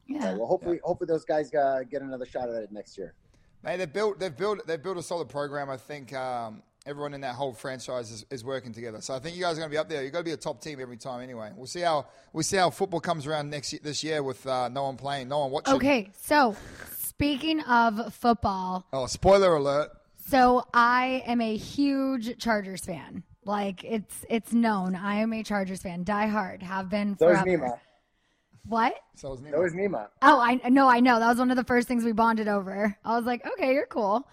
[0.07, 0.36] Yeah.
[0.36, 3.14] Well, hopefully, hopefully those guys uh, get another shot at it next year.
[3.64, 5.69] Mate, they've built they've built they've built a solid program.
[5.69, 9.02] I think um, everyone in that whole franchise is, is working together.
[9.02, 10.03] So I think you guys are going to be up there.
[10.03, 11.52] You've got to be a top team every time anyway.
[11.56, 14.69] We'll see how we'll see how football comes around next year, this year with uh,
[14.69, 15.76] no one playing, no one watching.
[15.76, 16.56] Okay, so
[17.23, 19.89] speaking of football, Oh, spoiler alert.
[20.29, 23.23] so I am a huge Chargers fan.
[23.43, 24.95] Like it's it's known.
[24.95, 27.49] I am a Chargers fan, die hard, have been So is forever.
[27.65, 27.79] Nema.
[28.65, 28.93] What?
[29.15, 30.07] So is So is Nema.
[30.21, 31.19] Oh, I no, I know.
[31.19, 32.95] That was one of the first things we bonded over.
[33.03, 34.25] I was like, okay, you're cool.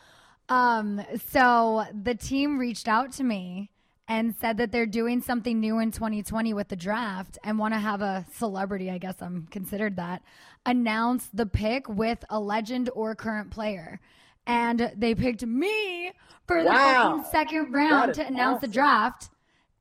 [0.48, 3.70] Um, so the team reached out to me
[4.06, 7.80] and said that they're doing something new in 2020 with the draft and want to
[7.80, 10.22] have a celebrity, I guess I'm considered that,
[10.66, 14.01] announce the pick with a legend or current player.
[14.47, 16.12] And they picked me
[16.47, 17.18] for the Wow.
[17.18, 19.30] fucking second round to announce the draft.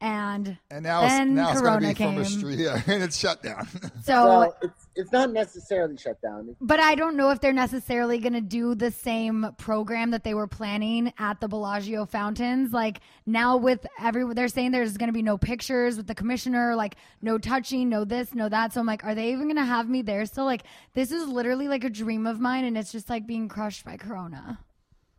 [0.06, 2.20] And, And now it's, now it's going Corona to be from came.
[2.20, 3.68] the street, yeah, and it's shut down.
[4.04, 6.56] So Well, it's it's not necessarily shut down.
[6.62, 10.36] But I don't know if they're necessarily going to do the same program that they
[10.36, 12.72] were planning at the Bellagio fountains.
[12.72, 16.76] Like now, with every, they're saying there's going to be no pictures with the commissioner,
[16.76, 18.74] like no touching, no this, no that.
[18.74, 20.46] So I'm like, are they even going to have me there still?
[20.46, 20.64] Like,
[20.94, 23.98] this is literally like a dream of mine, and it's just like being crushed by
[23.98, 24.60] Corona.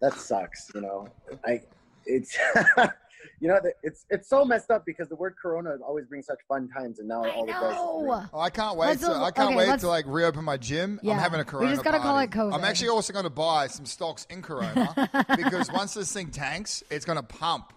[0.01, 0.71] That sucks.
[0.75, 1.09] You know,
[1.45, 1.63] I
[2.05, 2.39] it's.
[3.41, 6.69] You know, it's it's so messed up because the word Corona always brings such fun
[6.69, 7.75] times, and now all the guys.
[7.75, 8.27] No.
[8.33, 8.99] Oh, I can't wait.
[9.01, 10.99] To, I can't okay, wait to like reopen my gym.
[11.03, 11.13] Yeah.
[11.13, 11.71] I'm having a We Corona.
[11.71, 12.33] just gotta call party.
[12.33, 12.55] it COVID.
[12.55, 14.95] I'm actually also going to buy some stocks in Corona
[15.37, 17.73] because once this thing tanks, it's going to pump.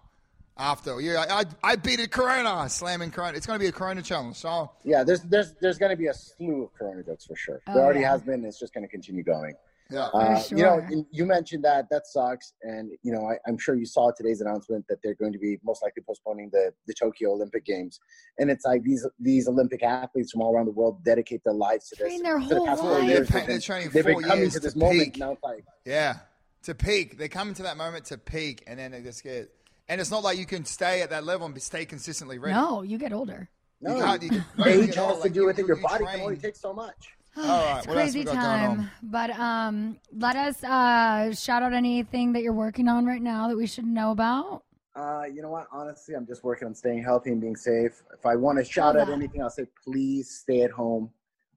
[0.61, 3.38] After yeah, I, I beat it Corona, slamming Corona.
[3.38, 4.36] It's going to be a Corona challenge.
[4.36, 7.61] So Yeah, there's there's there's going to be a slew of Corona jokes for sure.
[7.65, 8.11] Oh, there already yeah.
[8.11, 8.44] has been.
[8.44, 9.53] It's just going to continue going.
[9.91, 13.57] Yeah, Uh, You know, you- you mentioned that that sucks, and you know, I, I'm
[13.57, 16.94] sure you saw today's announcement that they're going to be most likely postponing the the
[16.94, 17.99] Tokyo Olympic Games,
[18.38, 21.90] and it's like these these Olympic athletes from all around the world dedicate their lives
[21.90, 22.07] to this.
[22.07, 22.91] Train their For the whole past life.
[22.94, 24.99] They're years, they've they're been- training they've been coming years to this to moment.
[24.99, 25.18] peak.
[25.18, 26.18] Now it's like yeah,
[26.64, 27.18] to peak.
[27.18, 29.52] they come into that moment to peak, and then they just get.
[29.88, 32.53] And it's not like you can stay at that level and stay consistently ready.
[32.53, 33.49] No, you get older.
[33.82, 35.66] no, can't- you can- you age has to like, do you- with it.
[35.66, 37.16] Your you body can only take so much.
[37.38, 38.78] All right, it's crazy we got going on?
[38.78, 38.92] time.
[39.04, 43.58] But um, let us uh, shout out anything that you're working on right now that
[43.58, 44.64] we should know about.
[44.96, 45.68] Uh, you know what?
[45.72, 48.02] Honestly, I'm just working on staying healthy and being safe.
[48.18, 51.10] If I want to shout out anything, I'll say please stay at home.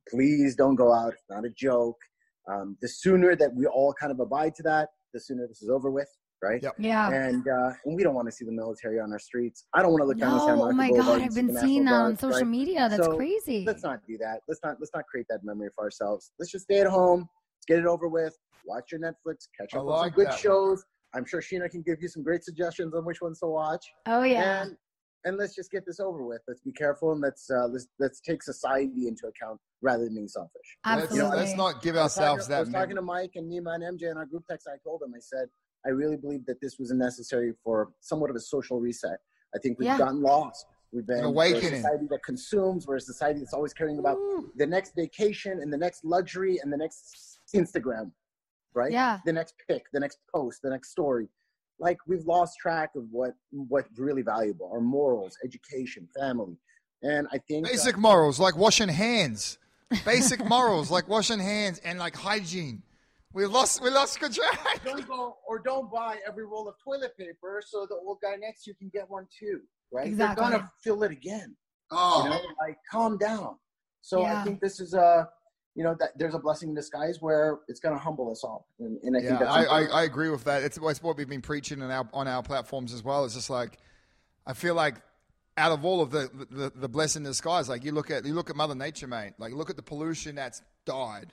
[0.08, 1.14] Please don't go out.
[1.14, 1.98] It's not a joke.
[2.48, 5.70] Um, the sooner that we all kind of abide to that, the sooner this is
[5.70, 6.08] over with.
[6.42, 6.60] Right?
[6.62, 6.74] Yep.
[6.78, 7.08] Yeah.
[7.10, 9.66] And uh, and we don't want to see the military on our streets.
[9.74, 11.56] I don't want to look down the San No, oh my Boulevard God, I've been
[11.56, 12.46] seeing National that on social right?
[12.48, 12.88] media.
[12.88, 13.64] That's So, crazy.
[13.64, 14.40] Let's not do that.
[14.48, 16.32] Let's not let's not create that memory for ourselves.
[16.40, 17.20] Let's just stay at home.
[17.20, 18.36] Let's get it over with.
[18.66, 19.46] Watch your Netflix.
[19.58, 20.38] Catch I up on some good that one.
[20.40, 20.84] shows.
[21.14, 23.84] I'm sure Scheana can give you some great suggestions on which ones to watch.
[24.06, 24.62] Oh yeah.
[24.62, 24.76] And
[25.24, 26.40] and let's just get this over with.
[26.48, 30.26] Let's be careful and let's uh, let's let's take society into account rather than being
[30.26, 30.76] selfish.
[30.84, 32.60] Let's, let's not give I was talking- ourselves I that.
[32.60, 34.66] was talking to Mike and Nema and MJ in our group text.
[34.68, 35.46] I told them, I said,
[35.84, 39.18] I really believe that this was necessary for somewhat of a social reset.
[39.54, 39.98] I think we've Yeah.
[39.98, 40.66] gotten lost.
[40.92, 41.82] We've been we're a awakening.
[41.82, 42.86] society that consumes.
[42.86, 44.18] We're a society that's always caring about
[44.56, 48.12] the next vacation and the next luxury and the next Instagram,
[48.74, 48.92] right?
[48.92, 49.18] Yeah.
[49.24, 51.28] The next pic, the next post, the next story.
[51.78, 56.56] Like we've lost track of what what's really valuable: our morals, education, family.
[57.02, 59.58] And I think uh, Basic morals like washing hands.
[60.04, 62.82] Basic morals like washing hands and like hygiene.
[63.34, 64.46] We lost we lost control.
[64.84, 68.64] don't go or don't buy every roll of toilet paper so the old guy next
[68.64, 69.60] to you can get one too,
[69.90, 70.06] right?
[70.06, 70.42] Exactly.
[70.42, 71.56] They're gonna fill it again.
[71.90, 72.24] Oh.
[72.24, 73.56] You know, like calm down.
[74.02, 74.40] So Yeah.
[74.40, 75.28] I think this is a,
[75.74, 78.98] you know, that there's a blessing in disguise where it's gonna humble us all, and,
[79.02, 79.84] and I yeah, think that's I, I.
[79.84, 80.62] I agree with that.
[80.62, 83.24] It's, it's what we've been preaching on our on our platforms as well.
[83.24, 83.78] It's just like
[84.46, 84.96] I feel like
[85.56, 88.34] out of all of the the, the blessing in disguise, like you look at you
[88.34, 89.32] look at Mother Nature, mate.
[89.38, 91.32] Like look at the pollution that's died.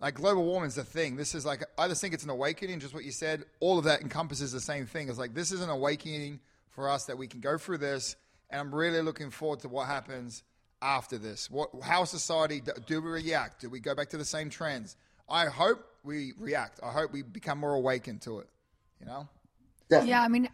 [0.00, 1.16] Like global warming's a thing.
[1.16, 2.80] This is like I just think it's an awakening.
[2.80, 5.08] Just what you said, all of that encompasses the same thing.
[5.08, 6.40] It's like this is an awakening
[6.70, 8.16] for us that we can go through this,
[8.48, 10.42] and I'm really looking forward to what happens
[10.80, 11.50] after this.
[11.50, 13.60] What how society do- do we react?
[13.60, 14.96] Do we go back to the same trends?
[15.28, 16.80] I hope we react.
[16.82, 18.48] I hope we become more awakened to it.
[19.00, 19.28] You know.
[19.90, 20.48] Yeah, I mean,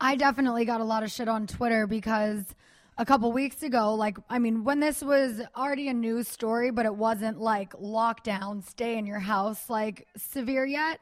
[0.00, 2.44] I definitely got a lot of shit on Twitter because
[2.98, 6.86] a couple weeks ago, like, I mean, when this was already a news story, but
[6.86, 11.00] it wasn't like lockdown, stay in your house, like severe yet.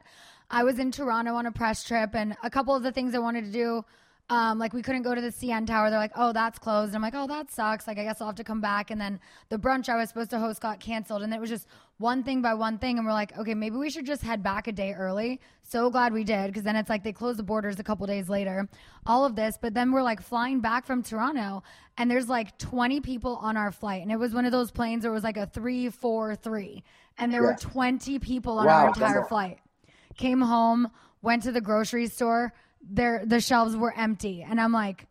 [0.49, 3.19] I was in Toronto on a press trip, and a couple of the things I
[3.19, 3.85] wanted to do,
[4.29, 5.89] um, like we couldn't go to the CN Tower.
[5.91, 8.35] They're like, "Oh, that's closed." I'm like, "Oh, that sucks." Like, I guess I'll have
[8.37, 8.89] to come back.
[8.89, 9.19] And then
[9.49, 12.41] the brunch I was supposed to host got canceled, and it was just one thing
[12.41, 12.97] by one thing.
[12.97, 16.11] And we're like, "Okay, maybe we should just head back a day early." So glad
[16.11, 18.67] we did, because then it's like they closed the borders a couple days later.
[19.05, 21.61] All of this, but then we're like flying back from Toronto,
[21.97, 25.03] and there's like 20 people on our flight, and it was one of those planes
[25.03, 26.83] where it was like a three, four, three,
[27.19, 29.59] and there were 20 people on Wow, our entire flight
[30.17, 30.89] came home,
[31.21, 32.53] went to the grocery store.
[32.87, 35.07] There, the shelves were empty, and I'm like,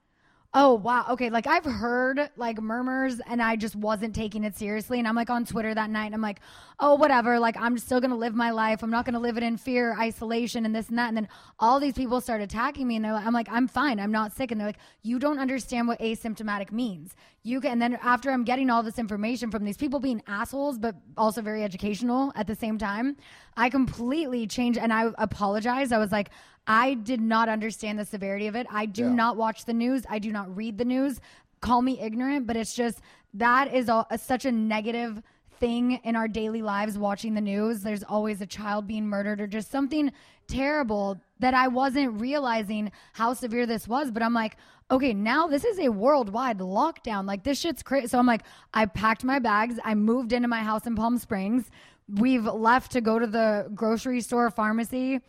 [0.55, 5.01] "Oh wow, okay." Like I've heard like murmurs, and I just wasn't taking it seriously.
[5.01, 6.41] And I'm like on Twitter that night, and I'm like,
[6.79, 8.83] "Oh whatever." Like I'm still gonna live my life.
[8.85, 11.09] I'm not gonna live it in fear, isolation, and this and that.
[11.09, 11.29] And then
[11.59, 13.99] all these people start attacking me, and they're like, "I'm like, I'm fine.
[13.99, 17.73] I'm not sick." And they're like, "You don't understand what asymptomatic means." You can.
[17.73, 21.43] And then after I'm getting all this information from these people being assholes, but also
[21.43, 23.17] very educational at the same time,
[23.57, 25.93] I completely changed, and I apologized.
[25.93, 26.31] I was like.
[26.67, 28.67] I did not understand the severity of it.
[28.71, 29.09] I do Yeah.
[29.15, 30.05] not watch the news.
[30.09, 31.21] I do not read the news.
[31.61, 33.01] Call me ignorant, but it's just
[33.35, 35.23] that is a, a- such a negative
[35.61, 37.83] thing in our daily lives watching the news.
[37.83, 40.13] There's always a child being murdered or just something
[40.47, 44.11] terrible that I wasn't realizing how severe this was.
[44.11, 44.57] But I'm like,
[44.91, 47.27] okay, now this is a worldwide lockdown.
[47.27, 48.09] Like this shit's crazy.
[48.09, 48.43] So I'm like,
[48.75, 49.79] I packed my bags.
[49.85, 51.71] I moved into my house in Palm Springs.
[52.09, 55.21] We've left to go to the grocery store, pharmacy,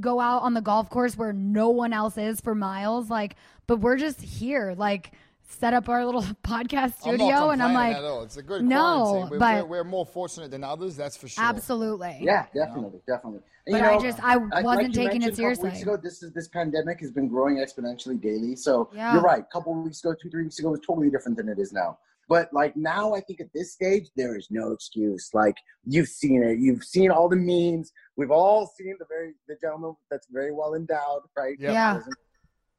[0.00, 3.10] go out on the golf course where no one else is for miles.
[3.10, 3.36] Like,
[3.66, 5.12] but we're just here, like,
[5.48, 8.22] set up our little podcast I'm studio, and I'm like, at all.
[8.22, 9.28] it's a good no.
[9.30, 11.44] We're, but we're, we're more fortunate than others, that's for sure.
[11.44, 13.40] absolutely, Yeah, definitely, definitely.
[13.68, 15.70] And, But you I just- I wasn't like taking it mentioned a couple seriously.
[15.70, 18.54] Weeks ago, this is this pandemic has been growing exponentially daily.
[18.54, 19.14] So Yeah.
[19.14, 19.40] you're right.
[19.42, 21.72] A couple of weeks ago, two three weeks ago, was totally different than it is
[21.72, 21.98] now.
[22.28, 25.30] But like now, I think at this stage, there is no excuse.
[25.32, 27.92] Like you've seen it, you've seen all the memes.
[28.16, 31.56] We've all seen the very the gentleman that's very well endowed, right?
[31.58, 31.72] Yep.
[31.72, 32.00] Yeah.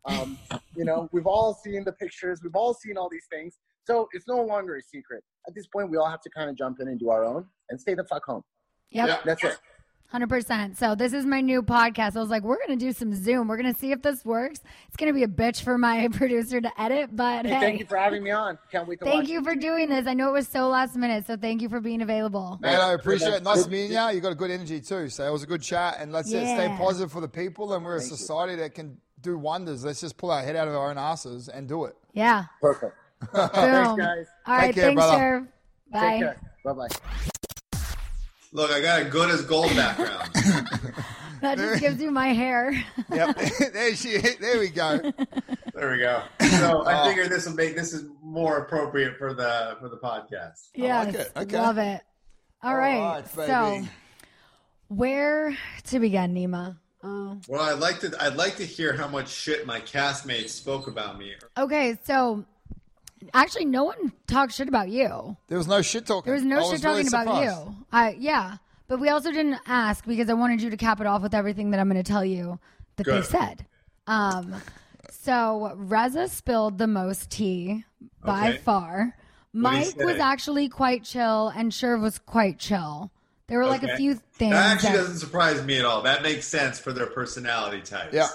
[0.06, 0.38] Um,
[0.76, 2.42] you know, we've all seen the pictures.
[2.44, 3.58] We've all seen all these things.
[3.86, 5.24] So it's no longer a secret.
[5.48, 7.46] At this point, we all have to kind of jump in and do our own
[7.70, 8.44] and stay the fuck home.
[8.92, 9.24] Yep.
[9.26, 9.58] That's it.
[10.10, 10.78] Hundred percent.
[10.78, 12.16] So this is my new podcast.
[12.16, 13.50] I was like, we're gonna do some Zoom.
[13.50, 14.62] We're gonna see if this works.
[14.88, 17.86] It's gonna be a bitch for my producer to edit, but Hey, hey, thank you
[17.86, 18.58] for having me on.
[18.72, 19.44] Can't wait to thank watch you it.
[19.44, 20.08] for doing this.
[20.08, 22.58] I know it was so last minute, so thank you for being available.
[22.62, 23.44] Man, I appreciate it.
[23.44, 24.10] Nice meeting you.
[24.12, 25.10] You got a good energy too.
[25.10, 27.74] So it was a good chat, and let's uh, stay positive for the people.
[27.74, 29.84] And we're a society that can do wonders.
[29.84, 31.98] Let's just pull our head out of our own asses and do it.
[32.14, 32.46] Yeah.
[32.62, 32.96] Perfect.
[33.34, 33.50] Boom.
[33.50, 34.28] Thanks, guys.
[34.46, 34.66] All right.
[34.68, 35.18] Take care, thanks, brother.
[35.18, 35.44] Sheriff.
[35.92, 36.34] Bye.
[36.64, 37.30] Bye bye.
[38.58, 40.30] Look, I got a good as gold background.
[41.40, 42.74] That just gives you my hair.
[43.14, 43.38] Yep.
[43.74, 44.18] there she.
[44.18, 44.98] There we go.
[45.76, 46.24] There we go.
[46.42, 47.08] So I Oh.
[47.08, 50.70] figured this will make this is more appropriate for the for the podcast.
[50.74, 51.14] Yes.
[51.14, 51.32] it.
[51.38, 51.56] Okay.
[51.60, 52.02] Love it.
[52.64, 53.24] All All right.
[53.24, 53.84] right, so,
[54.88, 55.56] where
[55.86, 56.78] to begin, Nema?
[57.04, 57.38] Oh.
[57.48, 58.12] Well, I'd like to.
[58.20, 61.34] I'd like to hear how much shit my castmates spoke about me.
[61.56, 62.46] Okay, so
[63.34, 65.36] actually, no one talked shit about you.
[65.48, 66.26] There was no shit talking.
[66.26, 67.68] There was no I shit was talking really about surprised.
[67.68, 67.76] you.
[67.92, 71.22] I yeah, but we also didn't ask because I wanted you to cap it off
[71.22, 72.60] with everything that I'm going to tell you
[72.98, 73.24] that Good.
[73.24, 73.66] they said.
[74.08, 74.56] Um,
[75.12, 77.84] so Reza spilled the most tea
[78.24, 78.58] by Okay.
[78.60, 79.16] far.
[79.54, 83.12] Mike was actually quite chill, and Sherv was quite chill.
[83.48, 84.52] There were like a few things.
[84.54, 86.02] That actually that- doesn't surprise me at all.
[86.04, 88.14] That makes sense for their personality types.
[88.14, 88.28] Yeah.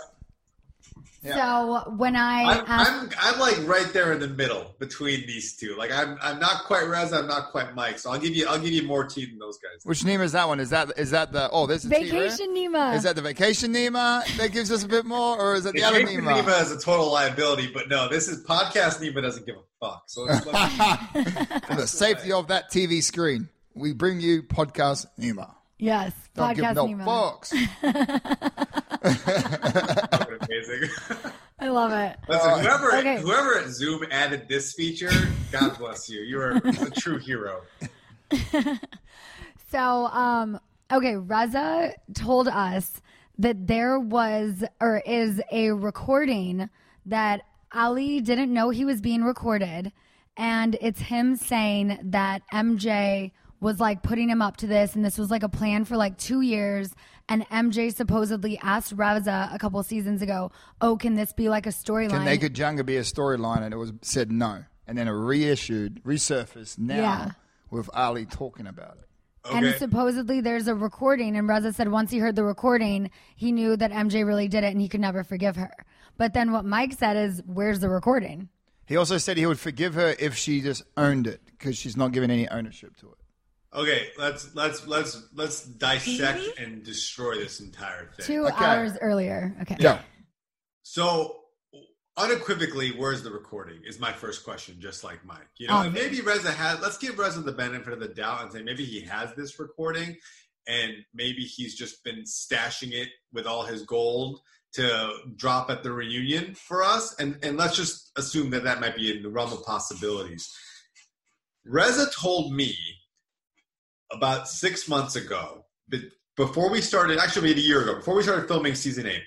[1.25, 5.57] So when I I'm, asked, I'm I'm like right there in the middle between these
[5.57, 5.77] two.
[5.77, 8.01] Like I'm I'm not quite Reza, I'm not quite Mike.
[8.01, 9.85] So I'll give you I'll give you more tea than those guys.
[9.85, 10.59] Which Nema is that one?
[10.59, 12.97] Is that is that the oh this is Vacation Nema.
[12.97, 15.85] Is that the vacation Nema that gives us a bit more, or is it the
[15.85, 16.43] other Vacation Nema?
[16.43, 20.03] Nema is a total liability, but no, this is podcast Nema doesn't give a fuck.
[20.07, 25.55] So it's like, For the safety of that TV screen, we bring you podcast Nema.
[25.83, 27.43] Yes, Don't give podcast no Nema.
[27.43, 27.59] fucking
[30.49, 30.89] amazing.
[31.59, 32.17] I love it.
[32.29, 33.21] Listen, whoever Okay.
[33.21, 35.11] whoever at Zoom added this feature,
[35.51, 36.21] God bless you.
[36.21, 37.63] You are a true hero.
[39.71, 40.61] So, um,
[40.93, 43.01] okay, Reza told us
[43.39, 46.69] that there was or is a recording
[47.07, 47.41] that
[47.73, 49.93] Ali didn't know he was being recorded,
[50.37, 53.33] and it's him saying that MJ
[53.63, 56.19] was like putting him up to this, and this was like a plan for like
[56.19, 56.91] two years.
[57.29, 61.71] And MJ supposedly asked Reza a couple seasons ago, "Oh, can this be like a
[61.71, 62.11] storyline?
[62.11, 63.63] Can storyline?" Naked Jenga be a storyline?
[63.63, 67.31] And it was said no, and then it reissued, resurfaced now Yeah.
[67.71, 69.07] with Ali talking about it.
[69.51, 73.77] And supposedly there's a recording, and Reza said once he heard the recording, he knew
[73.77, 75.73] that MJ really did it and he could never forgive her.
[76.17, 78.49] But then what Mike said is, Where's the recording?
[78.87, 82.13] He also said he would forgive her if she just owned it because she's not
[82.13, 83.19] giving any ownership to it.
[83.75, 88.27] Okay, let's let's let's let's dissect and destroy this entire thing.
[88.27, 89.57] Two hours earlier.
[89.63, 89.77] Okay.
[89.79, 90.01] Yeah.
[90.83, 91.37] So
[92.19, 93.81] unequivocally, where's the recording?
[93.87, 95.49] Is my first question, just like Mike.
[95.57, 96.81] You know, and maybe Reza has.
[96.83, 100.19] Let's give Reza the benefit of the doubt and say maybe he has this recording,
[100.69, 104.41] and maybe he's just been stashing it with all his gold
[104.75, 107.15] to drop at the reunion for us.
[107.19, 110.55] And and let's just assume that that might be in the realm of possibilities.
[111.65, 112.77] Reza told me
[114.13, 115.65] about six months ago,
[116.37, 119.23] before we started, actually, maybe a year ago, before we started filming season eight,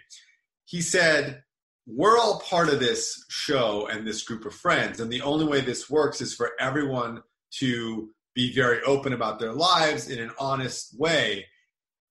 [0.66, 1.44] he said,
[1.86, 5.00] We're all part of this show and this group of friends.
[5.00, 7.22] And the only way this works is for everyone
[7.60, 11.46] to be very open about their lives in an honest way.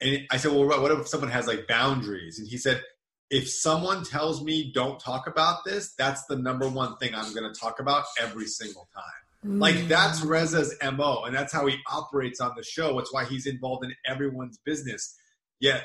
[0.00, 2.38] And I said, Well, what if someone has like boundaries?
[2.38, 2.82] And he said,
[3.30, 7.52] if someone tells me don't talk about this, that's the number one thing I'm going
[7.52, 9.23] to talk about every single time.
[9.44, 9.88] Like mm.
[9.88, 12.98] that's Reza's mo, and that's how he operates on the show.
[12.98, 15.14] It's why he's involved in everyone's business.
[15.60, 15.84] Yet,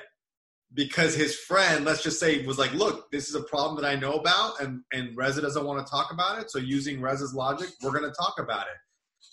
[0.73, 3.95] because his friend, let's just say, was like, "Look, this is a problem that I
[3.95, 6.49] know about, and and Reza doesn't want to talk about it.
[6.49, 8.77] So, using Reza's logic, we're going to talk about it."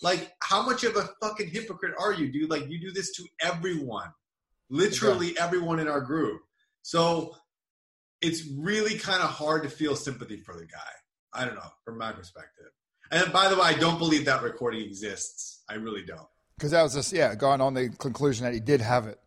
[0.01, 2.49] Like, how much of a fucking hypocrite are you, dude?
[2.49, 4.09] Like, you do this to everyone,
[4.69, 6.41] literally everyone in our group.
[6.81, 7.33] So,
[8.21, 10.91] it's really kind of hard to feel sympathy for the guy.
[11.33, 12.71] I don't know, from my perspective.
[13.11, 15.63] And by the way, I don't believe that recording exists.
[15.69, 16.27] I really don't.
[16.57, 19.19] Because that was just, yeah, going on the conclusion that he did have it.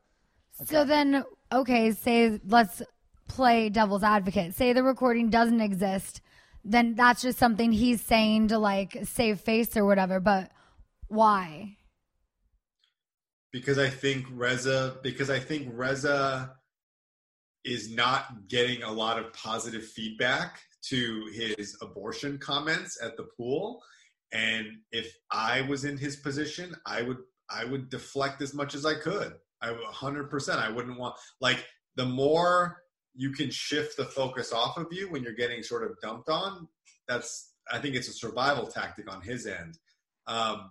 [0.65, 2.82] So then, okay, say let's
[3.28, 4.55] play devil's advocate.
[4.55, 6.20] Say the recording doesn't exist,
[6.65, 10.20] then that's just something he's saying to like save face or whatever.
[10.20, 10.51] But
[11.09, 11.77] why?
[13.52, 16.55] Because I think Reza, because I think Reza
[17.65, 23.82] is not getting a lot of positive feedback to his abortion comments at the pool.
[24.32, 27.19] And if I was in his position, I would
[27.51, 29.35] I would deflect as much as I could.
[29.61, 30.57] I would 100%.
[30.57, 31.65] I wouldn't want like
[31.97, 32.78] the more
[33.15, 36.69] you can shift the focus off of you when you're getting sort of dumped on,
[37.09, 39.78] that's I think it's a survival tactic on his end.
[40.27, 40.70] Um,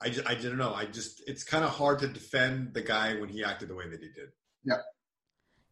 [0.00, 0.74] I, just, I don't know.
[0.74, 3.88] I just it's kind of hard to defend the guy when he acted the way
[3.88, 4.30] that he did.
[4.64, 4.78] Yeah.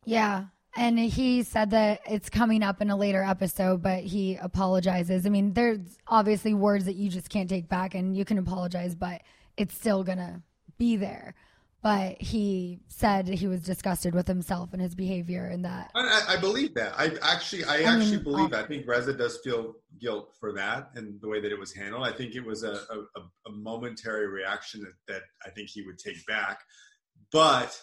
[0.05, 0.45] Yeah.
[0.77, 5.25] And he said that it's coming up in a later episode, but he apologizes.
[5.25, 5.79] I mean, there's
[6.09, 9.23] obviously words that you just can't take back, and you can apologize, but
[9.57, 10.43] it's still going to
[10.77, 11.35] be there.
[11.81, 15.91] But he said he was disgusted with himself and his behavior, and that.
[15.95, 16.95] I, I- believe that.
[16.99, 18.51] I actually, I I actually mean, believe.
[18.51, 18.61] that.
[18.61, 18.67] I oh.
[18.67, 22.05] think Reza does feel guilt for that and the way that it was handled.
[22.07, 25.83] I think it was a, a, a- a momentary reaction that, that I think he
[25.83, 26.59] would take back.
[27.31, 27.79] But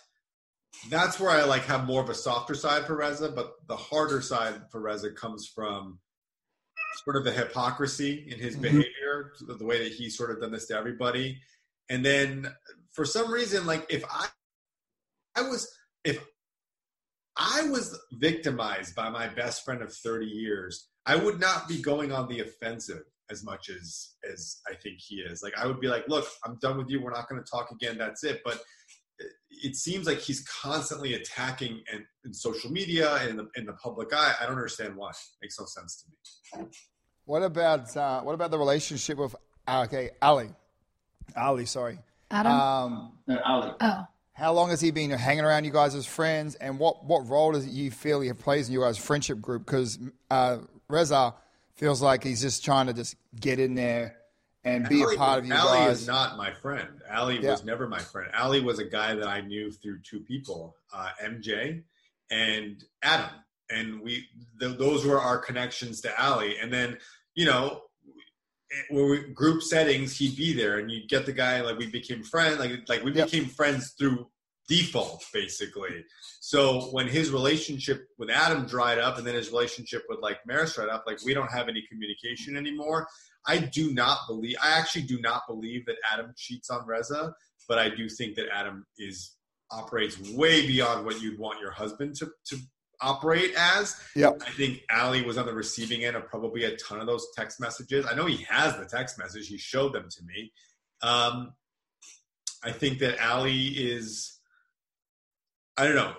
[0.90, 3.30] that's where I like have more of a softer side for Reza.
[3.30, 6.00] But the harder side for Reza comes from
[7.04, 8.62] sort of the hypocrisy in his Mhm.
[8.62, 11.42] behavior, the, way that he's sort of done this to everybody.
[11.90, 12.54] And then
[12.92, 14.28] for some reason, like if I,
[15.36, 15.72] I was
[16.04, 16.24] if
[17.38, 20.88] I was victimized by my best friend of 30 years.
[21.06, 25.16] I would not be going on the offensive as much as as I think he
[25.22, 25.42] is.
[25.42, 27.02] Like I would be like, look, I'm done with you.
[27.02, 27.98] We're not going to talk again.
[27.98, 28.42] That's it.
[28.44, 28.62] But
[29.64, 33.74] it seems like he's constantly attacking and in social media and in the, in the
[33.74, 34.34] public eye.
[34.40, 35.10] I don't understand why.
[35.10, 36.68] It makes no sense to me.
[37.26, 39.36] What about uh, what about the relationship with
[39.68, 40.50] uh, okay Ali?
[41.36, 42.00] Ali, sorry,
[42.30, 42.52] Adam?
[42.52, 43.12] Um,
[43.46, 43.72] Ali.
[43.80, 44.06] Oh.
[44.34, 47.52] How long has he been hanging around you guys as friends, and what what role
[47.52, 49.66] does you feel he plays in you guys' friendship group?
[49.66, 50.00] Because
[50.32, 50.58] uh,
[50.90, 51.36] Reza
[51.76, 54.18] feels like he's just trying to just get in there
[54.64, 56.02] and be Ali, a part of you Ali guys.
[56.02, 57.02] is not my friend.
[57.12, 57.52] Ali Yeah.
[57.52, 58.32] was never my friend.
[58.36, 61.84] Ali was a guy that I knew through two people, uh, MJ
[62.30, 63.32] and Adam,
[63.70, 64.28] and we
[64.60, 66.58] th- those were our connections to Ali.
[66.60, 66.98] And then
[67.34, 67.84] you know,
[68.90, 72.24] when we group settings, he'd be there, and you'd get the guy like we became
[72.24, 74.30] friends, like like we became friends through
[74.68, 76.06] default, basically.
[76.40, 80.76] So when his relationship with Adam dried up, and then his relationship with like Maris
[80.76, 83.08] dried up, like we don't have any communication anymore.
[83.48, 84.56] I do not believe.
[84.64, 87.34] I actually do not believe that Adam cheats on Reza,
[87.68, 89.36] but I do think that Adam is
[89.72, 92.58] operates way beyond what you'd want your husband to to
[93.02, 94.00] operate as.
[94.16, 97.28] Yeah, I think Ali was on the receiving end of probably a ton of those
[97.36, 98.06] text messages.
[98.10, 99.48] I know he has the text message.
[99.48, 100.52] He showed them to me.
[101.02, 101.54] Um,
[102.64, 104.40] I think that Ali is.
[105.78, 106.14] I don't know.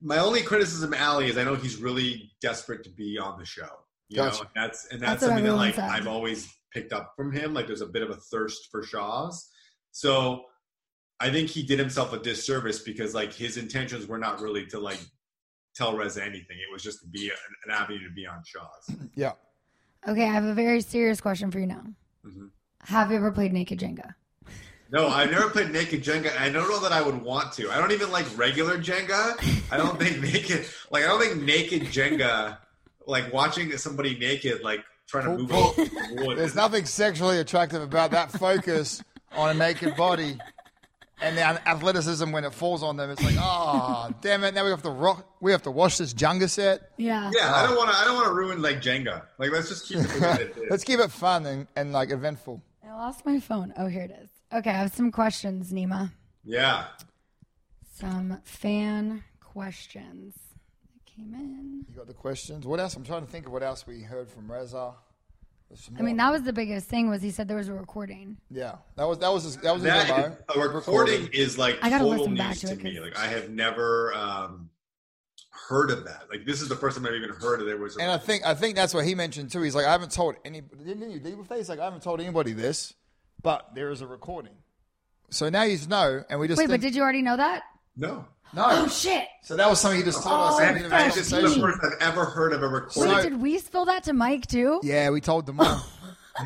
[0.00, 3.68] My only criticism, Ali, is I know he's really desperate to be on the show.
[4.08, 4.36] You Gotcha.
[4.36, 5.84] know, and that's and That's that's, something that like said.
[5.84, 7.52] I've always picked up from him.
[7.54, 9.50] Like there's a bit of a thirst for Shahs.
[9.92, 10.44] So
[11.20, 14.78] I think he did himself a disservice because like his intentions were not really to
[14.78, 15.00] like
[15.74, 16.56] tell Reza anything.
[16.58, 17.36] It was just to be an,
[17.66, 18.96] an avenue to be on Shahs.
[19.14, 19.32] Yeah.
[20.06, 21.82] Okay, I have a very serious question for you now.
[22.24, 22.50] Mhm.
[22.84, 24.14] Have you ever played Naked Jenga?
[24.90, 26.34] No, I've never played naked Jenga.
[26.38, 27.70] I don't know that I would want to.
[27.70, 29.36] I don't even like regular Jenga.
[29.70, 32.56] I don't think naked, like I don't think naked Jenga,
[33.08, 35.74] like watching somebody naked, like trying to move Well,
[36.20, 36.34] over.
[36.36, 39.02] There's nothing sexually attractive about that focus
[39.32, 40.38] on a naked body
[41.20, 43.10] and the athleticism when it falls on them.
[43.10, 44.54] It's like, oh, damn it!
[44.54, 45.26] Now we have to rock.
[45.40, 46.92] We have to wash this Jenga set.
[46.96, 47.30] Yeah.
[47.34, 47.96] Yeah, I don't want to.
[47.96, 49.22] I don't want to ruin like Jenga.
[49.38, 50.64] Like let's just keep it the way it is.
[50.70, 52.62] Let's keep it fun and, and like eventful.
[52.86, 53.72] I lost my phone.
[53.76, 54.28] Oh, here it is.
[54.52, 56.12] Okay, I have some questions, Nema.
[56.44, 56.84] Yeah.
[57.94, 60.34] Some fan questions
[61.18, 61.84] that came in.
[61.88, 62.66] You got the questions.
[62.66, 62.96] What else?
[62.96, 64.94] I'm trying to think of what else we heard from Reza.
[65.98, 68.38] I mean, that was the biggest thing was he said there was a recording.
[68.50, 70.36] yeah, that was that was his, that was his That demo.
[70.64, 72.94] a recording is like I gotta total back news to to it me.
[72.94, 74.70] 'cause- Like I have never um,
[75.68, 76.22] heard of that.
[76.30, 77.98] Like this is the first time I've even heard of there was.
[77.98, 79.60] A, And I think I think that's what he mentioned too.
[79.60, 80.62] He's like, I haven't told any.
[80.62, 81.20] Didn't you?
[81.20, 81.58] Did you say?
[81.58, 82.94] He's like, I haven't told anybody this,
[83.42, 84.54] but there is a recording.
[85.28, 87.62] So now you know, and we just Wait, but did you already know that?
[87.98, 88.24] No.
[88.54, 88.64] no.
[88.66, 89.26] Oh shit!
[89.42, 90.54] So that was something he just told us.
[90.58, 93.14] Oh, in the fresh This is the first I've ever heard of a recording.
[93.14, 94.80] Wait, did we spill that to Mike too?
[94.82, 95.66] Yeah, we told them all.
[96.40, 96.42] uh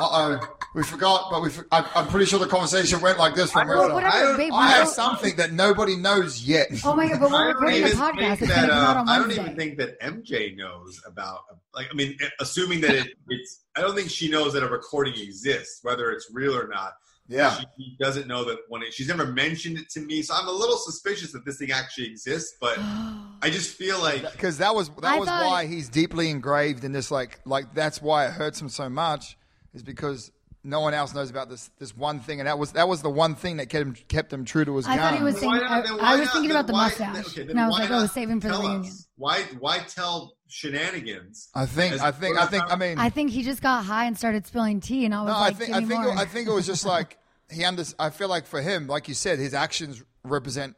[0.00, 1.50] oh, we forgot, but we.
[1.50, 3.94] For- I, I'm pretty sure the conversation went like this from Well, Reza.
[3.94, 4.52] whatever, I don't- babe.
[4.52, 6.66] I have don't- something that nobody knows yet.
[6.84, 7.20] Oh my god!
[7.20, 8.38] But we're I don't recording the even podcast.
[8.38, 11.40] think It's that, uh, on I don't even think that MJ knows about.
[11.74, 13.60] Like, I mean, assuming that it, it's.
[13.76, 16.94] I don't think she knows that a recording exists, whether it's real or not.
[17.28, 17.56] Yeah.
[17.78, 20.52] She doesn't know that when it, she's never mentioned it to me, so I'm a
[20.52, 22.56] little suspicious that this thing actually exists.
[22.60, 22.78] But
[23.42, 26.84] I just feel like because that was that I was thought- why he's deeply engraved
[26.84, 27.10] in this.
[27.10, 29.36] Like like that's why it hurts him so much,
[29.74, 30.30] is because
[30.62, 33.10] no one else knows about this this one thing, and that was that was the
[33.10, 35.10] one thing that kept him kept him true to his I gun.
[35.12, 35.46] thought he was saying.
[35.50, 35.90] Why I, I was
[36.26, 38.00] not- thinking then about the why- mustache, okay, then and I was why like, "Oh,
[38.00, 39.08] not saving for the tell reunion." us?
[39.16, 41.48] Why why tell shenanigans?
[41.54, 44.06] I think As I think I think I mean I think he just got high
[44.06, 46.24] and started spilling tea, and I was no, like, I think I think it, I
[46.24, 47.18] think it was just like
[47.50, 47.84] he under.
[47.98, 50.76] I feel like for him, like you said, his actions represent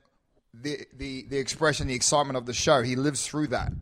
[0.55, 2.83] the the the expression, the excitement of the show.
[2.83, 3.73] He lives through that.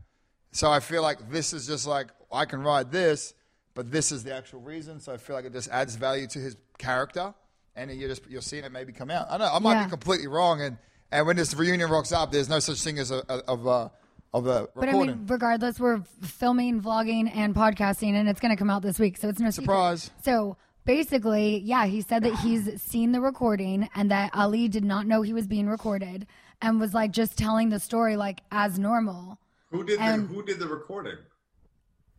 [0.53, 3.35] So I feel like this is just like I can ride this,
[3.75, 5.01] but this is the actual reason.
[5.01, 7.35] So I feel like it just adds value to his character,
[7.75, 9.27] and you just you're seeing it maybe come out.
[9.31, 9.85] I know I might Yeah.
[9.85, 10.79] be completely wrong, and
[11.13, 13.93] and when this reunion rocks up, there's no such thing as a, a of a
[14.35, 18.57] of a But I mean, regardless, we're filming, vlogging, and podcasting, and it's going to
[18.59, 19.65] come out this week, so it's no secret.
[19.65, 20.11] Surprise.
[20.23, 25.07] So basically, yeah, he said that he's seen the recording and that Ali did not
[25.07, 26.27] know he was being recorded
[26.63, 29.39] and was like just telling the story like as normal.
[29.71, 31.17] Who did the, And- who did the recording?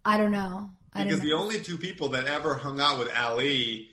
[0.06, 0.70] I don't know.
[0.94, 3.90] I Because don't the only two people that ever hung out with Ali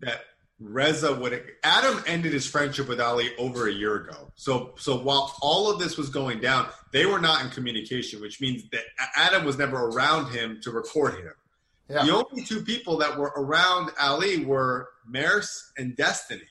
[0.00, 0.20] that
[0.60, 4.32] Reza would Adam ended his friendship with Ali over a year ago.
[4.34, 8.40] So so while all of this was going down, they were not in communication, which
[8.40, 8.82] means that
[9.16, 11.32] Adam was never around him to record him.
[11.88, 12.04] Yeah.
[12.04, 16.42] The only two people that were around Ali were Maris and Destiney.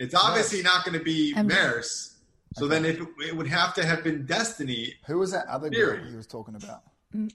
[0.00, 1.46] It's obviously not going to be MJ.
[1.46, 2.16] Maris.
[2.54, 4.94] So then if it, it would have to have been Destiney.
[5.06, 5.98] Who was that other Theory.
[5.98, 6.80] girl he was talking about?
[7.14, 7.30] Mm.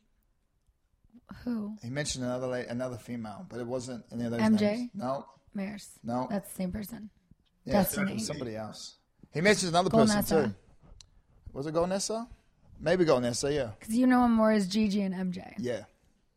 [1.44, 1.78] Who?
[1.82, 4.62] He mentioned another la- another female, but it wasn't any of those MJ?
[4.62, 4.90] names.
[4.94, 5.26] No,
[5.56, 5.90] Maris.
[6.04, 6.28] No.
[6.30, 7.10] That's the same person.
[7.66, 8.20] yeah, Destiney.
[8.20, 8.98] somebody else.
[9.34, 10.46] He mentioned another person Golnesa.
[10.48, 10.56] too.
[11.54, 12.28] Was it Golnesa?
[12.80, 13.54] Maybe Golnesa.
[13.54, 15.54] Yeah, Because you know him more as Gigi and MJ.
[15.58, 15.84] yeah.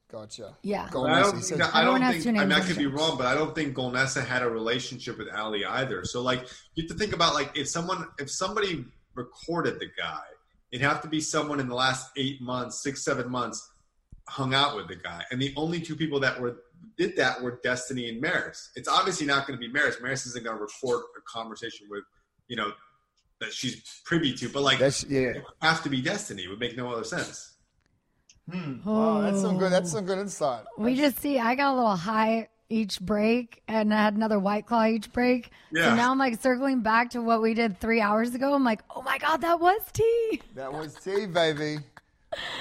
[0.09, 0.57] Gotcha.
[0.63, 0.85] Yeah.
[0.85, 1.23] I Golnesa.
[1.23, 2.37] don't, He said- no, I don't Everyone has think.
[2.37, 2.91] two I mean, I could be show.
[2.91, 6.05] wrong, but I don't think Golnesa had a relationship with Ali either.
[6.05, 8.85] So, like, you have to think about like if someone, if somebody
[9.15, 10.21] recorded the guy,
[10.71, 13.69] it'd have to be someone in the last eight months, six, seven months,
[14.29, 16.57] hung out with the guy, and the only two people that were
[16.97, 18.71] did that were Destiney and Maris.
[18.75, 19.97] It's obviously not going to be Maris.
[20.01, 22.05] Maris isn't going to record a conversation with,
[22.49, 22.73] you know,
[23.41, 24.49] that she's privy to.
[24.49, 25.21] But like, That's yeah.
[25.21, 26.45] it would have to be Destiney.
[26.45, 27.55] It would make no other sense.
[28.87, 29.73] Oh, that's some good.
[29.73, 30.65] That's some good insight.
[30.79, 34.67] We just see I got a little high each break and I had another white
[34.67, 35.51] claw each break.
[35.73, 35.91] Yeah.
[35.91, 38.55] So now I'm like circling back to what we did three hours ago.
[38.55, 40.43] I'm like, oh my God, that was tea.
[40.55, 41.79] That was tea, baby.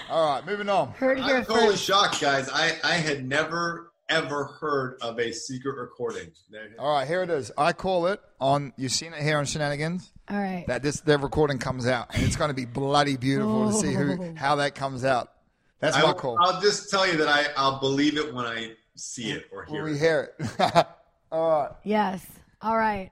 [0.09, 0.89] All right, moving on.
[0.93, 1.83] Heard I'm totally first.
[1.83, 2.49] shocked, guys.
[2.49, 6.31] I, I had never ever heard of a secret recording.
[6.79, 7.51] All right, here it is.
[7.57, 8.73] I call it on.
[8.77, 10.09] You've seen it here on Scheananigans.
[10.29, 10.65] All right.
[10.67, 13.93] That this their recording comes out, and it's going to be bloody beautiful to see
[13.93, 14.33] who oh.
[14.35, 15.31] how that comes out.
[15.79, 16.37] That's I, my call.
[16.39, 19.75] I'll just tell you that I, I'll believe it when I see it or When
[19.75, 19.99] hear we it.
[19.99, 20.47] hear it.
[21.31, 21.71] All right.
[21.83, 22.25] Yes.
[22.61, 23.11] All right.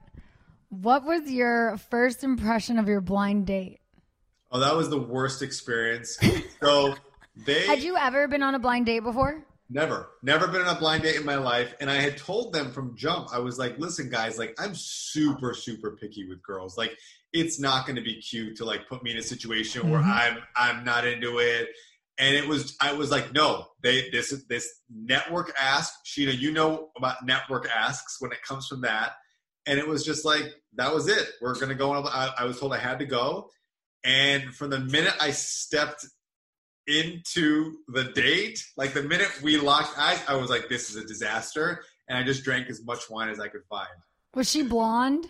[0.70, 3.80] What was your first impression of your blind date?
[4.50, 6.18] Oh, that was the worst experience.
[6.62, 6.94] So
[7.44, 9.44] they Had you ever been on a blind date before?
[9.70, 11.74] Never, never been on a blind date in my life.
[11.80, 15.54] And I had told them from jump, I was like, listen, guys, like I'm super,
[15.54, 16.76] super picky with girls.
[16.76, 16.96] Like
[17.32, 20.04] it's not going to be cute to like put me in a situation where Mhm.
[20.06, 21.70] I'm, I'm not into it.
[22.18, 26.90] And it was, I was like, no, they, this, this network ask, Scheana, you know
[26.96, 29.12] about network asks when it comes from that.
[29.66, 31.26] And it was just like, that was it.
[31.40, 32.06] We're going to go on.
[32.06, 33.50] I, I was told I had to go.
[34.04, 36.06] And from the minute I stepped
[36.86, 41.04] into the date, like the minute we locked eyes, I was like, this is a
[41.04, 41.84] disaster.
[42.08, 43.88] And I just drank as much wine as I could find.
[44.34, 45.26] Was she blonde?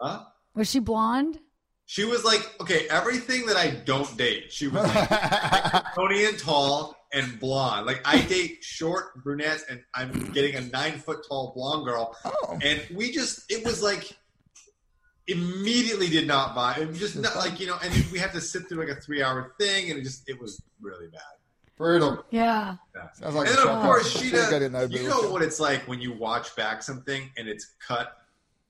[0.00, 0.24] Huh?
[0.54, 1.40] Was she blonde?
[1.86, 4.52] She was like, okay, everything that I don't date.
[4.52, 7.86] She was like Tony and tall and blonde.
[7.86, 12.14] Like I date short brunettes, and I'm getting a nine foot tall blonde girl.
[12.24, 12.58] Oh.
[12.62, 14.16] And we just, it was like
[15.28, 16.74] immediately did not buy.
[16.74, 19.22] It just not like you know, and we had to sit through like a three
[19.22, 21.20] hour thing, and it just it was really bad.
[21.76, 22.24] Brutal.
[22.30, 22.74] Yeah.
[23.14, 25.42] Sounds like and then of course, Should've got Scheana, in there, you but- know what
[25.42, 28.16] it's like when you watch back something and it's cut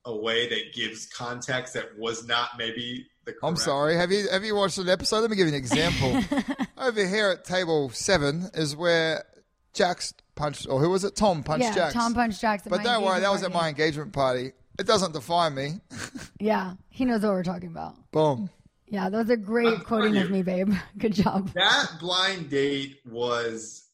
[0.05, 3.45] a way that gives context that was not maybe the correct.
[3.45, 3.97] I'm sorry.
[3.97, 5.21] Have you have you watched an episode?
[5.21, 6.21] Let me give you an example.
[6.79, 9.25] Over here at table seven is where
[9.73, 11.17] Jax punched, or who was it?
[11.17, 11.95] Tom punched yeah, Jax.
[11.95, 12.63] Tom punched Jax.
[12.69, 14.53] But don't worry, that was at my engagement party.
[14.79, 15.81] It doesn't define me.
[16.41, 17.97] Yeah, he knows what we're talking about.
[18.13, 18.49] Boom.
[18.87, 20.73] Yeah, that was a great quoting of me, babe.
[20.99, 21.53] Good job.
[21.55, 23.89] That blind date was.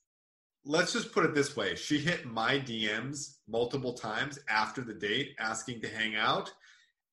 [0.67, 5.35] Let's just put it this way: she hit my DMs multiple times after the date,
[5.39, 6.53] asking to hang out,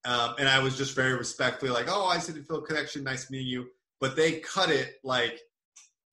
[0.03, 3.05] um, and I was just very respectfully like, "Oh, I see the Phil connection.
[3.05, 3.67] Nice meeting you."
[4.01, 5.39] But they cut it like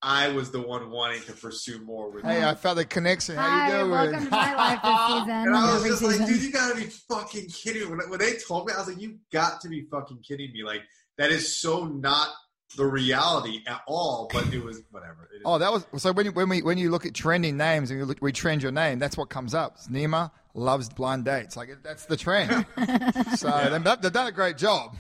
[0.01, 2.25] I was the one wanting to pursue more with.
[2.25, 2.49] Hey, her.
[2.49, 3.37] I felt the connection.
[3.37, 3.91] How Hi, you doing?
[3.91, 5.31] welcome to my life this season.
[5.31, 6.19] And I was every just season.
[6.21, 7.97] like, dude, you gotta be fucking kidding me.
[7.97, 10.63] When, when they told me, I was like, you got to be fucking kidding me.
[10.63, 10.83] Like,
[11.17, 12.29] that is so not
[12.77, 15.29] the reality at all, but it was whatever.
[15.33, 15.43] It is.
[15.45, 16.13] Oh, that was so.
[16.13, 18.63] When you, when we when you look at trending names and you look, we trend
[18.63, 19.77] your name, that's what comes up.
[19.77, 21.57] It's Nema loves blind dates.
[21.57, 22.67] Like that's the trend.
[23.37, 24.97] so they've, they've done a great job.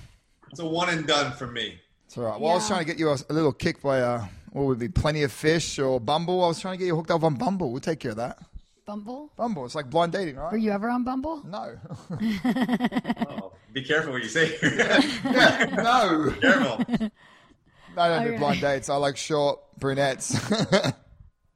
[0.51, 1.79] It's a one and done for me.
[2.07, 2.41] It's all right.
[2.41, 4.79] Well, I was trying to get you a, a little kick by uh, what would
[4.79, 6.43] be plenty of fish or Bumble.
[6.45, 7.70] I was trying to get you hooked up on Bumble.
[7.73, 8.39] We'll take care of that.
[8.87, 9.31] Bumble?
[9.37, 9.66] Bumble.
[9.66, 10.51] It's like blind dating, right?
[10.53, 11.43] Were you ever on Bumble?
[11.47, 11.77] No.
[13.31, 15.03] Oh, be careful what you say here.
[15.77, 16.33] no.
[16.41, 17.11] careful.
[17.97, 18.39] I don't do Okay.
[18.39, 18.89] blind dates.
[18.89, 20.35] I like short brunettes.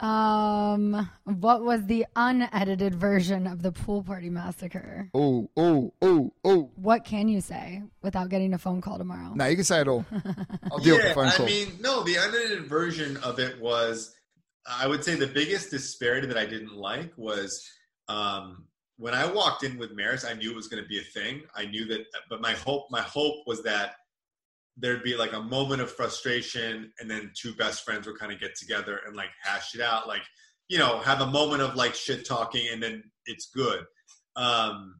[0.02, 5.08] Um, what was the unedited version of the pool party massacre?
[5.14, 6.70] Oh, oh, oh, oh.
[6.74, 9.32] What can you say without getting a phone call tomorrow?
[9.34, 10.04] No, you can say it all.
[10.72, 11.46] I'll deal with the phone call.
[11.46, 14.12] I mean, no, the unedited version of it was,
[14.68, 17.64] I would say the biggest disparity that I didn't like was
[18.08, 18.66] um,
[18.96, 21.42] when I walked in with Maris, I knew it was going to be a thing.
[21.54, 23.94] I knew that, but my hope, my hope was that
[24.76, 28.40] there'd be like a moment of frustration and then two best friends would kind of
[28.40, 30.22] get together and like hash it out like
[30.68, 33.84] you know have a moment of like shit talking and then it's good
[34.36, 34.98] um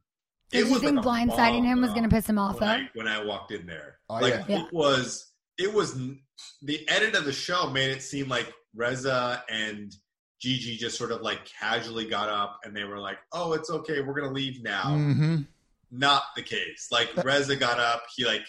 [0.51, 2.69] Did you was think like blindsiding bomb, him was going to piss him off, when
[2.69, 2.75] though?
[2.75, 4.45] I, when I walked in there Oh, like yeah.
[4.47, 4.63] Yeah.
[4.65, 5.97] it was it was
[6.61, 9.91] the edit of the show made it seem like Reza and
[10.39, 14.01] Gigi just sort of like casually got up and they were like oh it's okay
[14.01, 15.41] we're gonna leave now Mm-hmm.
[15.91, 16.89] not the case.
[16.91, 18.45] Like Reza got up, he like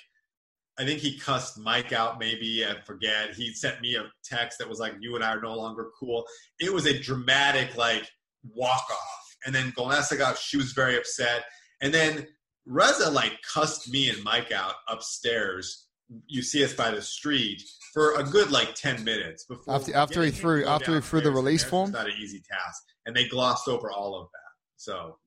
[0.79, 2.19] I think he cussed Mike out.
[2.19, 3.35] Maybe I forget.
[3.35, 6.27] He sent me a text that was like, "You and I are no longer cool."
[6.59, 8.09] It was a dramatic like
[8.43, 10.37] walk off, and then Golnesa got.
[10.39, 11.45] She was very upset,
[11.81, 12.27] and then
[12.67, 15.87] Reza like cussed me and Mike out upstairs.
[16.27, 20.23] You see us by the street for a good like ten minutes before After after
[20.23, 21.93] he getting him to threw after he threw the release It's form.
[21.93, 24.41] not an easy task, and they glossed over all of that.
[24.77, 25.19] So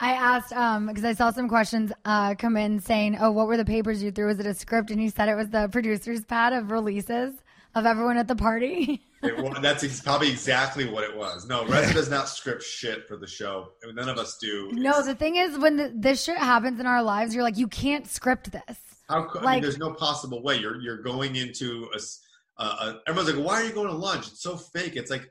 [0.00, 3.56] I asked um because I saw some questions uh come in saying, "Oh, what were
[3.56, 4.26] the papers you threw?
[4.26, 7.34] Was it a script?" And he said it was the producer's pad of releases
[7.74, 9.00] of everyone at the party.
[9.22, 11.46] it, that's ex- probably exactly what it was.
[11.46, 13.72] No, Reza does not script shit for the show.
[13.94, 14.70] None of us do.
[14.72, 17.68] no, the thing is, when the, this shit happens in our lives, you're like, you
[17.68, 18.76] can't script this.
[19.08, 19.24] How?
[19.24, 20.56] co- I Like- mean, there's no possible way.
[20.56, 22.94] You're you're going into a.
[23.06, 24.28] everyone's like, why are you going to lunch?
[24.28, 24.96] It's so fake.
[24.96, 25.30] It's like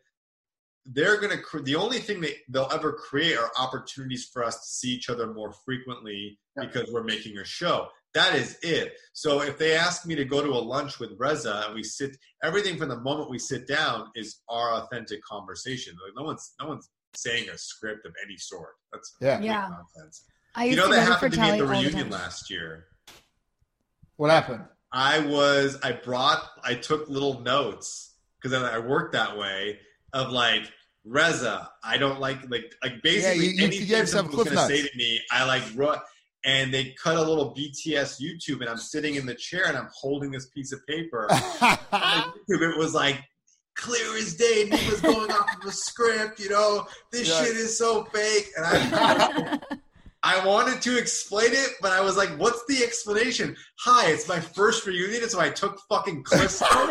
[0.86, 1.38] they're gonna.
[1.42, 5.10] Cre- the only thing that they'll ever create are opportunities for us to see each
[5.10, 7.88] other more frequently because we're making a show.
[8.14, 8.94] That is it.
[9.14, 12.18] So if they ask me to go to a lunch with Reza and we sit,
[12.44, 15.94] everything from the moment we sit down is our authentic conversation.
[16.04, 18.70] Like no one's no one's saying a script of any sort.
[18.92, 19.40] That's Yeah.
[19.42, 19.70] Yeah.
[19.70, 20.24] nonsense.
[20.56, 22.86] I you know to that happened to me at the all the reunion last year.
[24.16, 24.64] What happened?
[24.92, 29.80] I was I brought I took little notes because I, I worked that way
[30.14, 30.64] of like
[31.06, 31.70] Reza.
[31.84, 34.68] I don't like like like basically you- you anything gave some someone was cliff gonna
[34.68, 35.20] say to me.
[35.32, 36.00] I like wrote
[36.46, 39.90] and they cut a little BTS YouTube and I'm sitting in the chair and I'm
[39.94, 41.28] holding this piece of paper.
[41.32, 43.20] YouTube, it was like
[43.76, 44.64] clear as day.
[44.70, 46.40] And he was going off of a script.
[46.40, 47.44] You know this Yeah.
[47.44, 49.60] shit is so fake and I.
[50.22, 54.40] I wanted to explain it, but I was like, "What's the explanation?" Hi, it's my
[54.40, 56.62] first reunion, so I took fucking clips.
[56.72, 56.88] I'm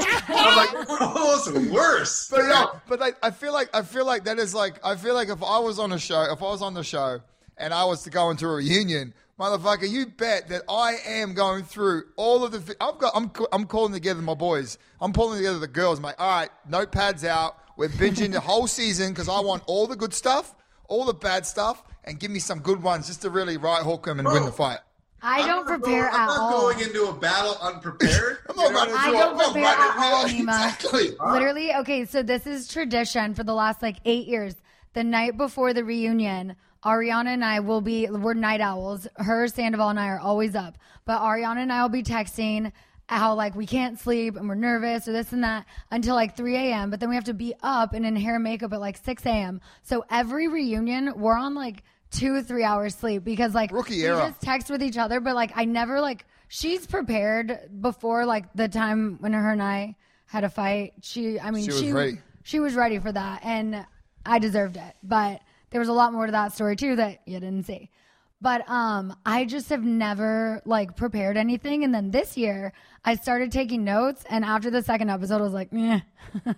[0.56, 4.38] like, "Oh, it's worse." But no, but like, I feel like I feel like that
[4.38, 6.72] is like I feel like if I was on a show, if I was on
[6.72, 7.20] the show,
[7.58, 11.64] and I was to go into a reunion, motherfucker, you bet that I am going
[11.64, 12.76] through all of the.
[12.80, 13.12] I've got.
[13.14, 14.78] I'm I'm calling together my boys.
[15.02, 15.98] I'm pulling together the girls.
[15.98, 17.56] I'm like, all right, notepads out.
[17.76, 20.54] We're binging the whole season because I want all the good stuff,
[20.88, 24.06] all the bad stuff, and give me some good ones just to really right hook
[24.06, 24.78] them and win the fight.
[25.20, 26.50] I don't prepare I'm at not all.
[26.62, 28.38] going into a battle unprepared.
[28.50, 30.40] I'm not running I don't I'm prepare running- at all, Nema.
[30.40, 31.10] Exactly.
[31.32, 34.54] Literally, okay, so this is tradition for the last like eight years.
[34.94, 36.54] The night before the reunion,
[36.84, 39.06] Ariana and I will be, we're night owls.
[39.16, 40.78] Her, Sandoval, and I are always up.
[41.04, 42.70] But Ariana and I will be texting
[43.08, 46.54] how like we can't sleep and we're nervous or this and that until like 3
[46.56, 46.90] a.m.
[46.90, 49.24] But then we have to be up and in hair and makeup at like 6
[49.26, 49.60] a.m.
[49.82, 54.28] So every reunion, we're on like two, three hours sleep because like Rookie we era.
[54.28, 55.20] just text with each other.
[55.20, 59.96] But like I never like, she's prepared before like the time when her and I
[60.26, 60.92] had a fight.
[61.02, 62.18] She, I mean, She she ready.
[62.42, 63.86] she was ready for that, and
[64.26, 64.94] I deserved it.
[65.02, 65.40] But
[65.70, 67.90] there was a lot more to that story too that you didn't see.
[68.40, 72.72] But um, I just have never like prepared anything, and then this year
[73.04, 76.00] I started taking notes, and after the second episode, I was like, "Meh."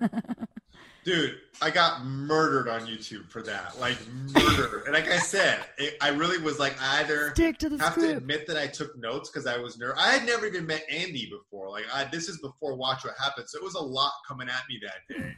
[1.05, 3.81] Dude, I got murdered on YouTube for that.
[3.81, 3.97] Like
[4.35, 4.82] murder.
[4.85, 7.94] and like I said, it, I really was like I either Stick to the have
[7.94, 9.98] to admit that I took notes because I was nervous.
[9.98, 11.70] I had never even met Andy before.
[11.70, 14.62] Like I, this is before Watch What Happens, so it was a lot coming at
[14.69, 15.36] me that day.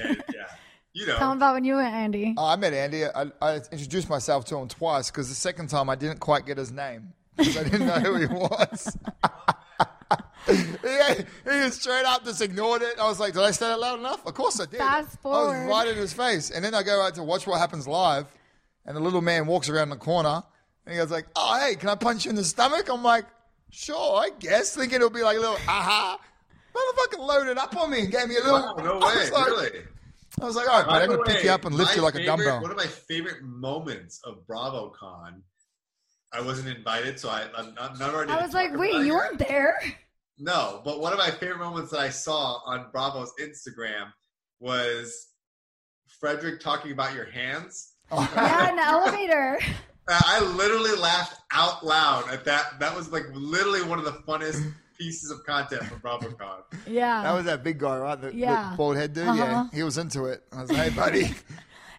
[0.00, 0.46] And yeah,
[0.94, 2.34] you know, Tell them about when you went, Andy.
[2.36, 3.04] Oh, I met Andy.
[3.04, 6.58] I, I introduced myself to him twice because the second time I didn't quite get
[6.58, 8.96] his name because I didn't know who he was.
[10.46, 12.98] he, he was straight up just ignored it.
[12.98, 14.78] I was like, "Did I say that loud enough?" Of course I did.
[14.78, 15.54] Fast forward.
[15.54, 17.86] I was right in his face, and then I go out to watch what happens
[17.86, 18.26] live,
[18.86, 20.42] and the little man walks around the corner,
[20.86, 23.26] and he goes like, "Oh, hey, can I punch you in the stomach?" I'm like,
[23.70, 26.18] "Sure, I guess," thinking it'll be like a little aha.
[26.74, 28.60] Motherfucker loaded up on me and gave me a little.
[28.60, 29.70] wow, no I way, was like- really.
[30.40, 31.96] I was like, all right, By but I'm going to pick you up and lift
[31.96, 32.60] you like a dumbbell.
[32.62, 35.42] One of my favorite moments of BravoCon.
[36.32, 38.30] I wasn't invited, so I, I'm not, not already.
[38.30, 39.80] I was like, "Wait, you weren't there."
[40.38, 44.12] No, but one of my favorite moments that I saw on Bravo's Instagram
[44.60, 45.28] was
[46.20, 47.94] Frederick talking about your hands.
[48.10, 48.30] Oh.
[48.34, 49.58] Yeah, in the elevator.
[50.08, 52.78] I literally laughed out loud at that.
[52.80, 56.62] That was like literally one of the funnest pieces of content from BravoCon.
[56.86, 57.22] Yeah.
[57.22, 58.20] That was that big guy, right?
[58.20, 58.74] The, the Yeah.
[58.76, 59.28] bald head dude.
[59.28, 59.36] Uh-huh.
[59.36, 60.42] Yeah, he was into it.
[60.52, 61.30] I was like, hey, buddy.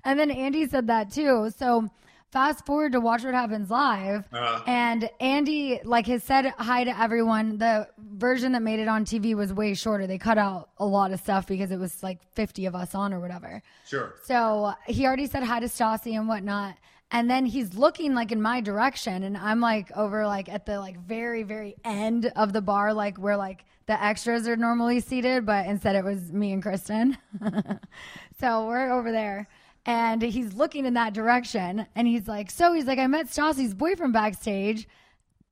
[0.05, 1.51] And then Andy said that too.
[1.57, 1.89] So
[2.31, 4.23] fast forward to watch what happens live.
[4.31, 4.61] Uh.
[4.65, 7.57] and Andy, like, has said hi to everyone.
[7.57, 7.85] The
[8.15, 10.07] version that made it on TV was way shorter.
[10.07, 13.13] They cut out a lot of stuff because it was like 50 of us on
[13.13, 13.61] or whatever.
[13.85, 14.15] Sure.
[14.23, 16.75] So he already said hi to Stassi and whatnot.
[17.11, 20.79] And then he's looking like in my direction, and I'm like over like at the
[20.79, 25.45] like very very end of the bar, like where like the extras are normally seated,
[25.45, 27.17] but instead it was me and Kristen.
[28.39, 29.47] so we're over there,
[29.87, 33.73] and he's looking in that direction, and he's like, so he's like, I met Stassi's
[33.73, 34.87] boyfriend backstage,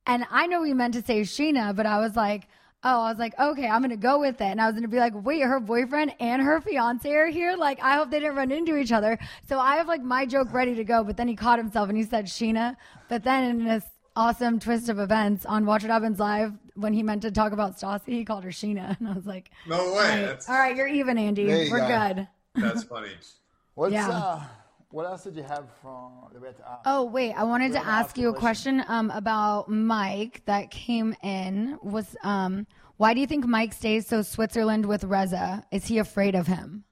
[0.06, 2.48] And I know he meant to say Scheana, but I was like,
[2.84, 4.46] oh, I was like, okay, I'm gonna go with it.
[4.46, 7.56] And I was gonna be like, wait, her boyfriend and her fiance are here.
[7.58, 9.18] Like, I hope they didn't run into each other.
[9.50, 11.98] So I have like my joke ready to go, but then he caught himself and
[11.98, 12.76] he said Scheana.
[13.10, 13.84] But then in this
[14.16, 17.78] awesome twist of events on Watch What Happens Live, when he meant to talk about
[17.78, 18.96] Stassi, he called her Scheana.
[19.00, 19.84] And I was like, No way.
[19.84, 21.46] all right, That's, all right you're even, Andy.
[21.46, 22.16] We're go.
[22.16, 22.28] good.
[22.56, 23.10] that's funny.
[23.76, 24.10] What's Yeah.
[24.10, 24.44] uh,
[24.92, 26.82] what else did you have from that we had to ask?
[26.86, 31.16] Oh wait, I wanted to gonna ask you a question um, about Mike that came
[31.24, 31.78] in.
[31.84, 35.66] Was um, why do you think Mike stays so Switzerland with Reza?
[35.72, 36.86] Is he afraid of him?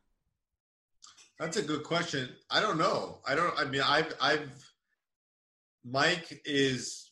[1.40, 2.30] That's a good question.
[2.50, 3.20] I don't know.
[3.28, 3.54] I don't.
[3.58, 4.50] I mean, I've, I've.
[5.84, 7.12] Mike is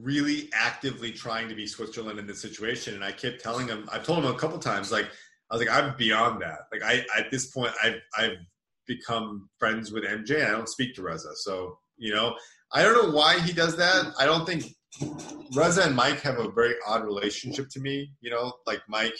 [0.00, 3.88] really actively trying to be Switzerland in this situation, and I kept telling him.
[3.92, 5.06] I've told him a couple times, like
[5.50, 6.60] I was like, I'm beyond that.
[6.72, 8.36] Like I, at this point, I've, I've
[8.86, 10.46] become friends with MJ.
[10.46, 12.36] I don't speak to Reza, so you know,
[12.72, 14.14] I don't know why he does that.
[14.18, 14.74] I don't think
[15.54, 18.12] Reza and Mike have a very odd relationship to me.
[18.20, 19.18] You know, like Mike,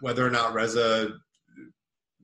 [0.00, 1.10] whether or not Reza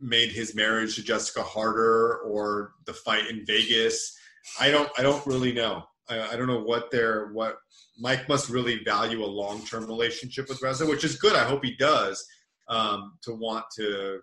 [0.00, 4.16] made his marriage to Jessica harder or the fight in Vegas.
[4.58, 5.84] I don't I don't really know.
[6.08, 7.56] I, I don't know what their what
[7.98, 11.36] Mike must really value a long term relationship with Reza, which is good.
[11.36, 12.24] I hope he does.
[12.68, 14.20] Um, to want to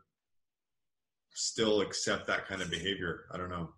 [1.38, 3.26] still accept that kind of behavior.
[3.32, 3.70] I don't know.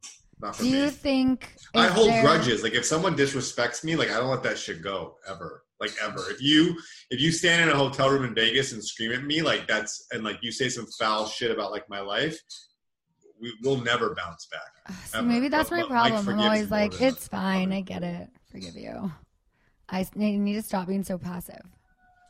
[0.42, 1.54] Not for Do you think?
[1.76, 2.64] I hold there- grudges.
[2.64, 5.64] Like if someone disrespects me, like I don't let that shit go ever.
[5.82, 6.30] Like ever.
[6.30, 6.78] If you
[7.10, 10.08] if you stand in a hotel room in Vegas and scream at me, like that's
[10.12, 12.38] and like you say some foul shit about like my life,
[13.42, 14.62] we will never bounce back.
[14.88, 16.30] Uh, so maybe that's But- my problem.
[16.30, 17.72] I'm always like, it's fine.
[17.74, 18.28] I get it.
[18.52, 19.12] Forgive you.
[19.90, 21.62] I need to stop being so passive.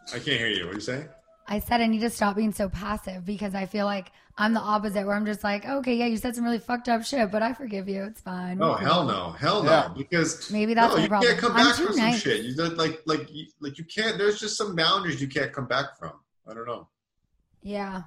[0.09, 0.65] I can't hear you.
[0.65, 1.09] What are you saying?
[1.51, 4.59] I said I need to stop being so passive because I feel like I'm the
[4.59, 7.41] opposite, where I'm just like, okay, yeah, you said some really fucked up shit, but
[7.41, 8.03] I forgive you.
[8.03, 8.61] It's fine.
[8.61, 9.71] Oh hell no, hell no!
[9.71, 9.89] Yeah.
[9.97, 11.29] Because Maybe that's no, my you problem.
[11.29, 12.45] can't come back too from some shit.
[12.45, 14.17] You don't- like like you, like you can't.
[14.19, 16.13] There's just some boundaries you can't come back from.
[16.47, 16.87] I don't know.
[17.63, 18.03] Yeah.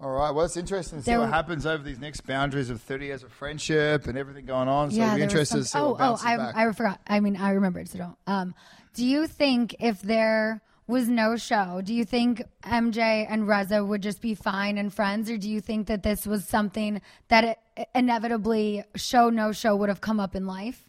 [0.00, 0.30] All right.
[0.30, 3.22] Well, it's interesting to see There what happens over these next boundaries of 30 years
[3.22, 4.90] of friendship and everything going on.
[4.90, 6.56] So yeah, it'll be there was interested to see some- what oh, oh, I, back.
[6.56, 7.00] I forgot.
[7.06, 7.88] I mean, I remembered.
[7.88, 8.16] So don't.
[8.26, 8.54] Um,
[8.94, 10.62] do you think if there
[10.92, 15.28] was no show, do you think MJ and Reza would just be fine and friends,
[15.28, 19.88] or do you think that this was something that it, inevitably show no show would
[19.88, 20.88] have come up in life?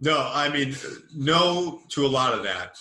[0.00, 0.74] No, I mean,
[1.14, 2.76] no to a lot of that.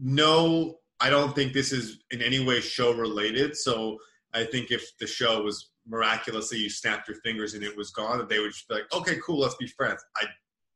[0.00, 3.56] No, I don't think this is in any way show related.
[3.56, 3.98] So
[4.32, 8.18] I think if the show was miraculously you snapped your fingers and it was gone,
[8.18, 10.04] that they would just be like, okay, cool, let's be friends.
[10.16, 10.26] I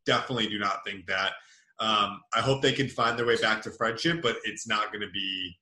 [0.07, 1.33] definitely do not think that.
[1.81, 5.01] Um, I hope they can find their way back to friendship, but it's not going
[5.01, 5.57] to be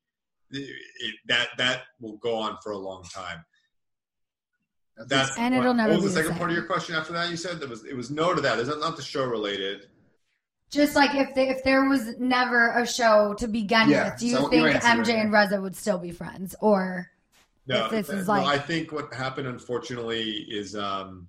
[0.51, 1.49] it, that.
[1.57, 3.45] That will go on for a long time.
[5.07, 7.13] That's And it'll never What was be the the second part of your question after
[7.15, 7.31] that?
[7.31, 8.59] You said there was it was no to that.
[8.59, 9.89] Is that not the show related?
[10.71, 14.27] Just like if they, if there was never a show to begin Yeah, with, do
[14.27, 17.11] you so think MJ right and Reza would still be friends, or
[17.67, 21.29] No, if this is no, like I think what happened, unfortunately, is um,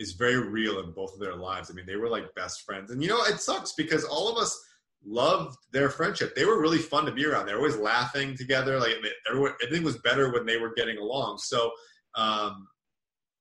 [0.00, 1.70] is very real in both of their lives.
[1.70, 4.36] I mean, they were like best friends, and you know, it sucks because all of
[4.36, 4.58] us
[5.04, 6.34] loved their friendship.
[6.34, 7.46] They were really fun to be around.
[7.46, 8.80] They were always laughing together.
[8.80, 8.96] Like
[9.28, 11.38] everyone, everything was better when they were getting along.
[11.38, 11.70] So
[12.16, 12.66] um,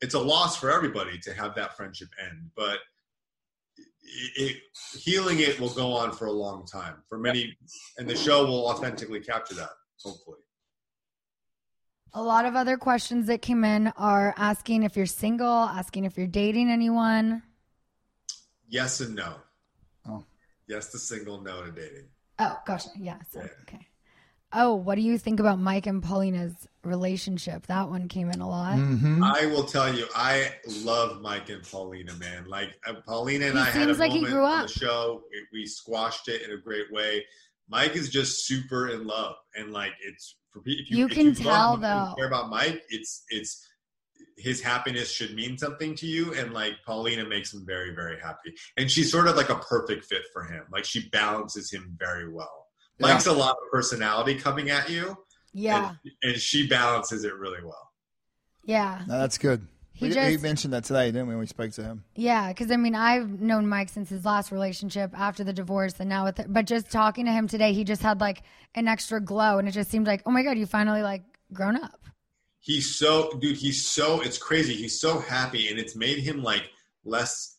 [0.01, 2.79] it's a loss for everybody to have that friendship end, but.
[4.11, 4.57] It, it,
[4.99, 7.55] healing it will go on for a long time for many,
[7.99, 9.69] and the show will authentically capture that.
[10.03, 10.39] Hopefully.
[12.13, 16.17] A lot of other questions that came in are asking if you're single, asking if
[16.17, 17.43] you're dating anyone.
[18.67, 19.35] Yes and no.
[20.07, 20.23] Oh.
[20.67, 22.07] Yes to single, no to dating.
[22.39, 22.85] Oh, gosh.
[22.97, 23.17] Yeah.
[23.31, 23.87] So, okay.
[24.51, 27.67] Oh, what do you think about Mike and Paulina's relationship?
[27.67, 28.77] That one came in a lot.
[28.77, 29.23] Mm-hmm.
[29.23, 32.45] I will tell you, I love Mike and Paulina, man.
[32.47, 34.67] Like uh, Paulina and He I had a seems like he moment grew on the
[34.67, 35.21] show.
[35.31, 37.25] We, we squashed it in a great way.
[37.67, 41.11] Mike is just super in love, and like it's for pe- if you, You if
[41.11, 42.15] can you tell, love Mike and though.
[42.15, 43.65] Care about Mike, it's it's
[44.37, 48.53] his happiness should mean something to you, and like Paulina makes him very very happy,
[48.77, 50.63] and she's sort of like a perfect fit for him.
[50.71, 52.67] Like she balances him very well.
[52.99, 53.07] Yeah.
[53.13, 55.17] Mike's a lot of personality coming at you,
[55.53, 55.93] Yeah.
[56.03, 57.91] and, and she balances it really well.
[58.65, 59.03] Yeah.
[59.07, 59.65] No, that's good.
[59.99, 61.33] He we, just- he mentioned that today, didn't we?
[61.33, 62.03] When we spoke to him.
[62.15, 66.07] Yeah, because I mean, I've known Mike since his last relationship after the divorce, and
[66.09, 68.43] now with, but just talking to him today, he just had like
[68.75, 71.23] an extra glow, and it just seemed like, oh my god, you finally like
[71.53, 71.99] grown up.
[72.59, 76.69] he's so dude he's so it's crazy he's so happy and it's made him like
[77.05, 77.57] less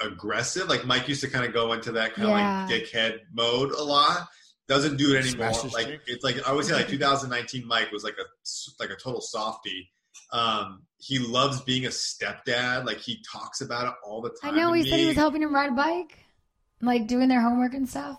[0.00, 2.66] aggressive like mike used to kind of go into that kind of Yeah.
[2.70, 4.28] like dickhead mode a lot
[4.68, 8.04] doesn't do it anymore Smash like it's like i would say like 2019 mike was
[8.04, 8.26] like a
[8.78, 9.90] like a total softie
[10.32, 14.54] um he loves being a stepdad like he talks about it all the time.
[14.54, 16.18] I know to he said he was helping him ride a bike.
[16.80, 18.18] like doing their homework and stuff.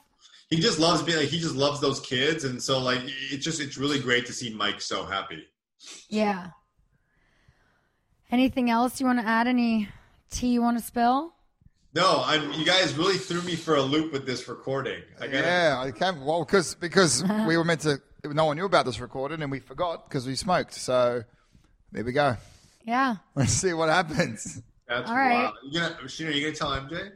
[0.49, 3.59] He just loves being like he just loves those kids, and so like it's just
[3.61, 5.43] it's really great to see Mike so happy.
[6.09, 6.47] Yeah.
[8.31, 9.47] Anything else you want to add?
[9.47, 9.89] Any
[10.29, 11.33] tea you want to spill?
[11.95, 12.51] No, I'm.
[12.53, 15.01] You guys really threw me for a loop with this recording.
[15.19, 17.99] I gotta, Yeah, I came well because because we were meant to.
[18.25, 20.73] No one knew about this recording, and we forgot because we smoked.
[20.73, 21.23] So
[21.91, 22.35] there we go.
[22.85, 23.15] Yeah.
[23.35, 24.61] Let's see what happens.
[24.87, 25.43] That's All right.
[25.43, 25.53] wild.
[25.63, 27.11] You gonna, Scheana, you gonna tell MJ?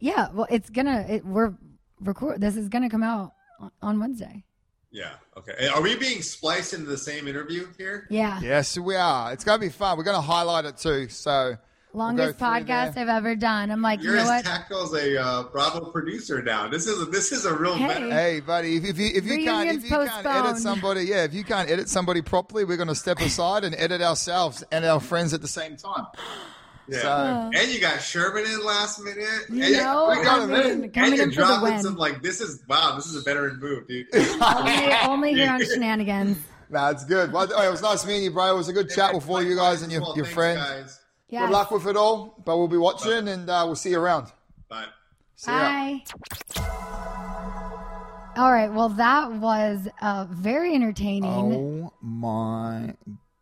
[0.00, 0.28] Yeah.
[0.32, 1.06] Well, it's gonna.
[1.08, 1.54] It, we're
[2.00, 2.40] record.
[2.40, 4.44] This is gonna come out on- on Wednesday.
[4.90, 5.14] Yeah.
[5.36, 5.68] Okay.
[5.68, 8.06] Are we being spliced into the same interview here?
[8.10, 8.40] Yeah.
[8.40, 9.32] Yes, we are.
[9.32, 9.96] It's gonna be fun.
[9.98, 11.08] We're gonna highlight it too.
[11.08, 11.58] So we'll go
[11.94, 13.70] Longest through podcast I've ever done.
[13.70, 14.44] I'm like, You're you know as what?
[14.44, 16.68] tactile as a uh, Bravo producer now.
[16.68, 17.74] This is a, this is a real.
[17.74, 17.86] Hey.
[17.86, 18.12] benefit.
[18.12, 21.24] Hey, buddy, if, if you if you can't if Reunions you can't edit somebody, yeah,
[21.24, 25.00] if you can't edit somebody properly, we're gonna step aside and edit ourselves and our
[25.00, 26.06] friends at the same time.
[26.86, 26.98] Yeah.
[27.00, 29.24] So- and you got Shervin in last minute.
[29.48, 30.90] You and know, we got I him mean, in.
[30.90, 31.82] coming and you're in for the dropping win.
[31.82, 32.94] some like this is wow.
[32.94, 34.06] This is a veteran move, dude.
[34.14, 36.36] only, only here on Scheananigans.
[36.68, 37.32] Nah, it's good.
[37.32, 38.52] Well, it was nice meeting you, bro.
[38.52, 40.60] It was a good chat with all you guys and your, Well, your thanks, friends.
[40.60, 41.00] guys.
[41.34, 41.46] Yes.
[41.48, 44.28] Good luck with it all, but we'll be watching and uh, we'll see you around.
[44.68, 44.84] Bye.
[45.34, 45.58] See ya.
[45.58, 46.04] Bye.
[48.36, 48.72] All right.
[48.72, 51.24] Well, that was uh, very entertaining.
[51.24, 52.94] Oh my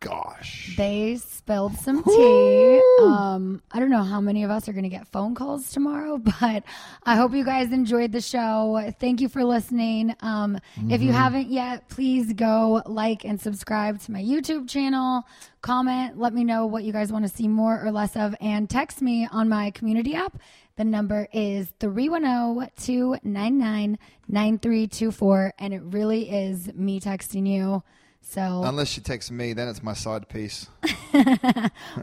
[0.03, 0.75] gosh.
[0.75, 2.81] They spilled some tea.
[3.01, 6.17] Um, I don't know how many of us are going to get phone calls tomorrow,
[6.41, 6.63] but
[7.03, 8.91] I hope you guys enjoyed the show.
[8.99, 10.15] Thank you for listening.
[10.21, 10.57] Um,
[10.89, 11.15] If you Mhm.
[11.15, 15.23] haven't yet, please go like and subscribe to my YouTube channel.
[15.61, 18.69] Comment, let me know what you guys want to see more or less of, and
[18.69, 20.37] text me on my community app.
[20.75, 23.97] The number is 310 299
[24.27, 27.83] 9324, and it really is me texting you.
[28.25, 30.67] So Unless she texts me, then it's my side piece.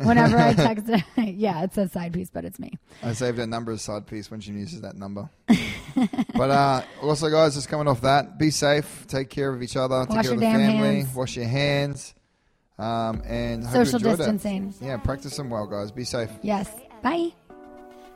[0.03, 2.73] Whenever I text her, yeah, it says side piece, but it's me.
[3.03, 5.29] I saved her number as side piece when she uses that number.
[6.35, 10.07] but uh, also, guys, just coming off that, be safe, take care of each other,
[10.07, 11.15] take care of the your family, hands.
[11.15, 12.15] wash your hands,
[12.79, 14.17] um, and hope you Social enjoyed it.
[14.19, 14.75] distancing.
[14.81, 15.91] Yeah, practice them well, guys.
[15.91, 16.31] Be safe.
[16.43, 16.71] Yes.
[17.03, 17.31] Bye.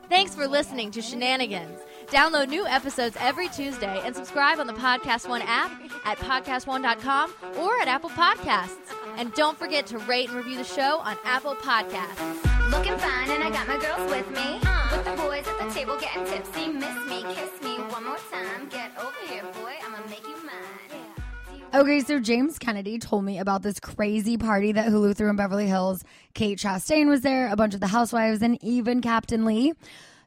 [0.07, 1.79] Thanks for listening to Scheananigans.
[2.07, 5.71] Download new episodes every Tuesday and subscribe on the Podcast One app
[6.05, 8.77] at podcastone.com or at Apple Podcasts.
[9.17, 12.45] And don't forget to rate and review the show on Apple Podcasts.
[12.69, 14.59] Looking fine, and I got my girls with me.
[14.61, 14.97] Uh-huh.
[14.97, 16.67] With the boys at the table getting tipsy.
[16.67, 18.69] Miss me, kiss me one more time.
[18.69, 19.73] Get over here, boy.
[19.83, 21.01] I'ma make you mine.
[21.73, 25.67] Okay, so James Kennedy told me about this crazy party that Hulu threw in Beverly
[25.67, 26.03] Hills.
[26.33, 29.73] Kate Chastain was there, a bunch of the housewives, and even Captain Lee.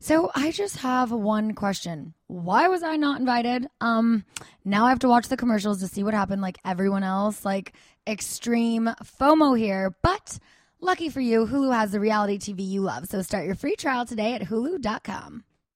[0.01, 2.15] So I just have one question.
[2.29, 3.67] Why was I not invited?
[3.81, 4.25] Um
[4.65, 7.73] now I have to watch the commercials to see what happened like everyone else, like
[8.07, 10.39] extreme FOMO here, but
[10.81, 13.07] lucky for you, Hulu has the reality TV you love.
[13.07, 15.45] So start your free trial today at hulu.com.